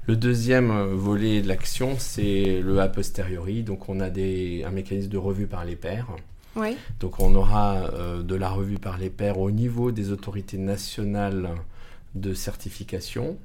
Le 0.07 0.17
deuxième 0.17 0.73
volet 0.93 1.43
de 1.43 1.49
l'action, 1.49 1.97
c'est 1.99 2.61
le 2.63 2.81
a 2.81 2.89
posteriori. 2.89 3.63
Donc 3.63 3.89
on 3.89 4.01
a 4.01 4.07
un 4.07 4.71
mécanisme 4.71 5.09
de 5.09 5.19
revue 5.19 5.47
par 5.47 5.65
les 5.65 5.77
pairs 5.77 6.09
donc 6.99 7.21
on 7.21 7.35
aura 7.35 7.77
euh, 7.77 8.23
de 8.23 8.35
la 8.35 8.51
revue 8.51 8.79
par 8.79 8.99
les 8.99 9.11
pairs 9.11 9.39
au 9.39 9.51
niveau 9.51 9.93
des 9.93 10.11
autorités 10.11 10.59
nationales 10.59 11.51
de 12.15 12.35
certification. 12.35 13.37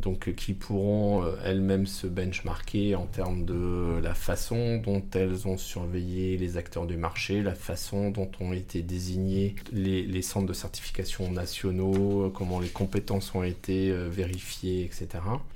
donc 0.00 0.34
qui 0.34 0.54
pourront 0.54 1.24
elles-mêmes 1.44 1.86
se 1.86 2.06
benchmarker 2.06 2.94
en 2.94 3.06
termes 3.06 3.44
de 3.44 3.98
la 4.02 4.14
façon 4.14 4.78
dont 4.78 5.02
elles 5.14 5.46
ont 5.46 5.58
surveillé 5.58 6.38
les 6.38 6.56
acteurs 6.56 6.86
du 6.86 6.96
marché, 6.96 7.42
la 7.42 7.54
façon 7.54 8.10
dont 8.10 8.30
ont 8.40 8.52
été 8.52 8.82
désignés 8.82 9.56
les 9.72 10.22
centres 10.22 10.46
de 10.46 10.54
certification 10.54 11.30
nationaux, 11.30 12.30
comment 12.34 12.60
les 12.60 12.68
compétences 12.68 13.34
ont 13.34 13.42
été 13.42 13.92
vérifiées, 13.92 14.84
etc. 14.84 15.08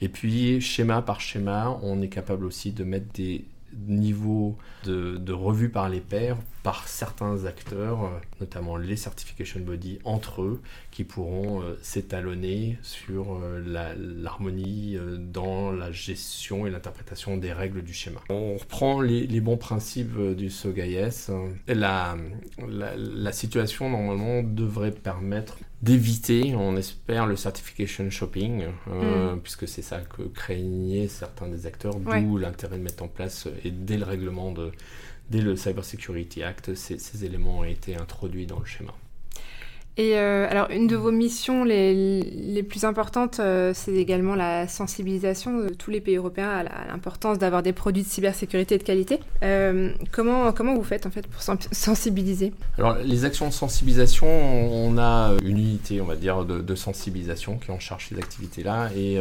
Et 0.03 0.09
puis, 0.11 0.61
schéma 0.61 1.01
par 1.01 1.23
schéma, 1.23 1.79
on 1.83 2.03
est 2.03 2.09
capable 2.09 2.45
aussi 2.45 2.73
de 2.73 2.85
mettre 2.85 3.11
des 3.15 3.45
niveaux 3.87 4.57
de, 4.85 5.17
de 5.17 5.33
revue 5.33 5.69
par 5.69 5.89
les 5.89 6.01
pairs 6.01 6.39
par 6.65 6.89
certains 6.89 7.45
acteurs, 7.45 8.05
euh, 8.05 8.09
notamment 8.41 8.79
les 8.79 8.97
certification 8.97 9.61
body 9.61 9.99
entre 10.03 10.43
eux, 10.43 10.63
qui 10.91 11.05
pourront 11.05 11.61
euh, 11.61 11.79
s'étalonner 11.83 12.79
sur 12.81 13.35
euh, 13.37 13.95
l'harmonie 13.97 14.97
dans 15.19 15.71
la 15.71 15.93
gestion 15.93 16.67
et 16.67 16.71
l'interprétation 16.71 17.37
des 17.37 17.53
règles 17.53 17.83
du 17.83 17.93
schéma. 17.93 18.21
On 18.31 18.57
reprend 18.57 19.03
les, 19.03 19.41
bons 19.41 19.59
principes 19.59 20.19
du 20.19 20.49
SOGAIS. 20.49 21.31
La, 21.69 22.17
la, 22.67 22.97
la 22.97 23.33
situation 23.33 23.91
normalement 23.91 24.43
devrait 24.43 24.91
permettre 24.91 25.59
d'éviter, 25.85 26.55
on 26.55 26.77
espère, 26.77 27.27
le 27.27 27.37
certification 27.37 28.09
shopping, 28.11 28.65
mm. 28.87 29.41
puisque 29.43 29.69
c'est 29.69 29.83
ça 29.83 30.01
que 30.01 30.23
craignaient 30.23 31.09
certains 31.09 31.47
des 31.49 31.67
acteurs, 31.67 31.97
d'où 31.97 32.39
l'intérêt 32.39 32.79
de 32.79 32.83
mettre 32.83 33.05
en 33.05 33.09
place, 33.09 33.49
et 33.65 33.71
dès 33.71 33.99
le 33.99 34.05
règlement 34.05 34.51
de, 34.51 34.73
dès 35.31 35.43
le 35.43 35.57
Cyber 35.57 35.85
Security 35.85 36.43
Act, 36.43 36.75
ces, 36.75 37.25
éléments 37.25 37.61
ont 37.61 37.65
été 37.65 37.97
introduits 37.97 38.47
dans 38.47 38.59
le 38.59 38.65
schéma. 38.65 38.95
Et 39.97 40.17
euh, 40.17 40.49
alors, 40.51 40.71
une 40.71 40.89
de 40.89 40.97
vos 40.97 41.13
missions 41.13 41.63
les, 41.63 42.65
plus 42.69 42.85
importantes, 42.85 43.39
euh, 43.39 43.73
c'est 43.75 43.95
également 43.95 44.35
la 44.35 44.67
sensibilisation 44.67 45.59
de 45.59 45.69
tous 45.69 45.91
les 45.91 46.01
pays 46.01 46.17
européens 46.17 46.51
à 46.51 46.89
l'importance 46.89 47.39
d'avoir 47.39 47.63
des 47.63 47.73
produits 47.73 48.03
de 48.03 48.09
cybersécurité 48.09 48.77
de 48.77 48.83
qualité. 48.83 49.21
Euh, 49.45 49.93
comment, 50.11 50.53
comment 50.53 50.75
vous 50.75 50.83
faites 50.83 51.07
en 51.07 51.11
fait 51.11 51.27
pour 51.29 51.43
sensibiliser? 51.43 52.53
Alors, 52.77 52.97
les 53.05 53.25
actions 53.25 53.47
de 53.47 53.53
sensibilisation, 53.53 54.27
on 54.27 54.99
a 54.99 55.37
une 55.45 55.59
unité, 55.59 56.01
on 56.01 56.07
va 56.07 56.17
dire, 56.17 56.45
de, 56.45 56.75
sensibilisation 56.75 57.59
qui 57.59 57.71
en 57.71 57.79
charge 57.79 58.09
ces 58.09 58.19
activités-là 58.19 58.91
et 58.97 59.17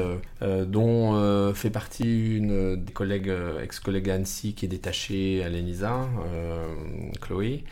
dont 0.66 1.54
fait 1.54 1.70
partie 1.70 2.38
une 2.38 2.78
des 2.78 2.92
collègues, 2.92 3.32
ex-collègues 3.62 4.10
Annecy 4.10 4.54
qui 4.54 4.66
est 4.66 4.70
détachée 4.70 5.44
à 5.44 5.50
l'ENISA, 5.50 6.08
Chloé. 7.22 7.64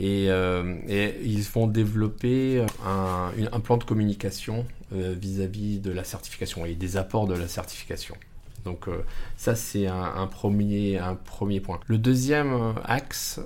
Euh, 0.00 0.76
et, 0.88 1.14
ils 1.22 1.42
vont 1.42 1.66
développer 1.66 2.64
un, 2.86 3.30
un 3.52 3.60
plan 3.60 3.76
de 3.76 3.84
communication 3.84 4.66
euh, 4.92 5.14
vis-à-vis 5.18 5.80
de 5.80 5.90
la 5.90 6.04
certification 6.04 6.64
et 6.66 6.74
des 6.74 6.96
apports 6.96 7.26
de 7.26 7.34
la 7.34 7.48
certification. 7.48 8.16
Donc 8.64 8.88
euh, 8.88 9.02
ça 9.36 9.54
c'est 9.54 9.86
un, 9.86 10.26
premier, 10.26 10.98
un 10.98 11.14
premier 11.14 11.60
point. 11.60 11.80
Le 11.86 11.96
deuxième 11.96 12.74
axe, 12.84 13.40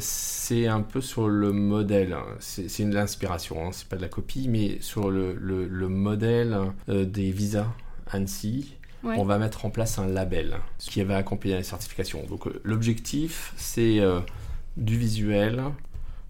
c'est 0.00 0.66
un 0.66 0.80
peu 0.80 1.00
sur 1.00 1.28
le 1.28 1.52
modèle. 1.52 2.16
C'est 2.38 2.78
une 2.78 2.96
inspiration, 2.96 3.66
hein, 3.66 3.70
c'est 3.72 3.88
pas 3.88 3.96
de 3.96 4.02
la 4.02 4.08
copie, 4.08 4.48
mais 4.48 4.78
sur 4.80 5.10
le, 5.10 5.34
le, 5.34 5.88
modèle 5.88 6.58
des 6.88 7.30
visas 7.30 7.66
ANSI. 8.12 8.76
On 9.04 9.24
va 9.24 9.38
mettre 9.38 9.66
en 9.66 9.70
place 9.70 9.98
un 9.98 10.06
label 10.06 10.56
qui 10.78 11.02
va 11.04 11.16
accompagner 11.18 11.54
la 11.54 11.62
certification. 11.62 12.24
Donc 12.28 12.48
l'objectif 12.64 13.52
c'est 13.56 14.00
du 14.76 14.98
visuel, 14.98 15.62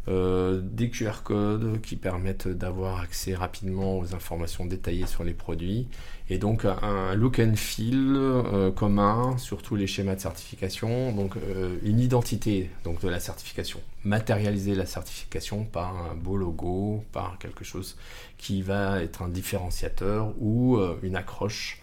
euh, 0.09 0.61
des 0.63 0.89
QR 0.89 1.23
codes 1.25 1.81
qui 1.81 1.97
permettent 1.97 2.47
d'avoir 2.47 3.01
accès 3.01 3.35
rapidement 3.35 3.99
aux 3.99 4.15
informations 4.15 4.65
détaillées 4.65 5.07
sur 5.07 5.25
les 5.25 5.35
produits. 5.35 5.89
Et 6.31 6.39
donc 6.39 6.65
un 6.65 7.15
look 7.17 7.41
and 7.41 7.57
feel 7.57 8.15
euh, 8.17 8.71
commun 8.71 9.37
sur 9.37 9.63
tous 9.63 9.75
les 9.75 9.89
schémas 9.89 10.15
de 10.15 10.21
certification, 10.21 11.13
donc 11.13 11.37
euh, 11.37 11.77
une 11.83 11.99
identité 11.99 12.71
donc 12.85 13.01
de 13.01 13.09
la 13.09 13.19
certification, 13.19 13.81
matérialiser 14.05 14.77
la 14.77 14.87
certification 14.87 15.65
par 15.65 15.97
un 15.97 16.15
beau 16.15 16.37
logo, 16.37 17.05
par 17.11 17.39
quelque 17.39 17.65
chose 17.65 17.97
qui 18.39 18.63
va 18.63 19.03
être 19.03 19.23
un 19.23 19.29
différenciateur 19.29 20.33
ou 20.41 20.79
une 21.03 21.17
accroche 21.17 21.81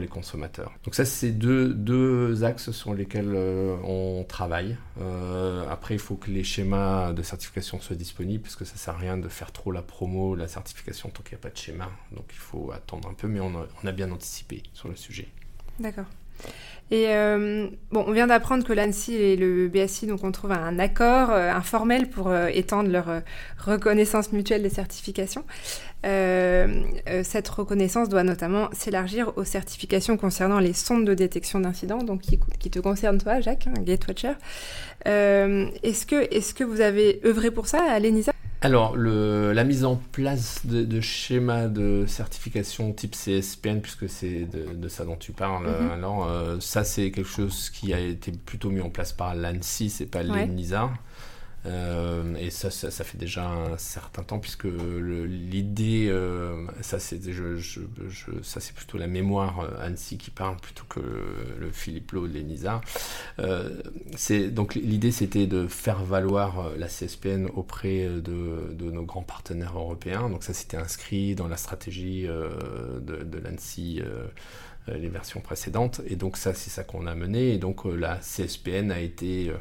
les 0.00 0.08
consommateurs. 0.08 0.72
Donc 0.84 0.94
ça, 0.94 1.04
c'est 1.04 1.32
deux, 1.32 1.72
deux 1.74 2.44
axes 2.44 2.70
sur 2.70 2.94
lesquels 2.94 3.32
euh, 3.34 3.76
on 3.84 4.24
travaille. 4.24 4.76
Euh, 5.00 5.68
après, 5.68 5.94
il 5.94 6.00
faut 6.00 6.16
que 6.16 6.30
les 6.30 6.44
schémas 6.44 7.12
de 7.12 7.22
certification 7.22 7.80
soient 7.80 7.96
disponibles, 7.96 8.42
parce 8.42 8.56
que 8.56 8.64
ça 8.64 8.76
sert 8.76 8.94
à 8.94 8.98
rien 8.98 9.16
de 9.18 9.28
faire 9.28 9.52
trop 9.52 9.72
la 9.72 9.82
promo, 9.82 10.34
la 10.34 10.48
certification, 10.48 11.10
tant 11.10 11.22
qu'il 11.22 11.36
n'y 11.36 11.40
a 11.40 11.42
pas 11.42 11.50
de 11.50 11.56
schéma. 11.56 11.88
Donc 12.12 12.26
il 12.30 12.38
faut 12.38 12.72
attendre 12.72 13.08
un 13.08 13.14
peu, 13.14 13.28
mais 13.28 13.40
on 13.40 13.86
a 13.86 13.92
bien 13.92 14.10
anticipé 14.10 14.62
sur 14.72 14.88
le 14.88 14.96
sujet. 14.96 15.28
D'accord. 15.78 16.06
Et 16.92 17.06
euh, 17.08 17.68
bon, 17.90 18.04
on 18.06 18.12
vient 18.12 18.26
d'apprendre 18.26 18.64
que 18.64 18.72
l'ANSI 18.74 19.14
et 19.14 19.36
le 19.36 19.66
BSI 19.68 20.06
donc 20.06 20.24
on 20.24 20.30
trouve 20.30 20.52
un 20.52 20.78
accord 20.78 21.30
euh, 21.30 21.50
informel 21.50 22.10
pour 22.10 22.28
euh, 22.28 22.48
étendre 22.52 22.90
leur 22.90 23.22
reconnaissance 23.56 24.30
mutuelle 24.32 24.62
des 24.62 24.68
certifications. 24.68 25.42
cette 26.04 27.48
reconnaissance 27.48 28.10
doit 28.10 28.24
notamment 28.24 28.68
s'élargir 28.72 29.32
aux 29.36 29.44
certifications 29.44 30.18
concernant 30.18 30.58
les 30.58 30.74
sondes 30.74 31.06
de 31.06 31.14
détection 31.14 31.60
d'incidents, 31.60 32.02
donc 32.02 32.20
qui, 32.20 32.70
te 32.70 32.78
concerne 32.78 33.16
toi, 33.16 33.40
Jacques, 33.40 33.68
hein, 33.68 33.80
Gatewatcher. 33.80 34.34
est-ce 35.06 36.04
que, 36.04 36.34
est-ce 36.34 36.52
que 36.52 36.64
vous 36.64 36.82
avez 36.82 37.22
œuvré 37.24 37.50
pour 37.50 37.68
ça 37.68 37.82
à 37.82 37.98
l'ENISA 38.00 38.32
alors, 38.62 38.96
la 38.96 39.64
mise 39.64 39.84
en 39.84 39.96
place 39.96 40.64
de, 40.64 41.00
schémas 41.00 41.66
de 41.66 42.04
certification 42.06 42.92
type 42.92 43.16
CSPN, 43.16 43.80
puisque 43.80 44.08
c'est 44.08 44.46
de, 44.46 44.88
ça 44.88 45.04
dont 45.04 45.16
tu 45.16 45.32
parles, 45.32 45.66
mhm. 45.66 45.90
alors 45.90 46.28
euh, 46.28 46.60
ça 46.60 46.84
c'est 46.84 47.10
quelque 47.10 47.28
chose 47.28 47.70
qui 47.70 47.92
a 47.92 47.98
été 47.98 48.30
plutôt 48.30 48.70
mis 48.70 48.80
en 48.80 48.90
place 48.90 49.12
par 49.12 49.34
l'ANSI, 49.34 49.90
c'est 49.90 50.06
pas 50.06 50.22
l'ENISA. 50.22 50.90
Euh, 51.66 52.34
et 52.36 52.50
ça, 52.50 52.70
ça, 52.70 53.04
fait 53.04 53.18
déjà 53.18 53.46
un 53.46 53.78
certain 53.78 54.22
temps, 54.22 54.38
puisque 54.38 54.64
l'idée, 54.64 56.08
euh, 56.10 56.66
ça 56.80 56.98
c'est 56.98 58.74
plutôt 58.74 58.98
la 58.98 59.06
mémoire 59.06 59.60
euh, 59.60 59.86
Annecy 59.86 60.18
qui 60.18 60.30
parle 60.30 60.56
plutôt 60.56 60.84
que 60.88 61.00
le, 61.00 61.70
Philippe 61.70 62.12
Lowe 62.12 62.26
de 62.26 62.34
l'ENISA. 62.34 62.80
donc 64.50 64.74
l'idée 64.74 65.12
c'était 65.12 65.46
de 65.46 65.66
faire 65.66 66.04
valoir 66.04 66.72
la 66.76 66.86
CSPN 66.86 67.46
auprès 67.54 68.08
de, 68.08 68.90
nos 68.90 69.04
grands 69.04 69.22
partenaires 69.22 69.76
européens. 69.76 70.28
Donc 70.28 70.42
ça 70.42 70.52
c'était 70.52 70.76
inscrit 70.76 71.34
dans 71.34 71.48
la 71.48 71.56
stratégie 71.56 72.24
de, 72.24 73.22
de 73.22 73.38
l'Annecy 73.38 74.02
les 74.88 75.08
versions 75.08 75.40
précédentes. 75.40 76.00
Et 76.08 76.16
donc 76.16 76.36
ça, 76.36 76.54
c'est 76.54 76.70
ça 76.70 76.82
qu'on 76.82 77.06
a 77.06 77.14
mené. 77.14 77.54
Et 77.54 77.58
donc 77.58 77.84
la 77.84 78.16
CSPN 78.16 78.90
a 78.90 79.00
été 79.00 79.52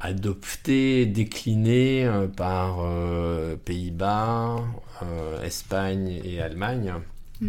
adopté, 0.00 1.06
décliné 1.06 2.04
euh, 2.04 2.28
par 2.28 2.80
euh, 2.80 3.56
Pays-Bas, 3.56 4.64
euh, 5.02 5.42
Espagne 5.42 6.20
et 6.24 6.40
Allemagne. 6.40 6.94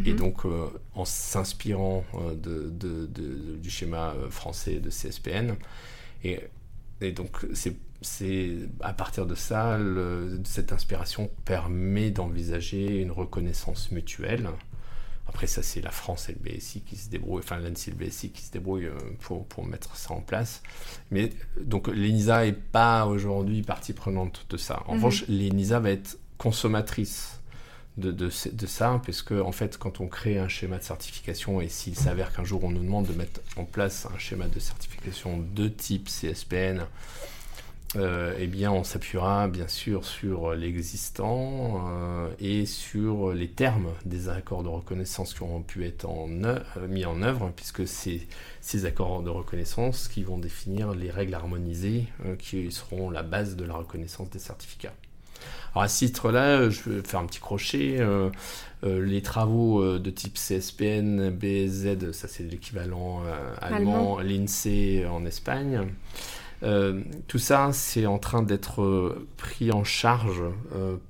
Et 0.05 0.11
mhm. 0.11 0.17
donc, 0.17 0.41
en 0.95 1.05
s'inspirant 1.05 2.03
de, 2.43 3.07
du 3.55 3.69
schéma 3.69 4.13
français 4.29 4.81
de 4.81 4.89
CSPN. 4.89 5.55
Et, 6.25 6.41
et 6.99 7.13
donc, 7.13 7.47
c'est 8.01 8.57
à 8.81 8.91
partir 8.91 9.25
de 9.25 9.33
ça, 9.33 9.79
cette 10.43 10.73
inspiration 10.73 11.29
permet 11.45 12.11
d'envisager 12.11 12.99
une 13.01 13.11
reconnaissance 13.11 13.89
mutuelle 13.91 14.49
après, 15.27 15.47
ça, 15.47 15.61
c'est 15.61 15.81
la 15.81 15.91
France 15.91 16.29
et 16.29 16.33
le 16.33 16.39
BSI 16.39 16.81
qui 16.81 16.95
se 16.95 17.09
débrouillent, 17.09 17.43
enfin 17.43 17.59
l'ANSI 17.59 17.89
et 17.89 17.93
le 17.93 18.05
BSI 18.05 18.29
qui 18.29 18.41
se 18.41 18.51
débrouillent 18.51 18.85
euh, 18.85 18.97
pour, 19.19 19.45
pour 19.45 19.65
mettre 19.65 19.95
ça 19.95 20.13
en 20.13 20.21
place. 20.21 20.63
Mais 21.11 21.31
donc, 21.59 21.87
l'ENISA 21.87 22.45
n'est 22.45 22.53
pas 22.53 23.05
aujourd'hui 23.05 23.61
partie 23.61 23.93
prenante 23.93 24.45
de 24.49 24.57
ça. 24.57 24.83
En 24.87 24.93
mhm. 24.93 24.97
revanche, 24.97 25.27
l'ENISA 25.27 25.79
va 25.79 25.91
être 25.91 26.17
consommatrice 26.37 27.39
de, 27.97 28.11
de, 28.11 28.29
de, 28.51 28.67
ça, 28.67 29.01
parce 29.05 29.21
que, 29.21 29.41
en 29.41 29.51
fait, 29.51 29.77
quand 29.77 29.99
on 29.99 30.07
crée 30.07 30.37
un 30.37 30.47
schéma 30.47 30.77
de 30.77 30.83
certification, 30.83 31.61
et 31.61 31.67
s'il 31.67 31.95
s'avère 31.95 32.31
qu'un 32.31 32.43
jour 32.43 32.63
on 32.63 32.69
nous 32.69 32.83
demande 32.83 33.07
de 33.07 33.13
mettre 33.13 33.41
en 33.57 33.65
place 33.65 34.07
un 34.13 34.17
schéma 34.19 34.47
de 34.47 34.59
certification 34.59 35.39
de 35.39 35.67
type 35.67 36.07
CSPN, 36.07 36.85
euh, 37.95 38.35
eh 38.37 38.47
bien, 38.47 38.71
on 38.71 38.83
s'appuiera 38.83 39.47
bien 39.47 39.69
sûr 39.69 40.03
sur 40.03 40.53
l'existant 40.53 41.85
euh, 41.87 42.29
et 42.39 42.65
sur 42.65 43.31
les 43.31 43.47
termes 43.47 43.93
des 44.05 44.27
accords 44.27 44.63
de 44.63 44.67
reconnaissance 44.67 45.33
qui 45.33 45.41
auront 45.41 45.61
pu 45.61 45.85
être 45.85 46.05
euh, 46.05 46.59
mis 46.89 47.05
en 47.05 47.21
œuvre, 47.21 47.51
puisque 47.55 47.87
c'est 47.87 48.27
ces 48.59 48.85
accords 48.85 49.23
de 49.23 49.29
reconnaissance 49.29 50.09
qui 50.09 50.23
vont 50.23 50.37
définir 50.37 50.93
les 50.93 51.09
règles 51.09 51.33
harmonisées 51.33 52.07
qui 52.39 52.69
seront 52.71 53.09
la 53.09 53.23
base 53.23 53.55
de 53.55 53.63
la 53.63 53.75
reconnaissance 53.75 54.29
des 54.29 54.39
certificats. 54.39 54.93
Alors 55.71 55.83
à 55.83 55.87
ce 55.87 56.05
titre-là, 56.05 56.69
je 56.69 56.89
vais 56.89 57.01
faire 57.03 57.21
un 57.21 57.25
petit 57.25 57.39
crochet. 57.39 58.05
les 58.83 59.21
travaux 59.21 59.97
de 59.97 60.09
type 60.09 60.33
CSPN, 60.33 61.29
BSZ, 61.29 62.11
ça 62.11 62.27
c'est 62.27 62.43
l'équivalent 62.43 63.21
allemand, 63.61 64.19
l'INSEE 64.19 65.05
en 65.05 65.25
Espagne. 65.25 65.87
Tout 66.61 67.37
ça, 67.37 67.69
c'est 67.71 68.05
en 68.05 68.17
train 68.17 68.41
d'être 68.41 69.15
pris 69.37 69.71
en 69.71 69.83
charge 69.83 70.41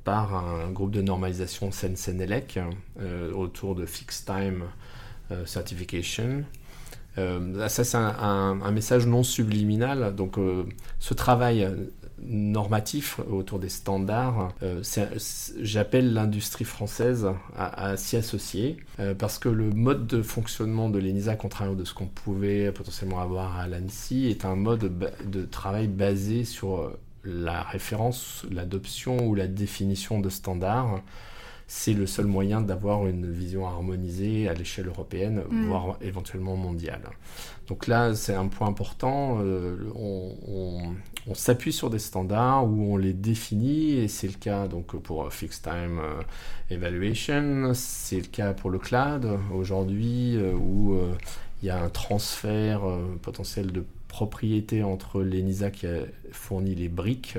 par 0.04 0.36
un 0.36 0.70
groupe 0.72 0.92
de 0.92 1.02
normalisation 1.02 1.72
Sensenelec 1.72 2.60
autour 3.34 3.76
de 3.76 3.86
Fixed 3.86 4.26
Time 4.26 4.64
Certification. 5.46 6.44
ça, 7.16 7.70
c'est 7.70 7.96
un, 7.98 8.62
un, 8.62 8.72
message 8.72 9.08
non 9.08 9.24
subliminal. 9.24 10.16
Donc, 10.16 10.38
ce 11.00 11.14
travail 11.14 11.68
normatif 12.22 13.20
autour 13.30 13.60
des 13.60 13.70
standards, 13.70 14.54
euh, 14.64 14.82
j'appelle 15.62 16.14
l'industrie 16.14 16.66
française 16.66 17.28
à, 17.56 17.96
s'y 17.98 18.16
associer 18.18 18.78
euh, 19.00 19.14
parce 19.14 19.40
que 19.40 19.50
le 19.50 19.70
mode 19.70 20.08
de 20.08 20.22
fonctionnement 20.22 20.90
de 20.90 21.00
l'ENISA, 21.00 21.36
contrairement 21.36 21.76
de 21.76 21.86
ce 21.86 21.94
qu'on 21.94 22.08
pouvait 22.08 22.72
potentiellement 22.72 23.20
avoir 23.20 23.58
à 23.58 23.68
l'ANSI, 23.68 24.28
est 24.28 24.46
un 24.46 24.56
mode 24.56 24.92
de 25.26 25.46
travail 25.46 25.88
basé 25.88 26.44
sur 26.44 26.78
euh, 26.78 27.00
la 27.24 27.62
référence, 27.62 28.46
l'adoption 28.52 29.28
ou 29.28 29.36
la 29.36 29.48
définition 29.48 30.20
de 30.20 30.30
standards 30.30 31.02
c'est 31.68 31.94
le 31.94 32.08
seul 32.08 32.26
moyen 32.26 32.62
d'avoir 32.62 33.08
une 33.08 33.30
vision 33.30 33.68
harmonisée 33.68 34.48
à 34.48 34.54
l'échelle 34.54 34.88
européenne, 34.88 35.44
mm. 35.50 35.68
voire 35.68 35.98
éventuellement 36.02 36.56
mondiale. 36.56 37.02
Donc 37.68 37.88
là, 37.88 38.16
c'est 38.16 38.34
un 38.34 38.48
point 38.48 38.68
important. 38.68 39.40
Euh, 39.42 39.76
on, 39.96 40.94
s'appuie 41.34 41.74
sur 41.74 41.90
des 41.90 42.00
standards 42.00 42.66
où 42.66 42.94
on 42.94 42.98
les 42.98 43.12
définit, 43.12 43.98
et 43.98 44.08
c'est 44.08 44.28
le 44.28 44.34
cas 44.34 44.68
donc 44.68 44.96
pour 44.96 45.32
Fixed 45.32 45.62
Time 45.62 46.00
euh, 46.00 46.22
Evaluation, 46.70 47.74
c'est 47.74 48.22
le 48.22 48.28
cas 48.28 48.54
pour 48.54 48.70
le 48.70 48.80
cloud 48.80 49.28
aujourd'hui, 49.54 50.38
euh, 50.38 50.54
où 50.54 50.98
il 51.62 51.68
y 51.68 51.70
a 51.70 51.84
un 51.84 51.90
transfert 51.90 52.82
potentiel 53.22 53.74
de 53.74 53.84
propriété 54.08 54.84
entre 54.84 55.22
l'ENISA 55.22 55.70
qui 55.70 55.86
a 55.86 56.00
fourni 56.32 56.76
les 56.76 56.88
briques 56.88 57.38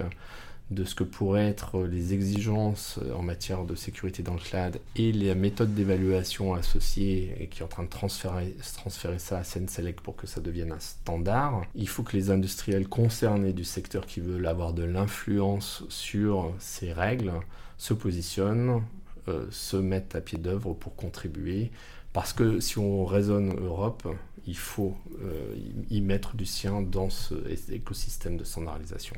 de 0.70 0.84
ce 0.84 0.94
que 0.94 1.04
pourraient 1.04 1.48
être 1.48 1.82
les 1.82 2.12
exigences 2.12 2.98
en 3.14 3.22
matière 3.22 3.64
de 3.64 3.74
sécurité 3.74 4.22
dans 4.22 4.34
le 4.34 4.40
cloud 4.40 4.80
et 4.96 5.12
les 5.12 5.34
méthodes 5.34 5.74
d'évaluation 5.74 6.54
associées 6.54 7.34
et 7.40 7.46
qui 7.46 7.60
est 7.60 7.64
en 7.64 7.68
train 7.68 7.84
de 7.84 7.88
transférer, 7.88 8.54
transférer 8.74 9.18
ça 9.18 9.38
à 9.38 9.44
Senselec 9.44 10.00
pour 10.02 10.16
que 10.16 10.26
ça 10.26 10.40
devienne 10.40 10.72
un 10.72 10.78
standard. 10.78 11.62
Il 11.74 11.88
faut 11.88 12.02
que 12.02 12.16
les 12.16 12.30
industriels 12.30 12.86
concernés 12.86 13.54
du 13.54 13.64
secteur 13.64 14.06
qui 14.06 14.20
veulent 14.20 14.46
avoir 14.46 14.74
de 14.74 14.84
l'influence 14.84 15.84
sur 15.88 16.52
ces 16.58 16.92
règles 16.92 17.32
se 17.78 17.94
positionnent, 17.94 18.82
euh, 19.28 19.46
se 19.50 19.76
mettent 19.76 20.16
à 20.16 20.20
pied 20.20 20.38
d'œuvre 20.38 20.74
pour 20.74 20.94
contribuer. 20.96 21.70
Parce 22.12 22.32
que 22.32 22.60
si 22.60 22.78
on 22.78 23.04
raisonne 23.04 23.54
Europe, 23.58 24.06
il 24.46 24.56
faut 24.56 24.96
euh, 25.22 25.54
y 25.90 26.00
mettre 26.00 26.36
du 26.36 26.46
sien 26.46 26.82
dans 26.82 27.10
cet 27.10 27.70
écosystème 27.70 28.36
de 28.36 28.44
standardisation. 28.44 29.16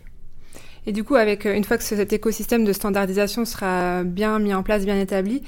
Et 0.86 0.92
du 0.92 1.04
coup, 1.04 1.16
avec 1.16 1.46
euh, 1.46 1.54
une 1.54 1.64
fois 1.64 1.76
que 1.78 1.84
cet 1.84 2.12
écosystème 2.12 2.64
de 2.64 2.72
standardisation 2.72 3.44
sera 3.44 4.02
bien 4.04 4.38
mis 4.38 4.54
en 4.54 4.62
place, 4.62 4.84
bien 4.84 4.98
établi, 4.98 5.42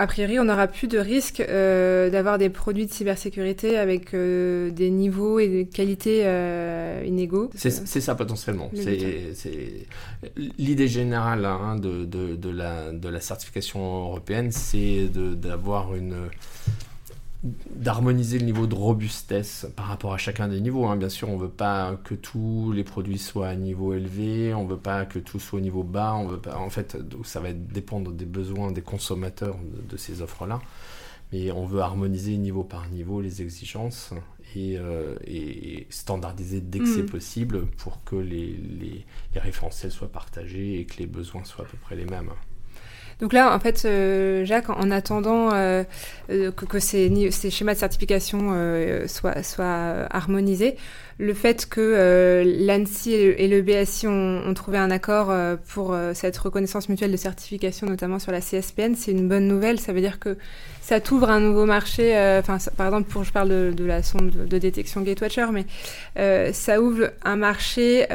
a 0.00 0.06
priori, 0.06 0.38
on 0.38 0.44
n'aura 0.44 0.68
plus 0.68 0.86
de 0.86 0.98
risque 0.98 1.40
euh, 1.40 2.08
d'avoir 2.08 2.38
des 2.38 2.50
produits 2.50 2.86
de 2.86 2.92
cybersécurité 2.92 3.76
avec 3.76 4.14
euh, 4.14 4.70
des 4.70 4.90
niveaux 4.90 5.40
et 5.40 5.48
des 5.48 5.66
qualités 5.66 6.20
inégaux. 7.04 7.50
C'est 7.56 7.70
ça 7.70 8.14
potentiellement. 8.14 8.70
C'est 8.74 9.86
l'idée 10.36 10.86
générale 10.86 11.44
hein, 11.44 11.74
de, 11.76 12.04
de, 12.04 12.36
de, 12.36 12.48
la, 12.48 12.92
de 12.92 13.08
la 13.08 13.20
certification 13.20 14.04
européenne, 14.04 14.52
c'est 14.52 15.08
d'avoir 15.08 15.96
une 15.96 16.28
d'harmoniser 17.44 18.38
le 18.38 18.44
niveau 18.44 18.66
de 18.66 18.74
robustesse 18.74 19.66
par 19.76 19.86
rapport 19.86 20.12
à 20.12 20.18
chacun 20.18 20.48
des 20.48 20.60
niveaux. 20.60 20.86
Hein. 20.86 20.96
Bien 20.96 21.08
sûr, 21.08 21.28
on 21.28 21.36
ne 21.36 21.42
veut 21.42 21.48
pas 21.48 21.96
que 22.02 22.14
tous 22.14 22.72
les 22.72 22.82
produits 22.82 23.18
soient 23.18 23.48
à 23.48 23.54
niveau 23.54 23.94
élevé, 23.94 24.52
on 24.54 24.64
ne 24.64 24.70
veut 24.70 24.76
pas 24.78 25.04
que 25.04 25.20
tout 25.20 25.38
soit 25.38 25.58
au 25.58 25.62
niveau 25.62 25.84
bas, 25.84 26.14
on 26.16 26.26
veut 26.26 26.40
pas... 26.40 26.56
En 26.56 26.70
fait, 26.70 26.96
ça 27.24 27.38
va 27.40 27.52
dépendre 27.52 28.10
des 28.10 28.24
besoins 28.24 28.72
des 28.72 28.82
consommateurs 28.82 29.56
de, 29.88 29.96
ces 29.96 30.20
offres-là. 30.20 30.60
Mais 31.32 31.52
on 31.52 31.64
veut 31.66 31.80
harmoniser 31.80 32.36
niveau 32.38 32.64
par 32.64 32.88
niveau 32.88 33.20
les 33.20 33.42
exigences 33.42 34.14
et, 34.56 34.76
euh, 34.78 35.14
standardiser 35.90 36.60
dès 36.60 36.80
que 36.80 36.86
c'est 36.86 37.02
mm. 37.02 37.10
possible 37.10 37.66
pour 37.76 38.02
que 38.02 38.16
les, 38.16 38.56
les, 38.56 39.04
les 39.34 39.40
référentiels 39.40 39.92
soient 39.92 40.10
partagés 40.10 40.80
et 40.80 40.86
que 40.86 40.96
les 40.98 41.06
besoins 41.06 41.44
soient 41.44 41.66
à 41.66 41.68
peu 41.68 41.76
près 41.76 41.94
les 41.96 42.06
mêmes. 42.06 42.30
Donc 43.20 43.32
là, 43.32 43.52
en 43.54 43.58
fait, 43.58 43.82
euh, 43.84 44.44
Jacques, 44.44 44.70
en 44.70 44.90
attendant 44.92 45.52
euh, 45.52 45.82
euh, 46.30 46.52
que, 46.52 46.78
ces, 46.78 47.10
schémas 47.50 47.74
de 47.74 47.78
certification 47.78 48.54
soient, 49.06 49.42
soient, 49.42 50.06
harmonisés, 50.10 50.76
le 51.18 51.34
fait 51.34 51.68
que 51.68 52.44
l'ANSI 52.64 53.12
et 53.14 53.48
le, 53.48 53.60
BSI 53.60 54.06
ont, 54.06 54.54
trouvé 54.54 54.78
un 54.78 54.92
accord 54.92 55.34
pour 55.66 55.96
cette 56.14 56.36
reconnaissance 56.38 56.88
mutuelle 56.88 57.10
de 57.10 57.16
certification, 57.16 57.88
notamment 57.88 58.20
sur 58.20 58.30
la 58.30 58.40
CSPN, 58.40 58.94
c'est 58.94 59.10
une 59.10 59.28
bonne 59.28 59.48
nouvelle. 59.48 59.80
Ça 59.80 59.92
veut 59.92 60.00
dire 60.00 60.20
que 60.20 60.36
ça 60.80 61.00
t'ouvre 61.00 61.28
un 61.28 61.40
nouveau 61.40 61.66
marché. 61.66 62.12
Enfin, 62.38 62.58
par 62.76 62.86
exemple, 62.86 63.10
pour 63.10 63.24
je 63.24 63.32
parle 63.32 63.48
de, 63.48 63.84
la 63.84 64.04
sonde 64.04 64.30
de, 64.30 64.58
détection 64.58 65.00
Gatewatcher, 65.00 65.46
mais 65.52 66.52
ça 66.52 66.80
ouvre 66.80 67.10
un 67.24 67.34
marché. 67.34 68.06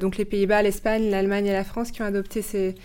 donc 0.00 0.16
les 0.16 0.24
Pays-Bas, 0.24 0.62
l'Espagne, 0.62 1.10
l'Allemagne 1.10 1.46
et 1.46 1.52
la 1.52 1.64
France 1.64 1.90
qui 1.90 2.00
ont 2.00 2.06
adopté 2.06 2.42
ces 2.42 2.76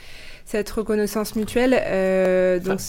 cette 0.47 0.69
reconnaissance 0.69 1.36
mutuelle. 1.36 1.77
Euh, 1.77 2.57
donc 2.60 2.79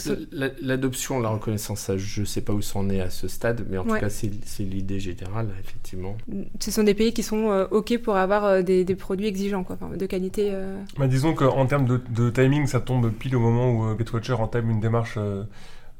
L'adoption, 0.62 1.18
la 1.18 1.28
reconnaissance, 1.28 1.90
je 1.96 2.20
ne 2.20 2.24
sais 2.24 2.40
pas 2.40 2.52
où 2.52 2.62
c'en 2.62 2.88
est 2.88 3.00
à 3.00 3.10
ce 3.10 3.26
stade, 3.26 3.66
mais 3.68 3.78
en 3.78 3.84
tout 3.84 3.98
cas, 3.98 4.08
c'est 4.08 4.30
l'idée 4.60 5.00
générale, 5.00 5.48
effectivement. 5.60 6.16
Ce 6.60 6.70
sont 6.70 6.84
des 6.84 6.94
pays 6.94 7.12
qui 7.12 7.24
sont 7.24 7.50
euh, 7.50 7.66
OK 7.72 7.98
pour 7.98 8.16
avoir 8.16 8.44
euh, 8.44 8.62
des, 8.62 8.84
produits 8.94 9.26
exigeants, 9.26 9.64
quoi, 9.64 9.76
de 9.96 10.06
qualité. 10.06 10.52
Bah, 10.98 11.08
disons 11.08 11.34
qu'en 11.34 11.66
termes 11.66 12.00
de, 12.08 12.30
timing, 12.30 12.66
ça 12.68 12.78
tombe 12.78 13.10
pile 13.10 13.34
au 13.34 13.40
moment 13.40 13.72
où 13.72 13.98
GetWatcher 13.98 14.34
entame 14.34 14.70
une 14.70 14.80
démarche, 14.80 15.18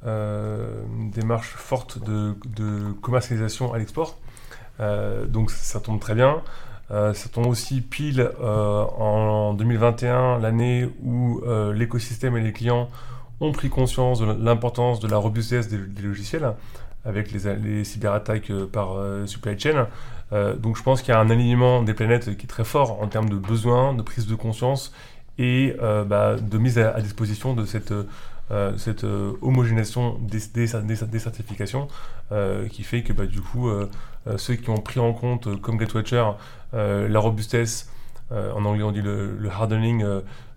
une 0.06 1.10
démarche 1.10 1.54
forte 1.56 1.98
de, 2.04 2.34
de 2.56 2.92
commercialisation 3.02 3.72
à 3.72 3.78
l'export. 3.78 4.16
donc 5.26 5.50
ça 5.50 5.80
tombe 5.80 5.98
très 5.98 6.14
bien. 6.14 6.40
Euh, 6.90 7.12
ça 7.12 7.28
aussi 7.40 7.82
pile 7.82 8.30
euh, 8.40 8.84
en 8.98 9.52
2021, 9.52 10.38
l'année 10.38 10.88
où 11.02 11.40
euh, 11.46 11.72
l'écosystème 11.74 12.36
et 12.36 12.40
les 12.40 12.52
clients 12.52 12.88
ont 13.40 13.52
pris 13.52 13.68
conscience 13.68 14.20
de 14.20 14.26
l'importance 14.26 14.98
de 15.00 15.06
la 15.06 15.18
robustesse 15.18 15.68
des, 15.68 15.78
logiciels 16.02 16.54
avec 17.04 17.30
les, 17.30 17.84
cyberattaques 17.84 18.52
par 18.72 18.96
supply 19.26 19.58
chain. 19.58 19.86
donc 20.32 20.76
je 20.76 20.82
pense 20.82 21.00
qu'il 21.00 21.14
y 21.14 21.16
a 21.16 21.20
un 21.20 21.30
alignement 21.30 21.82
des 21.82 21.94
planètes 21.94 22.36
qui 22.36 22.44
est 22.44 22.48
très 22.48 22.64
fort 22.64 23.00
en 23.00 23.06
termes 23.06 23.28
de 23.28 23.36
besoins, 23.36 23.94
de 23.94 24.02
prise 24.02 24.26
de 24.26 24.34
conscience 24.34 24.92
et 25.38 25.76
bah, 25.80 26.34
de 26.36 26.58
mise 26.58 26.80
à, 26.80 27.00
disposition 27.00 27.54
de 27.54 27.64
cette 27.64 27.94
cette 28.76 29.04
homogénéisation 29.04 30.18
des, 30.20 31.18
certifications 31.18 31.88
qui 32.70 32.82
fait 32.82 33.02
que 33.02 33.12
bah, 33.12 33.26
du 33.26 33.40
coup 33.40 33.70
ceux 34.36 34.54
qui 34.54 34.70
ont 34.70 34.78
pris 34.78 35.00
en 35.00 35.12
compte 35.12 35.60
comme 35.60 35.78
GetWatcher 35.78 36.24
euh, 36.74 37.08
la 37.08 37.18
robustesse, 37.18 37.90
euh, 38.30 38.52
en 38.52 38.64
anglais 38.66 38.82
on 38.82 38.92
dit 38.92 39.00
le, 39.00 39.38
hardening, 39.50 40.04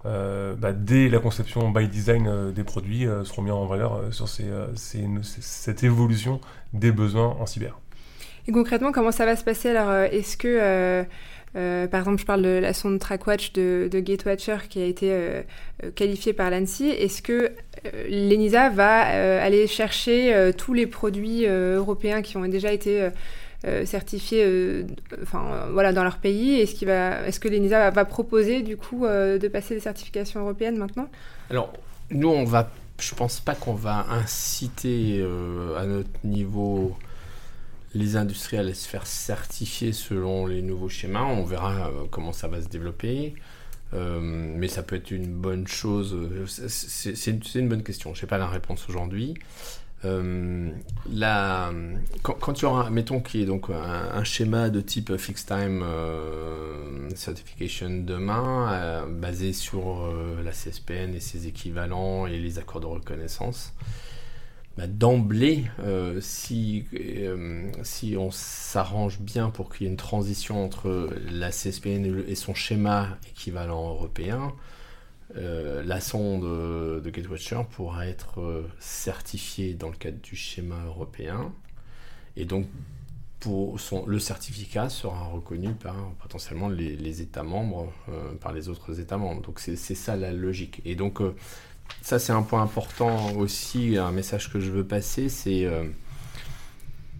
euh, 0.05 0.55
bah, 0.55 0.73
dès 0.73 1.07
la 1.07 1.19
conception 1.19 1.69
by 1.71 1.87
design 1.87 2.51
des 2.51 2.63
produits 2.63 3.05
seront 3.23 3.41
mis 3.41 3.51
en 3.51 3.65
valeur 3.65 4.01
sur 4.11 4.27
cette 4.27 5.83
évolution 5.83 6.41
des 6.73 6.91
besoins 6.91 7.37
en 7.39 7.45
cyber. 7.45 7.79
Et 8.47 8.51
concrètement, 8.51 8.91
comment 8.91 9.11
ça 9.11 9.25
va 9.25 9.35
se 9.35 9.43
passer? 9.43 9.69
Alors, 9.69 9.93
est-ce 9.93 10.35
que, 10.35 11.05
par 11.53 11.99
exemple, 11.99 12.19
je 12.19 12.25
parle 12.25 12.41
de 12.41 12.59
la 12.61 12.73
sonde 12.73 12.99
TrackWatch 12.99 13.53
de, 13.53 13.89
Gatewatcher 13.93 14.57
qui 14.69 14.81
a 14.81 14.85
été 14.85 15.13
qualifiée 15.95 16.33
par 16.33 16.49
l'ANSI, 16.49 16.89
est-ce 16.89 17.21
que 17.21 17.51
l'ENISA 18.09 18.69
va 18.69 18.99
aller 19.41 19.67
chercher 19.67 20.51
tous 20.57 20.73
les 20.73 20.87
produits 20.87 21.45
européens 21.45 22.21
qui 22.21 22.37
ont 22.37 22.47
déjà 22.47 22.71
été 22.71 23.09
euh, 23.63 23.85
certifiés 23.85 24.43
euh, 24.43 24.87
enfin, 25.21 25.43
euh, 25.51 25.69
voilà, 25.71 25.93
dans 25.93 26.03
leur 26.03 26.17
pays? 26.17 26.59
Est-ce 26.59 26.83
va, 26.83 27.27
est-ce 27.27 27.39
que 27.39 27.47
l'ENISA 27.47 27.91
va, 27.91 28.05
proposer 28.05 28.63
du 28.63 28.75
coup 28.75 29.05
de 29.05 29.47
passer 29.47 29.75
des 29.75 29.79
certifications 29.79 30.39
européennes 30.39 30.77
maintenant? 30.77 31.07
Alors, 31.51 31.71
nous, 32.09 32.29
on 32.29 32.43
va, 32.43 32.71
je 32.99 33.13
pense 33.13 33.39
pas 33.39 33.53
qu'on 33.53 33.75
va 33.75 34.07
inciter 34.09 35.23
à 35.77 35.85
notre 35.85 36.09
niveau 36.23 36.97
les 37.93 38.15
industriels 38.15 38.69
à 38.69 38.73
se 38.73 38.87
faire 38.87 39.05
certifier 39.07 39.93
selon 39.93 40.45
les 40.45 40.61
nouveaux 40.61 40.89
schémas. 40.89 41.23
On 41.23 41.43
verra 41.43 41.91
comment 42.09 42.33
ça 42.33 42.47
va 42.47 42.61
se 42.61 42.67
développer. 42.67 43.35
mais 43.93 44.67
ça 44.67 44.83
peut 44.83 44.95
être 44.95 45.11
une 45.11 45.33
bonne 45.33 45.67
chose. 45.67 46.17
C'est 46.47 47.55
une, 47.55 47.69
bonne 47.69 47.83
question. 47.83 48.13
Je 48.13 48.21
n'ai 48.21 48.27
pas 48.27 48.37
la 48.37 48.47
réponse 48.47 48.87
aujourd'hui. 48.89 49.35
Euh, 50.03 50.71
quand, 52.23 52.53
tu 52.53 52.65
auras, 52.65 52.89
mettons 52.89 53.19
qu'il 53.21 53.39
y 53.39 53.43
ait 53.43 53.45
donc 53.45 53.69
un, 53.69 54.23
schéma 54.23 54.69
de 54.69 54.81
type 54.81 55.15
fixed 55.17 55.47
time 55.47 55.83
euh, 55.83 57.09
certification 57.15 58.03
demain, 58.03 58.71
euh, 58.71 59.05
basé 59.05 59.53
sur 59.53 60.11
la 60.43 60.51
CSPN 60.51 61.13
et 61.13 61.19
ses 61.19 61.47
équivalents 61.47 62.25
et 62.25 62.39
les 62.39 62.57
accords 62.57 62.81
de 62.81 62.87
reconnaissance, 62.87 63.73
bah, 64.77 64.87
d'emblée, 64.87 65.65
si, 66.21 66.85
si 67.83 68.15
on 68.17 68.31
s'arrange 68.31 69.19
bien 69.19 69.49
pour 69.49 69.71
qu'il 69.71 69.85
y 69.85 69.89
ait 69.89 69.91
une 69.91 69.97
transition 69.97 70.63
entre 70.63 71.09
la 71.29 71.51
CSPN 71.51 72.23
et 72.27 72.35
son 72.35 72.53
schéma 72.53 73.17
équivalent 73.29 73.89
européen, 73.89 74.53
la 75.35 75.99
sonde 75.99 76.43
de 76.43 77.09
Gatewatcher 77.09 77.61
pourra 77.69 78.07
être 78.07 78.63
certifiée 78.79 79.73
dans 79.73 79.89
le 79.89 79.95
cadre 79.95 80.21
du 80.21 80.35
schéma 80.35 80.83
européen. 80.85 81.53
Et 82.37 82.45
donc, 82.45 82.65
pour 83.41 83.77
le 84.05 84.19
certificat 84.19 84.87
sera 84.89 85.25
reconnu 85.25 85.73
par 85.73 85.95
potentiellement 86.21 86.69
les, 86.69 87.21
États 87.21 87.43
membres, 87.43 87.91
euh, 88.09 88.33
par 88.35 88.53
les 88.53 88.69
autres 88.69 88.99
États 88.99 89.17
membres. 89.17 89.41
Donc 89.41 89.59
c'est 89.59 89.75
ça 89.75 90.15
la 90.15 90.31
logique. 90.31 90.81
Et 90.85 90.95
donc 90.95 91.21
euh, 91.21 91.35
ça 92.01 92.19
c'est 92.19 92.31
un 92.31 92.43
point 92.43 92.61
important 92.61 93.33
aussi, 93.33 93.97
un 93.97 94.11
message 94.11 94.51
que 94.51 94.59
je 94.59 94.71
veux 94.71 94.85
passer, 94.85 95.29
c'est 95.29 95.65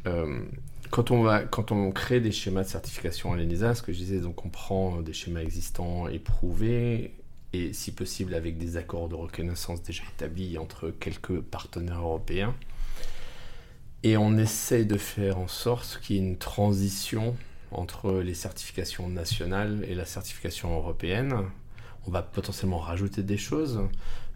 euh, 0.05 0.43
quand, 0.89 1.11
on 1.11 1.23
va, 1.23 1.43
quand 1.43 1.71
on 1.71 1.91
crée 1.91 2.19
des 2.19 2.31
schémas 2.31 2.63
de 2.63 2.67
certification 2.67 3.33
à 3.33 3.37
l'ENISA, 3.37 3.75
ce 3.75 3.81
que 3.81 3.93
je 3.93 3.97
disais, 3.97 4.19
donc 4.19 4.45
on 4.45 4.49
prend 4.49 5.01
des 5.01 5.13
schémas 5.13 5.41
existants 5.41 6.07
éprouvés 6.07 7.13
et 7.53 7.73
si 7.73 7.91
possible 7.91 8.33
avec 8.33 8.57
des 8.57 8.77
accords 8.77 9.09
de 9.09 9.15
reconnaissance 9.15 9.81
déjà 9.83 10.03
établis 10.15 10.57
entre 10.57 10.89
quelques 10.89 11.41
partenaires 11.41 11.99
européens 11.99 12.55
et 14.03 14.17
on 14.17 14.37
essaie 14.37 14.85
de 14.85 14.97
faire 14.97 15.37
en 15.37 15.47
sorte 15.47 15.99
qu'il 16.01 16.15
y 16.15 16.19
ait 16.19 16.23
une 16.23 16.37
transition 16.37 17.35
entre 17.71 18.19
les 18.19 18.33
certifications 18.33 19.07
nationales 19.07 19.85
et 19.87 19.95
la 19.95 20.05
certification 20.05 20.75
européenne. 20.75 21.35
On 22.07 22.11
va 22.11 22.23
potentiellement 22.23 22.79
rajouter 22.79 23.21
des 23.21 23.37
choses. 23.37 23.81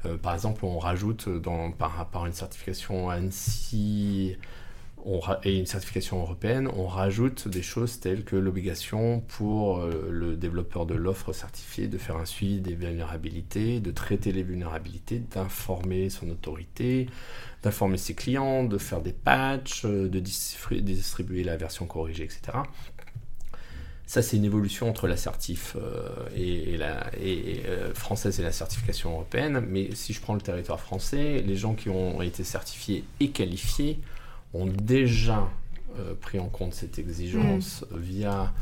Euh, 0.05 0.17
par 0.17 0.33
exemple, 0.33 0.65
on 0.65 0.79
rajoute 0.79 1.29
dans, 1.29 1.71
par 1.71 1.91
rapport 1.95 2.25
à 2.25 2.27
une 2.27 2.33
certification 2.33 3.07
ANSI 3.07 4.37
et 5.43 5.57
une 5.59 5.67
certification 5.67 6.19
européenne, 6.19 6.67
on 6.75 6.87
rajoute 6.87 7.47
des 7.47 7.61
choses 7.61 7.99
telles 7.99 8.23
que 8.23 8.35
l'obligation 8.35 9.19
pour 9.19 9.77
euh, 9.77 10.09
le 10.09 10.35
développeur 10.35 10.87
de 10.87 10.95
l'offre 10.95 11.31
certifiée 11.31 11.87
de 11.87 11.97
faire 11.99 12.17
un 12.17 12.25
suivi 12.25 12.59
des 12.59 12.73
vulnérabilités, 12.73 13.79
de 13.79 13.91
traiter 13.91 14.31
les 14.31 14.41
vulnérabilités, 14.41 15.19
d'informer 15.19 16.09
son 16.09 16.29
autorité, 16.29 17.07
d'informer 17.61 17.97
ses 17.97 18.15
clients, 18.15 18.63
de 18.63 18.79
faire 18.79 19.01
des 19.01 19.13
patchs, 19.13 19.85
euh, 19.85 20.09
de 20.09 20.19
distribuer 20.19 21.43
la 21.43 21.55
version 21.55 21.85
corrigée, 21.85 22.23
etc. 22.23 22.57
Ça, 24.07 24.21
c'est 24.21 24.37
une 24.37 24.45
évolution 24.45 24.87
entre 24.87 25.07
la 25.07 25.17
certif 25.17 25.75
euh, 25.75 26.09
et, 26.35 26.77
la, 26.77 27.09
et, 27.19 27.63
française 27.95 28.39
et 28.39 28.43
la 28.43 28.51
certification 28.51 29.11
européenne. 29.11 29.65
Mais 29.67 29.89
si 29.95 30.13
je 30.13 30.21
prends 30.21 30.35
le 30.35 30.41
territoire 30.41 30.79
français, 30.79 31.41
les 31.45 31.55
gens 31.55 31.73
qui 31.73 31.89
ont 31.89 32.21
été 32.21 32.43
certifiés 32.43 33.03
et 33.19 33.29
qualifiés 33.29 33.99
ont 34.53 34.67
déjà 34.67 35.49
euh, 35.99 36.13
pris 36.13 36.39
en 36.39 36.47
compte 36.47 36.73
cette 36.73 36.99
exigence 36.99 37.85
mm. 37.89 37.97
via, 37.97 38.53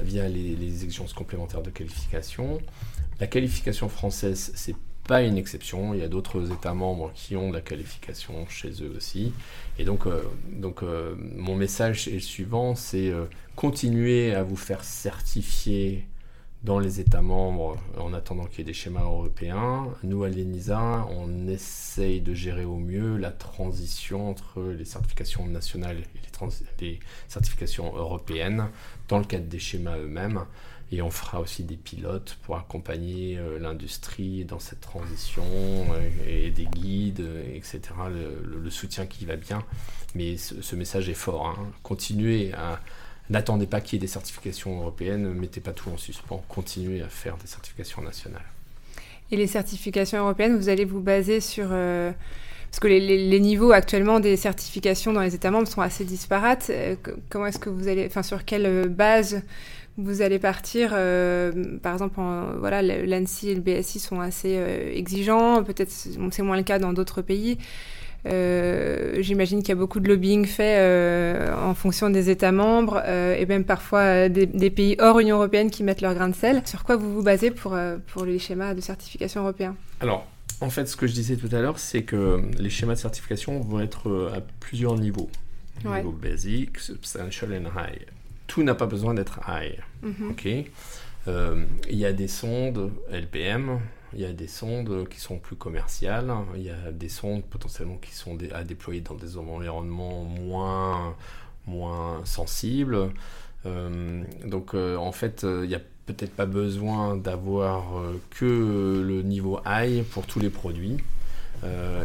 via 0.00 0.28
les, 0.28 0.84
exigences 0.84 1.14
complémentaires 1.14 1.62
de 1.62 1.70
qualification. 1.70 2.60
La 3.20 3.26
qualification 3.26 3.88
française, 3.88 4.52
c'est 4.54 4.76
pas 5.06 5.22
une 5.22 5.36
exception. 5.36 5.94
Il 5.94 6.00
y 6.00 6.04
a 6.04 6.08
d'autres 6.08 6.52
États 6.52 6.74
membres 6.74 7.12
qui 7.14 7.36
ont 7.36 7.50
de 7.50 7.54
la 7.54 7.60
qualification 7.60 8.46
chez 8.48 8.70
eux 8.82 8.92
aussi. 8.96 9.32
Et 9.78 9.84
donc, 9.84 10.06
euh, 10.06 10.22
euh, 10.82 11.14
mon 11.18 11.56
message 11.56 12.08
est 12.08 12.14
le 12.14 12.20
suivant, 12.20 12.74
c'est 12.74 13.12
continuer 13.56 14.34
à 14.34 14.42
vous 14.42 14.56
faire 14.56 14.84
certifier 14.84 16.06
dans 16.64 16.78
les 16.78 16.98
États 16.98 17.20
membres 17.20 17.76
en 17.98 18.14
attendant 18.14 18.46
qu'il 18.46 18.60
y 18.60 18.62
ait 18.62 18.64
des 18.64 18.72
schémas 18.72 19.02
européens. 19.02 19.88
Nous, 20.02 20.24
à 20.24 20.30
l'ENISA, 20.30 21.06
on 21.10 21.46
essaye 21.46 22.22
de 22.22 22.32
gérer 22.32 22.64
au 22.64 22.78
mieux 22.78 23.18
la 23.18 23.30
transition 23.30 24.30
entre 24.30 24.62
les 24.62 24.86
certifications 24.86 25.46
nationales 25.46 25.98
et 25.98 26.80
les, 26.80 27.00
certifications 27.28 27.94
européennes 27.94 28.68
dans 29.08 29.18
le 29.18 29.24
cadre 29.24 29.44
des 29.44 29.58
schémas 29.58 29.98
eux-mêmes. 29.98 30.46
Et 30.94 31.02
on 31.02 31.10
fera 31.10 31.40
aussi 31.40 31.64
des 31.64 31.76
pilotes 31.76 32.38
pour 32.44 32.56
accompagner 32.56 33.36
euh, 33.36 33.58
l'industrie 33.58 34.44
dans 34.44 34.60
cette 34.60 34.80
transition 34.80 35.42
euh, 35.42 36.46
et, 36.46 36.50
des 36.52 36.66
guides, 36.66 37.26
etc. 37.52 37.80
Le, 38.08 38.70
soutien 38.70 39.04
qui 39.06 39.24
va 39.24 39.34
bien. 39.34 39.64
Mais 40.14 40.36
ce, 40.36 40.76
message 40.76 41.08
est 41.08 41.14
fort. 41.14 41.46
Hein. 41.46 41.72
Continuez 41.82 42.52
à 42.54 42.80
N'attendez 43.30 43.66
pas 43.66 43.80
qu'il 43.80 43.94
y 43.94 43.96
ait 43.96 44.00
des 44.00 44.06
certifications 44.06 44.80
européennes, 44.80 45.22
ne 45.22 45.32
mettez 45.32 45.60
pas 45.60 45.72
tout 45.72 45.88
en 45.88 45.96
suspens, 45.96 46.44
continuez 46.48 47.00
à 47.00 47.08
faire 47.08 47.38
des 47.38 47.46
certifications 47.46 48.02
nationales. 48.02 48.44
Et 49.30 49.36
les 49.36 49.46
certifications 49.46 50.18
européennes, 50.18 50.56
vous 50.56 50.68
allez 50.68 50.84
vous 50.84 51.00
baser 51.00 51.40
sur... 51.40 51.68
Euh, 51.70 52.12
parce 52.74 52.80
que 52.80 52.88
les, 52.88 53.40
niveaux 53.40 53.70
actuellement 53.70 54.18
des 54.18 54.36
certifications 54.36 55.12
dans 55.12 55.20
les 55.20 55.34
États 55.34 55.52
membres 55.52 55.68
sont 55.68 55.80
assez 55.80 56.04
disparates. 56.04 56.70
Euh, 56.70 56.96
comment 57.28 57.46
est-ce 57.46 57.60
que 57.60 57.70
vous 57.70 57.86
allez... 57.86 58.04
Enfin, 58.04 58.24
sur 58.24 58.44
quelle 58.44 58.66
euh, 58.66 58.88
base 58.88 59.42
vous 59.96 60.22
allez 60.22 60.40
partir 60.40 60.90
Par 60.90 61.92
exemple, 61.92 62.20
voilà, 62.58 62.82
l'ANSI 62.82 63.50
et 63.50 63.54
le 63.54 63.60
BSI 63.60 64.00
sont 64.00 64.20
assez 64.20 64.60
exigeants. 64.92 65.62
Peut-être 65.62 65.88
c'est 65.88 66.42
moins 66.42 66.56
le 66.56 66.64
cas 66.64 66.80
dans 66.80 66.92
d'autres 66.92 67.22
pays. 67.22 67.58
Euh, 68.26 69.16
j'imagine 69.18 69.60
qu'il 69.60 69.68
y 69.68 69.72
a 69.72 69.76
beaucoup 69.76 70.00
de 70.00 70.08
lobbying 70.08 70.46
fait 70.46 70.78
euh, 70.78 71.54
en 71.54 71.74
fonction 71.74 72.08
des 72.08 72.30
États 72.30 72.52
membres 72.52 73.02
euh, 73.04 73.36
et 73.36 73.44
même 73.44 73.64
parfois 73.64 74.28
des, 74.28 74.70
pays 74.70 74.96
hors 74.98 75.20
Union 75.20 75.36
européenne 75.36 75.70
qui 75.70 75.82
mettent 75.82 76.00
leur 76.00 76.14
grain 76.14 76.28
de 76.28 76.34
sel. 76.34 76.62
Sur 76.64 76.84
quoi 76.84 76.96
vous 76.96 77.12
vous 77.12 77.22
basez 77.22 77.50
pour, 77.50 77.76
pour 78.08 78.24
les 78.24 78.38
schémas 78.38 78.74
de 78.74 78.80
certification 78.80 79.42
européens? 79.42 79.76
Alors, 80.00 80.26
en 80.60 80.70
fait, 80.70 80.86
ce 80.86 80.96
que 80.96 81.06
je 81.06 81.12
disais 81.12 81.36
tout 81.36 81.54
à 81.54 81.60
l'heure, 81.60 81.78
c'est 81.78 82.04
que 82.04 82.42
les 82.58 82.70
schémas 82.70 82.94
de 82.94 83.00
certification 83.00 83.60
vont 83.60 83.80
être 83.80 84.32
à 84.34 84.40
plusieurs 84.60 84.96
niveaux. 84.96 85.30
Niveau 85.84 86.12
basic, 86.12 86.78
substantial 86.78 87.52
et 87.52 87.56
high. 87.56 88.06
Tout 88.46 88.62
n'a 88.62 88.74
pas 88.74 88.86
besoin 88.86 89.14
d'être 89.14 89.40
high. 89.48 89.80
Mhm. 90.02 90.30
Ok? 90.30 90.44
Il 91.26 91.98
y 91.98 92.06
a 92.06 92.12
des 92.12 92.28
sondes 92.28 92.92
LPM, 93.10 93.80
il 94.14 94.20
y 94.20 94.24
a 94.24 94.32
des 94.32 94.46
sondes 94.46 95.08
qui 95.08 95.20
sont 95.20 95.38
plus 95.38 95.56
commerciales, 95.56 96.32
il 96.56 96.62
y 96.62 96.70
a 96.70 96.92
des 96.92 97.08
sondes 97.08 97.44
potentiellement 97.44 97.96
qui 97.96 98.14
sont 98.14 98.38
à 98.52 98.62
déployer 98.62 99.00
dans 99.00 99.14
des 99.14 99.36
environnements 99.36 100.24
moins, 100.24 101.16
moins 101.66 102.24
sensibles. 102.24 103.10
Euh, 103.66 104.22
donc 104.44 104.74
euh, 104.74 104.96
en 104.96 105.12
fait, 105.12 105.44
euh, 105.44 105.62
il 105.64 105.68
n'y 105.68 105.74
a 105.74 105.80
peut-être 106.06 106.34
pas 106.34 106.46
besoin 106.46 107.16
d'avoir 107.16 107.84
que 108.30 109.02
le 109.06 109.22
niveau 109.22 109.60
high 109.66 110.04
pour 110.04 110.26
tous 110.26 110.40
les 110.40 110.50
produits. 110.50 110.98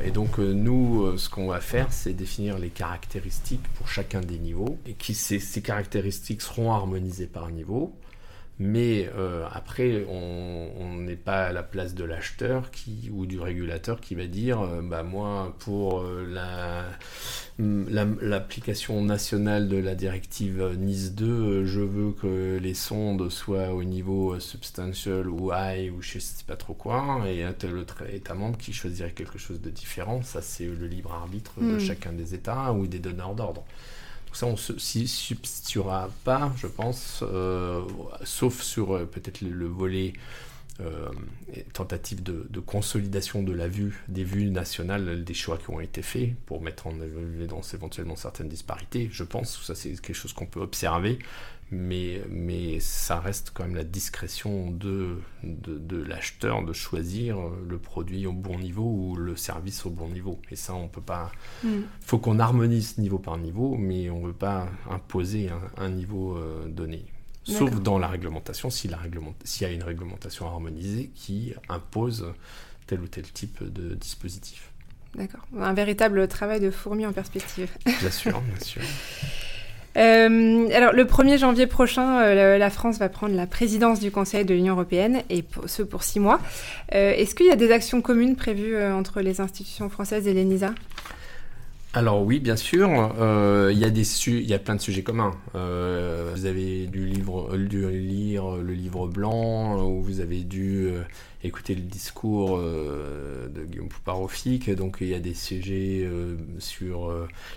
et 0.06 0.12
donc 0.12 0.38
nous, 0.38 1.18
ce 1.18 1.30
qu'on 1.30 1.48
va 1.48 1.60
faire, 1.60 1.92
c'est 1.92 2.14
définir 2.14 2.58
les 2.58 2.70
caractéristiques 2.70 3.68
pour 3.76 3.90
chacun 3.90 4.22
des 4.22 4.40
niveaux, 4.40 4.78
et 4.86 4.94
qui 4.94 5.14
ces 5.14 5.62
caractéristiques 5.62 6.42
seront 6.42 6.72
harmonisées 6.72 7.28
par 7.28 7.50
niveau. 7.50 7.94
Mais 8.62 9.10
euh, 9.16 9.48
après, 9.54 10.06
on 10.10 10.98
n'est 10.98 11.16
pas 11.16 11.46
à 11.46 11.54
la 11.54 11.64
place 11.64 11.96
de 11.96 12.04
l'acheteur 12.04 12.72
qui, 12.72 13.10
ou 13.10 13.26
du 13.26 13.40
régulateur 13.40 14.02
qui 14.02 14.16
va 14.16 14.28
dire 14.28 14.60
euh, 14.60 14.82
bah, 14.82 15.02
moi, 15.02 15.56
pour 15.60 16.02
euh, 16.02 16.26
l'application 17.58 19.02
nationale 19.02 19.70
de 19.70 19.78
la 19.78 19.96
directive 19.96 20.76
NIS 20.78 21.12
2, 21.12 21.64
je 21.66 21.80
veux 21.80 22.12
que 22.12 22.60
les 22.62 22.74
sondes 22.74 23.30
soient 23.30 23.74
au 23.74 23.86
niveau 23.86 24.38
substantial 24.42 25.30
ou 25.30 25.52
high 25.54 25.94
ou 25.94 26.02
je 26.02 26.16
ne 26.16 26.20
sais 26.20 26.44
pas 26.46 26.58
trop 26.58 26.74
quoi, 26.74 27.22
et 27.30 27.44
un 27.44 27.54
tel 27.54 27.78
autre 27.78 28.04
État 28.14 28.34
membre 28.34 28.58
qui 28.58 28.74
choisirait 28.74 29.12
quelque 29.12 29.38
chose 29.38 29.62
de 29.62 29.70
différent. 29.70 30.22
Ça, 30.22 30.42
c'est 30.42 30.66
le 30.66 30.88
libre 30.88 31.14
arbitre 31.14 31.62
de 31.62 31.78
hmm. 31.78 31.80
chacun 31.80 32.12
des 32.12 32.36
États 32.36 32.74
ou 32.74 32.88
des 32.88 33.00
donneurs 33.00 33.36
d'ordre 33.36 33.64
ça, 34.34 34.46
on 34.46 34.52
ne 34.52 34.80
s'y 34.80 35.08
substituera 35.08 36.10
pas, 36.24 36.52
je 36.58 36.68
pense, 36.68 37.24
euh, 37.24 37.82
sauf 38.24 38.62
sur 38.62 38.96
euh, 38.96 39.06
peut-être 39.06 39.42
le, 39.42 39.66
volet 39.66 40.14
euh, 40.82 41.10
tentative 41.74 42.24
de, 42.24 42.60
consolidation 42.60 43.44
de 43.44 43.52
la 43.52 43.68
vue, 43.68 44.04
des 44.08 44.24
vues 44.24 44.46
nationales, 44.46 45.24
des 45.24 45.34
choix 45.34 45.58
qui 45.58 45.70
ont 45.72 45.80
été 45.80 46.02
faits 46.02 46.36
pour 46.46 46.62
mettre 46.62 46.88
en 46.88 46.94
évidence 47.02 47.74
éventuellement 47.74 48.16
certaines 48.16 48.50
disparités. 48.50 49.10
Je 49.12 49.24
pense, 49.24 49.62
ça 49.64 49.76
c'est 49.76 49.90
quelque 50.00 50.14
chose 50.14 50.34
qu'on 50.34 50.46
peut 50.46 50.62
observer, 50.62 51.20
mais, 51.72 52.22
mais 52.30 52.80
ça 52.80 53.20
reste 53.20 53.52
quand 53.54 53.64
même 53.64 53.76
la 53.76 53.84
discrétion 53.84 54.72
de, 54.72 55.18
de, 55.44 55.98
l'acheteur 55.98 56.64
de 56.64 56.74
choisir 56.74 57.38
le 57.68 57.78
produit 57.78 58.26
au 58.26 58.34
bon 58.34 58.58
niveau 58.58 58.84
ou 58.84 59.16
le 59.16 59.36
service 59.36 59.86
au 59.86 59.90
bon 59.90 60.10
niveau. 60.10 60.40
Et 60.52 60.56
ça, 60.56 60.74
on 60.74 60.88
peut 60.88 61.02
pas. 61.02 61.32
Il 61.64 61.70
mm. 61.70 61.84
faut 62.02 62.18
qu'on 62.18 62.40
harmonise 62.40 62.98
niveau 62.98 63.20
par 63.20 63.38
niveau, 63.38 63.76
mais 63.78 64.10
on 64.10 64.22
ne 64.22 64.28
veut 64.28 64.34
pas 64.34 64.68
imposer 64.90 65.50
un, 65.78 65.90
niveau 65.90 66.38
euh, 66.38 66.68
donné. 66.68 67.06
Sauf 67.44 67.82
dans 67.82 67.98
la 67.98 68.08
réglementation, 68.08 68.70
s'il 68.70 68.92
y 68.92 69.66
a 69.66 69.72
une 69.72 69.84
réglementation 69.84 70.46
harmonisée 70.46 71.10
qui 71.16 71.54
impose 71.68 72.34
tel 72.86 73.02
ou 73.02 73.08
tel 73.08 73.24
type 73.32 73.64
de 73.64 73.96
dispositif. 73.96 74.72
D'accord. 75.16 75.42
Un 75.58 75.74
véritable 75.74 76.28
travail 76.28 76.60
de 76.60 76.70
fourmi 76.70 77.06
en 77.06 77.14
perspective. 77.14 77.72
Bien 77.86 78.12
sûr, 78.12 78.40
bien 78.42 78.60
sûr. 78.60 78.82
Euh, 79.98 80.70
alors, 80.74 80.94
le 80.94 81.04
1er 81.06 81.38
janvier 81.38 81.68
prochain, 81.68 82.22
euh, 82.22 82.58
la 82.58 82.70
France 82.70 83.00
va 83.00 83.10
prendre 83.10 83.36
la 83.36 83.48
présidence 83.48 84.00
du 84.00 84.12
Conseil 84.12 84.46
de 84.46 84.54
l'Union 84.54 84.74
européenne, 84.74 85.24
et 85.30 85.44
ce 85.66 85.84
pour 85.84 86.04
six 86.04 86.20
mois. 86.20 86.40
Euh, 86.94 87.14
est-ce 87.16 87.36
qu'il 87.36 87.48
y 87.48 87.52
a 87.52 87.56
des 87.56 87.72
actions 87.72 88.02
communes 88.02 88.36
prévues 88.36 88.82
entre 88.82 89.22
les 89.22 89.42
institutions 89.42 89.90
françaises 89.90 90.28
et 90.28 90.34
l'ENISA? 90.34 90.74
Alors 91.94 92.22
oui, 92.22 92.40
bien 92.40 92.56
sûr, 92.56 93.16
euh, 93.20 93.72
il 93.74 93.80
y, 93.80 93.84
a 93.84 93.90
des 93.90 94.30
y 94.30 94.54
a 94.54 94.60
plein 94.60 94.76
de 94.76 94.82
sujets 94.82 95.02
communs. 95.02 95.36
Euh. 95.56 96.30
Euh, 96.30 96.34
vous 96.36 96.46
avez 96.46 96.86
dû, 96.86 97.10
dû, 97.10 97.90
lire 97.90 98.58
le 98.58 98.74
livre 98.74 99.08
blanc, 99.08 99.82
ou 99.84 100.02
vous 100.02 100.20
avez 100.20 100.44
dû 100.44 100.90
écouter 101.44 101.74
le 101.74 101.82
discours 101.82 102.60
de 102.60 103.66
Guillaume 103.66 103.90
Pouparofik. 103.90 104.70
Donc 104.70 104.98
il 105.02 105.08
y 105.08 105.16
a 105.16 105.20
des 105.20 105.34
sujets 105.34 106.08
sur 106.60 107.12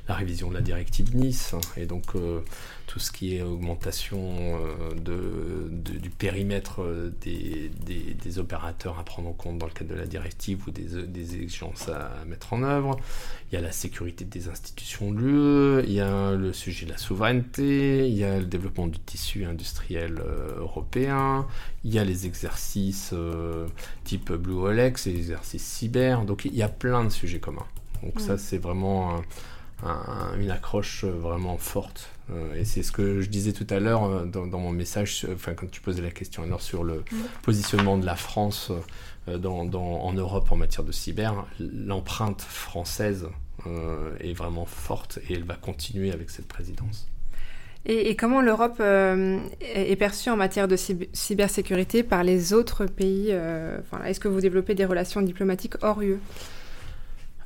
la 0.09 0.14
révision 0.14 0.48
de 0.48 0.54
la 0.54 0.61
directive 0.61 1.14
Nice, 1.14 1.54
et 1.76 1.86
donc 1.86 2.14
tout 2.86 2.98
ce 2.98 3.12
qui 3.12 3.36
est 3.36 3.42
augmentation 3.42 4.59
de, 4.96 5.68
du 5.68 6.11
périmètre 6.11 6.80
des, 7.20 7.70
des, 7.84 8.38
opérateurs 8.38 8.98
à 8.98 9.04
prendre 9.04 9.28
en 9.28 9.32
compte 9.32 9.59
dans 9.59 9.66
le 9.66 9.72
cadre 9.72 9.90
de 9.90 9.98
la 9.98 10.06
directive 10.06 10.66
ou 10.66 10.70
des, 10.70 11.06
des 11.06 11.34
exigences 11.36 11.88
à 11.88 12.24
mettre 12.26 12.54
en 12.54 12.62
œuvre. 12.62 12.98
Il 13.50 13.56
y 13.56 13.59
a 13.59 13.61
la 13.61 13.72
sécurité 13.72 14.21
des 14.24 14.48
institutions 14.48 15.12
de 15.12 15.18
l'UE, 15.18 15.84
il 15.86 15.92
y 15.92 16.00
a 16.00 16.32
le 16.32 16.52
sujet 16.52 16.86
de 16.86 16.90
la 16.90 16.98
souveraineté, 16.98 18.08
il 18.08 18.14
y 18.14 18.24
a 18.24 18.38
le 18.38 18.46
développement 18.46 18.86
du 18.86 18.98
tissu 18.98 19.44
industriel 19.44 20.20
euh, 20.24 20.58
européen, 20.58 21.46
il 21.84 21.92
y 21.92 21.98
a 21.98 22.04
les 22.04 22.26
exercices 22.26 23.10
euh, 23.12 23.66
type 24.04 24.32
Blue 24.32 24.54
Olex, 24.54 25.06
les 25.06 25.16
exercices 25.16 25.64
cyber. 25.64 26.24
Donc 26.24 26.44
il 26.44 26.54
y 26.54 26.62
a 26.62 26.68
plein 26.68 27.04
de 27.04 27.10
sujets 27.10 27.40
communs. 27.40 27.66
Donc 28.02 28.20
ça, 28.20 28.36
c'est 28.36 28.58
vraiment 28.58 29.22
une 30.38 30.50
accroche 30.50 31.04
vraiment 31.04 31.56
forte. 31.56 32.08
Euh, 32.30 32.54
et 32.54 32.64
c'est 32.64 32.82
ce 32.82 32.92
que 32.92 33.20
je 33.20 33.28
disais 33.28 33.52
tout 33.52 33.66
à 33.70 33.78
l'heure 33.78 34.26
dans, 34.26 34.58
mon 34.58 34.72
message, 34.72 35.26
enfin 35.32 35.54
quand 35.54 35.70
tu 35.70 35.80
posais 35.80 36.02
la 36.02 36.10
question 36.10 36.42
alors 36.42 36.62
sur 36.62 36.82
le 36.84 37.04
positionnement 37.42 37.98
de 37.98 38.06
la 38.06 38.16
France 38.16 38.72
dans, 39.26 39.68
en 39.72 40.12
Europe 40.12 40.50
en 40.50 40.56
matière 40.56 40.84
de 40.84 40.92
cyber, 40.92 41.46
l'empreinte 41.60 42.42
française 42.42 43.28
est 44.20 44.32
vraiment 44.32 44.66
forte 44.66 45.18
et 45.28 45.34
elle 45.34 45.44
va 45.44 45.54
continuer 45.54 46.12
avec 46.12 46.30
cette 46.30 46.48
présidence. 46.48 47.08
Et, 47.84 48.14
comment 48.14 48.40
l'Europe 48.40 48.76
euh, 48.78 49.40
est 49.60 49.96
perçue 49.96 50.30
en 50.30 50.36
matière 50.36 50.68
de 50.68 50.76
cybersécurité 50.76 52.04
par 52.04 52.22
les 52.22 52.52
autres 52.52 52.86
pays 52.86 53.28
euh, 53.30 53.78
Est-ce 54.04 54.20
que 54.20 54.28
vous 54.28 54.40
développez 54.40 54.74
des 54.74 54.84
relations 54.84 55.20
diplomatiques 55.20 55.74
hors 55.82 56.00
UE 56.00 56.18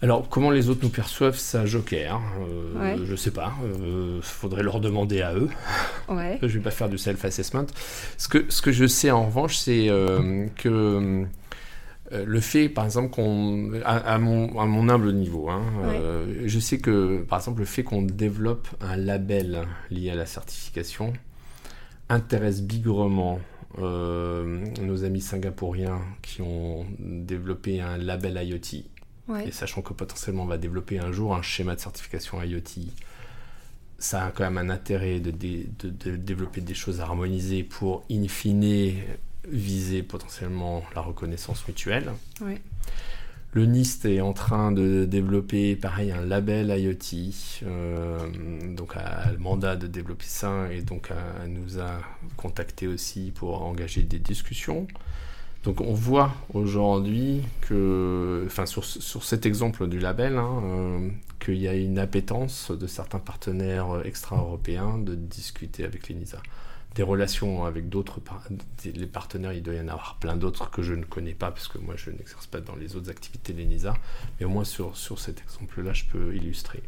alors, 0.03 0.29
comment 0.29 0.51
les 0.51 0.69
autres 0.69 0.81
nous 0.83 0.91
perçoivent, 0.91 1.39
ça, 1.39 1.65
joker 1.65 2.21
euh, 2.79 2.99
Je 3.07 3.17
sais 3.17 3.31
pas. 3.31 3.55
Il 3.81 4.21
faudrait 4.21 4.63
leur 4.63 4.79
demander 4.79 5.23
à 5.23 5.35
eux. 5.35 5.49
Ouais. 6.11 6.39
je 6.43 6.49
vais 6.49 6.61
pas 6.61 6.71
faire 6.71 6.91
du 6.91 6.99
self-assessment. 6.99 7.65
Ce 8.19 8.29
que, 8.29 8.45
ce 8.51 8.61
que 8.61 8.73
je 8.73 8.87
sais 8.87 9.11
en 9.11 9.25
revanche, 9.25 9.57
c'est 9.57 9.87
que 9.87 10.69
euh, 10.69 11.25
le 12.13 12.41
fait, 12.41 12.69
par 12.69 12.85
exemple, 12.85 13.11
qu'on, 13.11 13.73
à, 13.85 14.19
mon, 14.19 14.89
humble 14.89 15.13
niveau, 15.13 15.49
hein, 15.49 15.63
euh, 15.85 16.43
je 16.47 16.59
sais 16.59 16.79
que, 16.79 17.23
par 17.23 17.39
exemple, 17.39 17.61
le 17.61 17.67
fait 17.67 17.83
qu'on 17.83 18.03
développe 18.03 18.69
un 18.81 18.97
label 18.97 19.67
lié 19.91 20.11
à 20.11 20.15
la 20.15 20.27
certification 20.27 21.13
intéresse 22.09 22.63
bigrement 22.63 23.41
euh, 23.79 24.65
nos 24.81 25.05
amis 25.05 25.21
singapouriens 25.21 26.01
qui 26.23 26.41
ont 26.41 26.87
développé 26.99 27.81
un 27.81 27.99
label 27.99 28.41
IoT. 28.43 28.85
Et 29.45 29.51
sachant 29.51 29.83
que 29.83 29.93
potentiellement 29.93 30.45
on 30.45 30.47
va 30.47 30.57
développer 30.57 31.01
un 31.01 31.11
jour 31.11 31.35
un 31.35 31.43
schéma 31.43 31.75
de 31.75 31.81
certification 31.81 32.41
IoT, 32.41 32.93
ça 33.99 34.27
a 34.27 34.31
quand 34.31 34.45
même 34.45 34.59
un 34.59 34.71
intérêt 34.71 35.19
de, 35.19 35.33
de 35.33 36.17
développer 36.17 36.61
des 36.61 36.75
choses 36.75 37.01
harmonisées 37.01 37.65
pour, 37.65 38.05
in 38.09 38.29
fine, 38.29 38.95
viser 39.49 40.03
potentiellement 40.03 40.83
la 40.95 41.01
reconnaissance 41.01 41.67
mutuelle. 41.69 42.13
Le 43.53 43.65
NIST 43.65 44.05
est 44.05 44.21
en 44.21 44.35
train 44.35 44.71
de 44.71 45.07
développer, 45.07 45.77
pareil, 45.77 46.13
un 46.13 46.21
label 46.27 46.69
IoT, 46.79 47.63
euh, 47.63 48.19
donc 48.75 48.97
a 48.97 49.33
le 49.33 49.39
mandat 49.39 49.77
de 49.77 49.87
développer 49.87 50.27
ça 50.27 50.71
et 50.71 50.83
donc 50.83 51.11
nous 51.49 51.81
a 51.81 52.01
contacté 52.37 52.87
aussi 52.87 53.33
pour 53.35 53.63
engager 53.63 54.03
des 54.03 54.19
discussions. 54.19 54.87
Donc 55.67 55.81
on 55.81 55.95
voit 55.95 56.33
aujourd'hui 56.55 57.43
que, 57.63 58.45
enfin 58.47 58.67
sur, 58.67 58.85
sur, 58.85 59.25
cet 59.25 59.47
exemple 59.47 59.89
du 59.89 59.99
label, 59.99 60.37
hein, 60.37 60.63
euh, 60.63 61.09
qu'il 61.41 61.57
y 61.57 61.67
a 61.67 61.75
une 61.75 61.99
appétence 61.99 62.71
de 62.71 62.87
certains 62.87 63.19
partenaires 63.19 64.03
extra-européens 64.05 64.99
de 64.99 65.15
discuter 65.15 65.85
avec 65.85 66.09
l'ENISA 66.09 66.41
des 66.97 67.03
relations 67.03 67.65
avec 67.65 67.89
d'autres 67.89 68.21
les 68.85 69.07
partenaires, 69.07 69.53
il 69.53 69.63
doit 69.63 69.75
y 69.75 69.81
en 69.81 69.89
avoir 69.89 70.17
plein 70.19 70.35
d'autres 70.35 70.71
que 70.71 70.83
je 70.83 70.95
ne 70.95 71.05
connais 71.05 71.35
pas 71.35 71.51
parce 71.51 71.69
que 71.69 71.79
moi 71.79 71.95
je 71.97 72.11
n'exerce 72.11 72.47
pas 72.47 72.61
dans 72.61 72.75
les 72.75 72.97
autres 72.97 73.11
activités 73.11 73.53
de 73.53 73.61
l'ENISA, 73.61 73.95
mais 74.41 74.47
au 74.47 74.49
moins 74.49 74.65
sur, 74.65 74.97
sur 74.97 75.19
cet 75.19 75.43
exemple-là, 75.43 75.93
je 75.93 76.05
peux 76.07 76.35
illustrer. 76.35 76.83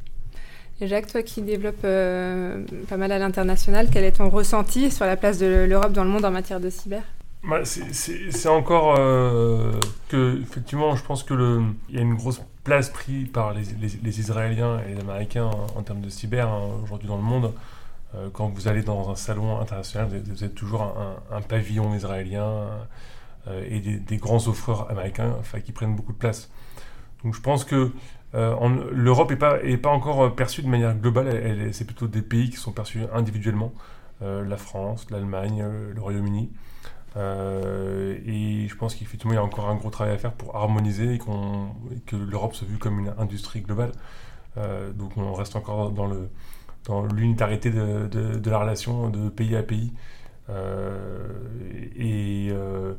Et 0.80 0.86
Jacques, 0.86 1.08
toi 1.08 1.22
qui 1.22 1.42
développes 1.42 1.84
euh, 1.84 2.64
pas 2.88 2.96
mal 2.96 3.12
à 3.12 3.18
l'international, 3.18 3.88
quel 3.92 4.04
est 4.04 4.12
ton 4.12 4.30
ressenti 4.30 4.90
sur 4.90 5.04
la 5.06 5.16
place 5.16 5.38
de 5.38 5.66
l'Europe 5.68 5.92
dans 5.92 6.04
le 6.04 6.10
monde 6.10 6.24
en 6.24 6.30
matière 6.30 6.60
de 6.60 6.70
cyber? 6.70 7.02
Bah, 7.42 7.60
C'est 7.64 8.48
encore 8.48 8.96
euh, 8.98 9.72
que, 10.08 10.40
effectivement, 10.40 10.96
je 10.96 11.04
pense 11.04 11.22
qu'il 11.22 11.62
y 11.90 11.98
a 11.98 12.00
une 12.00 12.14
grosse 12.14 12.40
place 12.64 12.90
prise 12.90 13.28
par 13.28 13.54
les, 13.54 13.62
les, 14.02 14.20
Israéliens 14.20 14.80
et 14.86 14.94
les 14.94 15.00
Américains 15.00 15.50
en, 15.76 15.82
termes 15.82 16.00
de 16.00 16.10
cyber 16.10 16.48
hein, 16.48 16.68
aujourd'hui 16.84 17.08
dans 17.08 17.16
le 17.16 17.22
monde. 17.22 17.52
Euh, 18.14 18.30
quand 18.32 18.48
vous 18.48 18.68
allez 18.68 18.82
dans 18.82 19.10
un 19.10 19.16
salon 19.16 19.60
international, 19.60 20.08
vous 20.26 20.44
êtes, 20.44 20.54
toujours 20.54 20.82
un, 21.30 21.40
pavillon 21.42 21.94
israélien 21.94 22.68
euh, 23.48 23.64
et 23.68 23.80
des, 23.80 24.16
grands 24.16 24.48
offreurs 24.48 24.90
américains 24.90 25.36
qui 25.64 25.72
prennent 25.72 25.94
beaucoup 25.94 26.12
de 26.12 26.18
place. 26.18 26.50
Donc 27.22 27.34
je 27.34 27.40
pense 27.40 27.64
que 27.64 27.92
euh, 28.34 28.56
l'Europe 28.92 29.30
n'est 29.30 29.76
pas, 29.76 29.90
encore 29.90 30.34
perçue 30.34 30.62
de 30.62 30.68
manière 30.68 30.94
globale, 30.94 31.72
c'est 31.72 31.84
plutôt 31.84 32.06
des 32.06 32.22
pays 32.22 32.50
qui 32.50 32.56
sont 32.56 32.72
perçus 32.72 33.02
individuellement, 33.12 33.72
la 34.20 34.56
France, 34.56 35.10
l'Allemagne, 35.10 35.64
le 35.94 36.00
Royaume-Uni. 36.00 36.50
et 37.16 38.66
je 38.68 38.74
pense 38.76 38.94
qu'effectivement, 38.94 39.32
il 39.32 39.36
y 39.36 39.38
a 39.38 39.44
encore 39.44 39.68
un 39.68 39.76
gros 39.76 39.90
travail 39.90 40.14
à 40.14 40.18
faire 40.18 40.32
pour 40.32 40.56
harmoniser 40.56 41.14
et, 41.14 41.18
que 41.18 42.16
l'Europe 42.16 42.54
soit 42.54 42.66
vue 42.66 42.78
comme 42.78 42.98
une 43.00 43.14
industrie 43.18 43.60
globale. 43.60 43.92
donc 44.94 45.16
on 45.16 45.34
reste 45.34 45.56
encore 45.56 45.90
dans 45.90 46.06
le, 46.06 46.28
dans 46.84 47.04
l'unitarité 47.04 47.70
de, 47.70 48.50
la 48.50 48.58
relation 48.58 49.10
de 49.10 49.28
pays 49.28 49.56
à 49.56 49.62
pays. 49.62 49.92
Euh, 50.50 51.26
et 51.96 52.48
euh, 52.50 52.94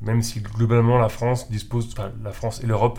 même 0.00 0.22
si 0.22 0.40
globalement 0.40 0.98
la 0.98 1.10
France 1.10 1.50
dispose, 1.50 1.94
la 2.22 2.32
France 2.32 2.62
et 2.62 2.66
l'Europe 2.66 2.98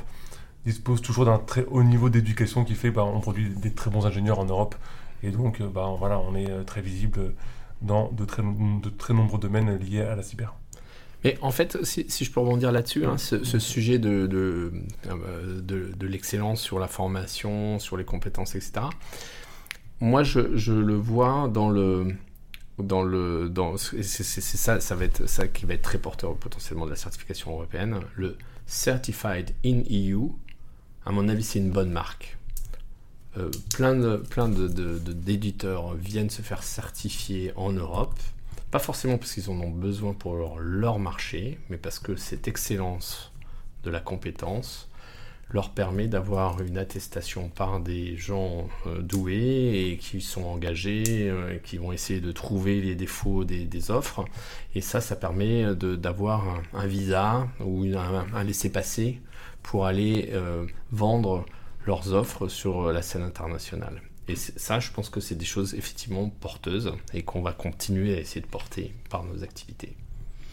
disposent 0.65 1.01
toujours 1.01 1.25
d'un 1.25 1.39
très 1.39 1.65
haut 1.65 1.83
niveau 1.83 2.09
d'éducation 2.09 2.63
qui 2.63 2.75
fait 2.75 2.91
bah, 2.91 3.03
on 3.03 3.19
produit 3.19 3.49
des 3.49 3.73
très 3.73 3.89
bons 3.89 4.05
ingénieurs 4.05 4.39
en 4.39 4.45
Europe 4.45 4.75
et 5.23 5.31
donc 5.31 5.59
euh, 5.59 5.67
bah, 5.67 5.95
voilà, 5.97 6.19
on 6.19 6.36
est 6.36 6.63
très 6.65 6.81
visible 6.81 7.33
dans 7.81 8.11
de 8.11 8.25
très, 8.25 8.43
nombreux 9.13 9.39
domaines 9.39 9.77
liés 9.77 10.01
à 10.01 10.15
la 10.15 10.23
cyber. 10.23 10.53
Mais 11.23 11.39
en 11.41 11.49
fait, 11.49 11.83
si, 11.83 12.05
je 12.07 12.31
peux 12.31 12.39
rebondir 12.39 12.71
là-dessus, 12.71 13.05
hein, 13.05 13.17
ce, 13.17 13.39
sujet 13.57 13.97
de 13.97 14.71
l'excellence 16.01 16.61
sur 16.61 16.77
la 16.77 16.88
formation, 16.88 17.79
sur 17.79 17.97
les 17.97 18.05
compétences, 18.05 18.53
etc., 18.53 18.86
moi, 19.99 20.23
je, 20.23 20.71
le 20.71 20.95
vois 20.95 21.49
dans 21.51 21.69
le. 21.69 22.15
Dans 22.77 23.03
le, 23.03 23.47
dans, 23.47 23.77
c'est 23.77 24.01
ça, 24.03 24.81
ça 24.81 24.95
va 24.95 25.05
être 25.05 25.27
ça 25.29 25.47
qui 25.47 25.65
va 25.65 25.75
être 25.75 25.81
très 25.81 25.97
porteur 25.97 26.35
potentiellement 26.35 26.83
de 26.85 26.89
la 26.89 26.97
certification 26.97 27.51
européenne. 27.51 28.01
Le 28.17 28.37
Certified 28.65 29.51
in 29.63 29.83
EU, 29.89 30.31
à 31.05 31.11
mon 31.13 31.29
avis, 31.29 31.43
c'est 31.43 31.59
une 31.59 31.71
bonne 31.71 31.91
marque. 31.91 32.37
Euh, 33.37 33.49
plein 33.73 33.95
de, 33.95 34.17
plein 34.17 34.49
d'éditeurs 34.49 35.93
viennent 35.93 36.29
se 36.29 36.41
faire 36.41 36.63
certifier 36.63 37.53
en 37.55 37.71
Europe, 37.71 38.19
pas 38.71 38.79
forcément 38.79 39.17
parce 39.17 39.33
qu'ils 39.33 39.49
en 39.49 39.59
ont 39.59 39.69
besoin 39.69 40.13
pour 40.13 40.35
leur, 40.35 40.57
leur 40.59 40.99
marché, 40.99 41.59
mais 41.69 41.77
parce 41.77 41.99
que 41.99 42.17
cette 42.17 42.49
excellence 42.49 43.31
de 43.83 43.89
la 43.89 44.01
compétence 44.01 44.89
leur 45.49 45.71
permet 45.71 46.07
d'avoir 46.07 46.61
une 46.61 46.77
attestation 46.77 47.49
par 47.49 47.79
des 47.79 48.17
gens 48.17 48.67
euh, 48.87 49.01
doués 49.01 49.89
et 49.91 49.97
qui 49.97 50.21
sont 50.21 50.43
engagés, 50.43 51.29
euh, 51.29 51.57
qui 51.63 51.77
vont 51.77 51.91
essayer 51.91 52.19
de 52.19 52.31
trouver 52.31 52.81
les 52.81 52.95
défauts 52.95 53.43
des, 53.43 53.91
offres. 53.91 54.25
Et 54.73 54.81
ça, 54.81 55.01
ça 55.01 55.15
permet 55.15 55.75
d'avoir 55.75 56.61
un, 56.73 56.87
visa 56.87 57.47
ou 57.59 57.85
un, 57.95 58.43
laissez-passer 58.43 59.21
pour 59.61 59.85
aller 59.85 60.29
euh, 60.33 60.65
vendre 60.91 61.45
leurs 61.85 62.13
offres 62.13 62.47
sur 62.47 62.91
la 62.91 63.01
scène 63.03 63.21
internationale. 63.21 64.01
Et 64.27 64.35
ça, 64.35 64.79
je 64.79 64.91
pense 64.91 65.09
que 65.11 65.19
c'est 65.19 65.35
des 65.35 65.45
choses 65.45 65.75
effectivement 65.75 66.29
porteuses 66.29 66.93
et 67.13 67.21
qu'on 67.21 67.43
va 67.43 67.53
continuer 67.53 68.15
à 68.15 68.19
essayer 68.19 68.41
de 68.41 68.47
porter 68.47 68.95
par 69.09 69.23
nos 69.23 69.43
activités. 69.43 69.95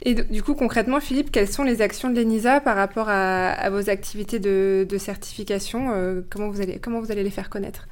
Et 0.04 0.14
du 0.14 0.42
coup, 0.42 0.54
concrètement, 0.54 1.00
Philippe, 1.00 1.30
quelles 1.30 1.48
sont 1.48 1.62
les 1.62 1.80
actions 1.80 2.10
de 2.10 2.16
l'ENISA 2.16 2.60
par 2.60 2.76
rapport 2.76 3.08
à, 3.08 3.70
vos 3.70 3.88
activités 3.88 4.40
de, 4.40 4.96
certification 4.98 5.92
euh, 5.92 6.22
comment, 6.28 6.50
vous 6.50 6.60
allez, 6.60 6.78
comment 6.80 7.00
vous 7.00 7.12
allez 7.12 7.22
les 7.22 7.30
faire 7.30 7.48
connaître? 7.48 7.86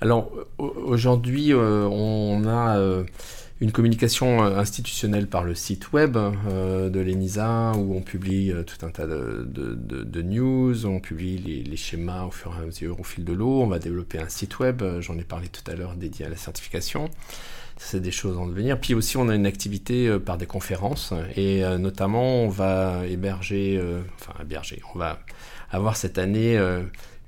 Alors, 0.00 0.32
aujourd'hui, 0.58 1.52
euh, 1.52 1.86
on 1.86 2.46
a... 2.46 2.78
Euh, 2.78 3.04
une 3.60 3.70
communication 3.70 4.42
institutionnelle 4.42 5.28
par 5.28 5.44
le 5.44 5.54
site 5.54 5.92
web 5.92 6.14
de 6.14 7.00
l'ENISA 7.00 7.72
où 7.76 7.94
on 7.94 8.02
publie 8.02 8.52
tout 8.66 8.84
un 8.84 8.90
tas 8.90 9.06
de, 9.06 10.22
news, 10.22 10.84
on 10.84 10.98
publie 10.98 11.38
les, 11.38 11.62
les, 11.62 11.76
schémas 11.76 12.24
au 12.24 12.32
fur 12.32 12.52
et 12.58 12.62
à 12.62 12.66
mesure 12.66 12.98
au 12.98 13.04
fil 13.04 13.24
de 13.24 13.32
l'eau, 13.32 13.62
on 13.62 13.68
va 13.68 13.78
développer 13.78 14.18
un 14.18 14.28
site 14.28 14.58
web, 14.58 14.82
j'en 14.98 15.16
ai 15.18 15.22
parlé 15.22 15.46
tout 15.46 15.62
à 15.70 15.76
l'heure 15.76 15.94
dédié 15.94 16.26
à 16.26 16.28
la 16.28 16.36
certification 16.36 17.08
c'est 17.76 18.00
des 18.00 18.10
choses 18.10 18.38
en 18.38 18.46
devenir. 18.46 18.78
Puis 18.78 18.94
aussi, 18.94 19.16
on 19.16 19.28
a 19.28 19.34
une 19.34 19.46
activité 19.46 20.08
euh, 20.08 20.18
par 20.18 20.38
des 20.38 20.46
conférences 20.46 21.12
et 21.36 21.64
euh, 21.64 21.78
notamment, 21.78 22.42
on 22.42 22.48
va 22.48 23.06
héberger, 23.06 23.76
euh, 23.78 24.02
enfin 24.20 24.32
héberger, 24.40 24.80
on 24.94 24.98
va 24.98 25.18
avoir 25.70 25.96
cette 25.96 26.18
année 26.18 26.56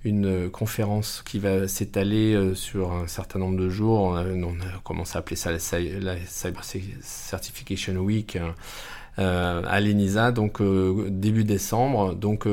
une 0.04 0.48
conférence 0.50 1.24
qui 1.26 1.40
va 1.40 1.66
s'étaler 1.66 2.52
sur 2.54 2.92
un 2.92 3.08
certain 3.08 3.40
nombre 3.40 3.58
de 3.58 3.68
jours. 3.68 4.02
On 4.02 4.14
a, 4.14 4.78
commencé 4.84 5.16
à 5.16 5.18
appeler 5.18 5.34
ça 5.34 5.50
la, 5.50 6.16
Cyber 6.26 6.62
Certification 7.00 7.96
Week. 7.96 8.38
à 9.16 9.80
l'ENISA, 9.80 10.30
donc 10.30 10.62
début 11.08 11.42
décembre. 11.42 12.14
Donc 12.14 12.46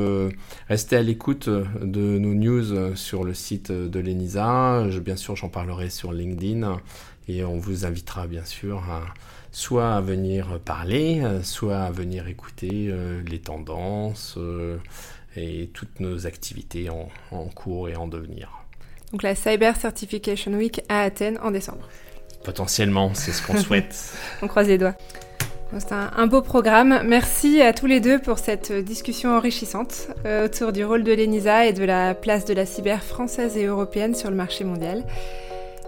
restez 0.68 0.96
à 0.96 1.04
l'écoute 1.04 1.48
de 1.48 2.18
nos 2.18 2.34
news 2.34 2.96
sur 2.96 3.24
le 3.24 3.36
site 3.36 3.72
de 3.72 4.00
l'ENISA. 4.00 4.88
bien 5.06 5.16
sûr, 5.16 5.36
j'en 5.36 5.50
parlerai 5.50 5.92
sur 5.92 6.12
LinkedIn. 6.12 6.80
Et 7.28 7.44
on 7.44 7.58
vous 7.58 7.86
invitera 7.86 8.28
bien 8.28 8.46
sûr 8.46 8.80
à, 8.90 9.06
soit 9.54 9.94
à 9.94 10.02
venir 10.02 10.60
parler, 10.66 11.24
soit 11.44 11.78
à 11.78 11.92
venir 11.92 12.28
écouter 12.28 12.88
euh, 12.90 13.22
les 13.26 13.40
tendances 13.40 14.36
euh, 14.38 14.78
et 15.38 15.70
toutes 15.74 16.00
nos 16.00 16.28
activités 16.28 16.90
en, 16.90 17.10
cours 17.56 17.88
et 17.88 17.96
en 17.96 18.08
devenir. 18.08 18.52
Donc 19.12 19.24
la 19.24 19.36
Cyber 19.36 19.76
Certification 19.76 20.54
Week 20.54 20.82
à 20.90 21.02
Athènes 21.02 21.40
en 21.42 21.52
décembre. 21.52 21.88
Potentiellement, 22.44 23.14
c'est 23.14 23.32
ce 23.32 23.46
qu'on 23.46 23.58
souhaite. 23.62 24.14
on 24.42 24.48
croise 24.48 24.68
les 24.68 24.78
doigts. 24.78 24.96
C'est 25.80 25.92
un, 25.92 26.28
beau 26.28 26.44
programme. 26.44 27.02
Merci 27.04 27.60
à 27.62 27.74
tous 27.74 27.88
les 27.88 28.00
deux 28.00 28.20
pour 28.20 28.38
cette 28.38 28.72
discussion 28.72 29.36
enrichissante 29.36 30.08
euh, 30.26 30.46
autour 30.46 30.72
du 30.72 30.86
rôle 30.86 31.04
de 31.04 31.12
l'ENISA 31.12 31.66
et 31.66 31.74
de 31.74 31.84
la 31.84 32.14
place 32.14 32.46
de 32.46 32.54
la 32.54 32.68
cyber 32.68 33.04
française 33.04 33.58
et 33.58 33.66
européenne 33.66 34.14
sur 34.14 34.30
le 34.30 34.36
marché 34.36 34.66
mondial. 34.66 35.04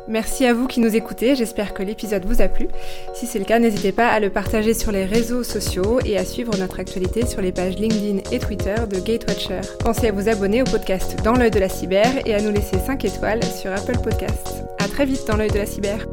Merci 0.07 0.45
à 0.45 0.53
vous 0.53 0.67
qui 0.67 0.79
nous 0.79 0.95
écoutez, 0.95 1.35
j'espère 1.35 1.73
que 1.73 1.81
l'épisode 1.81 2.25
vous 2.25 2.41
a 2.41 2.47
plu. 2.47 2.67
Si 3.15 3.25
c'est 3.25 3.39
le 3.39 3.45
cas, 3.45 3.59
n'hésitez 3.59 3.91
pas 3.91 4.09
à 4.09 4.19
le 4.19 4.29
partager 4.29 4.73
sur 4.73 4.91
les 4.91 5.05
réseaux 5.05 5.43
sociaux 5.43 5.99
et 6.05 6.17
à 6.17 6.25
suivre 6.25 6.55
notre 6.57 6.79
actualité 6.79 7.25
sur 7.25 7.41
les 7.41 7.51
pages 7.51 7.77
LinkedIn 7.77 8.19
et 8.31 8.39
Twitter 8.39 8.75
de 8.87 8.99
Gatewatcher. 8.99 9.61
Pensez 9.79 10.07
à 10.07 10.11
vous 10.11 10.29
abonner 10.29 10.61
au 10.61 10.65
podcast 10.65 11.17
Dans 11.23 11.33
l'œil 11.33 11.51
de 11.51 11.59
la 11.59 11.69
cyber 11.69 12.05
et 12.25 12.35
à 12.35 12.41
nous 12.41 12.51
laisser 12.51 12.77
5 12.77 13.03
étoiles 13.03 13.43
sur 13.43 13.71
Apple 13.71 13.97
Podcasts. 14.03 14.63
À 14.79 14.87
très 14.87 15.05
vite 15.05 15.25
dans 15.27 15.37
l'œil 15.37 15.51
de 15.51 15.57
la 15.57 15.65
cyber. 15.65 16.05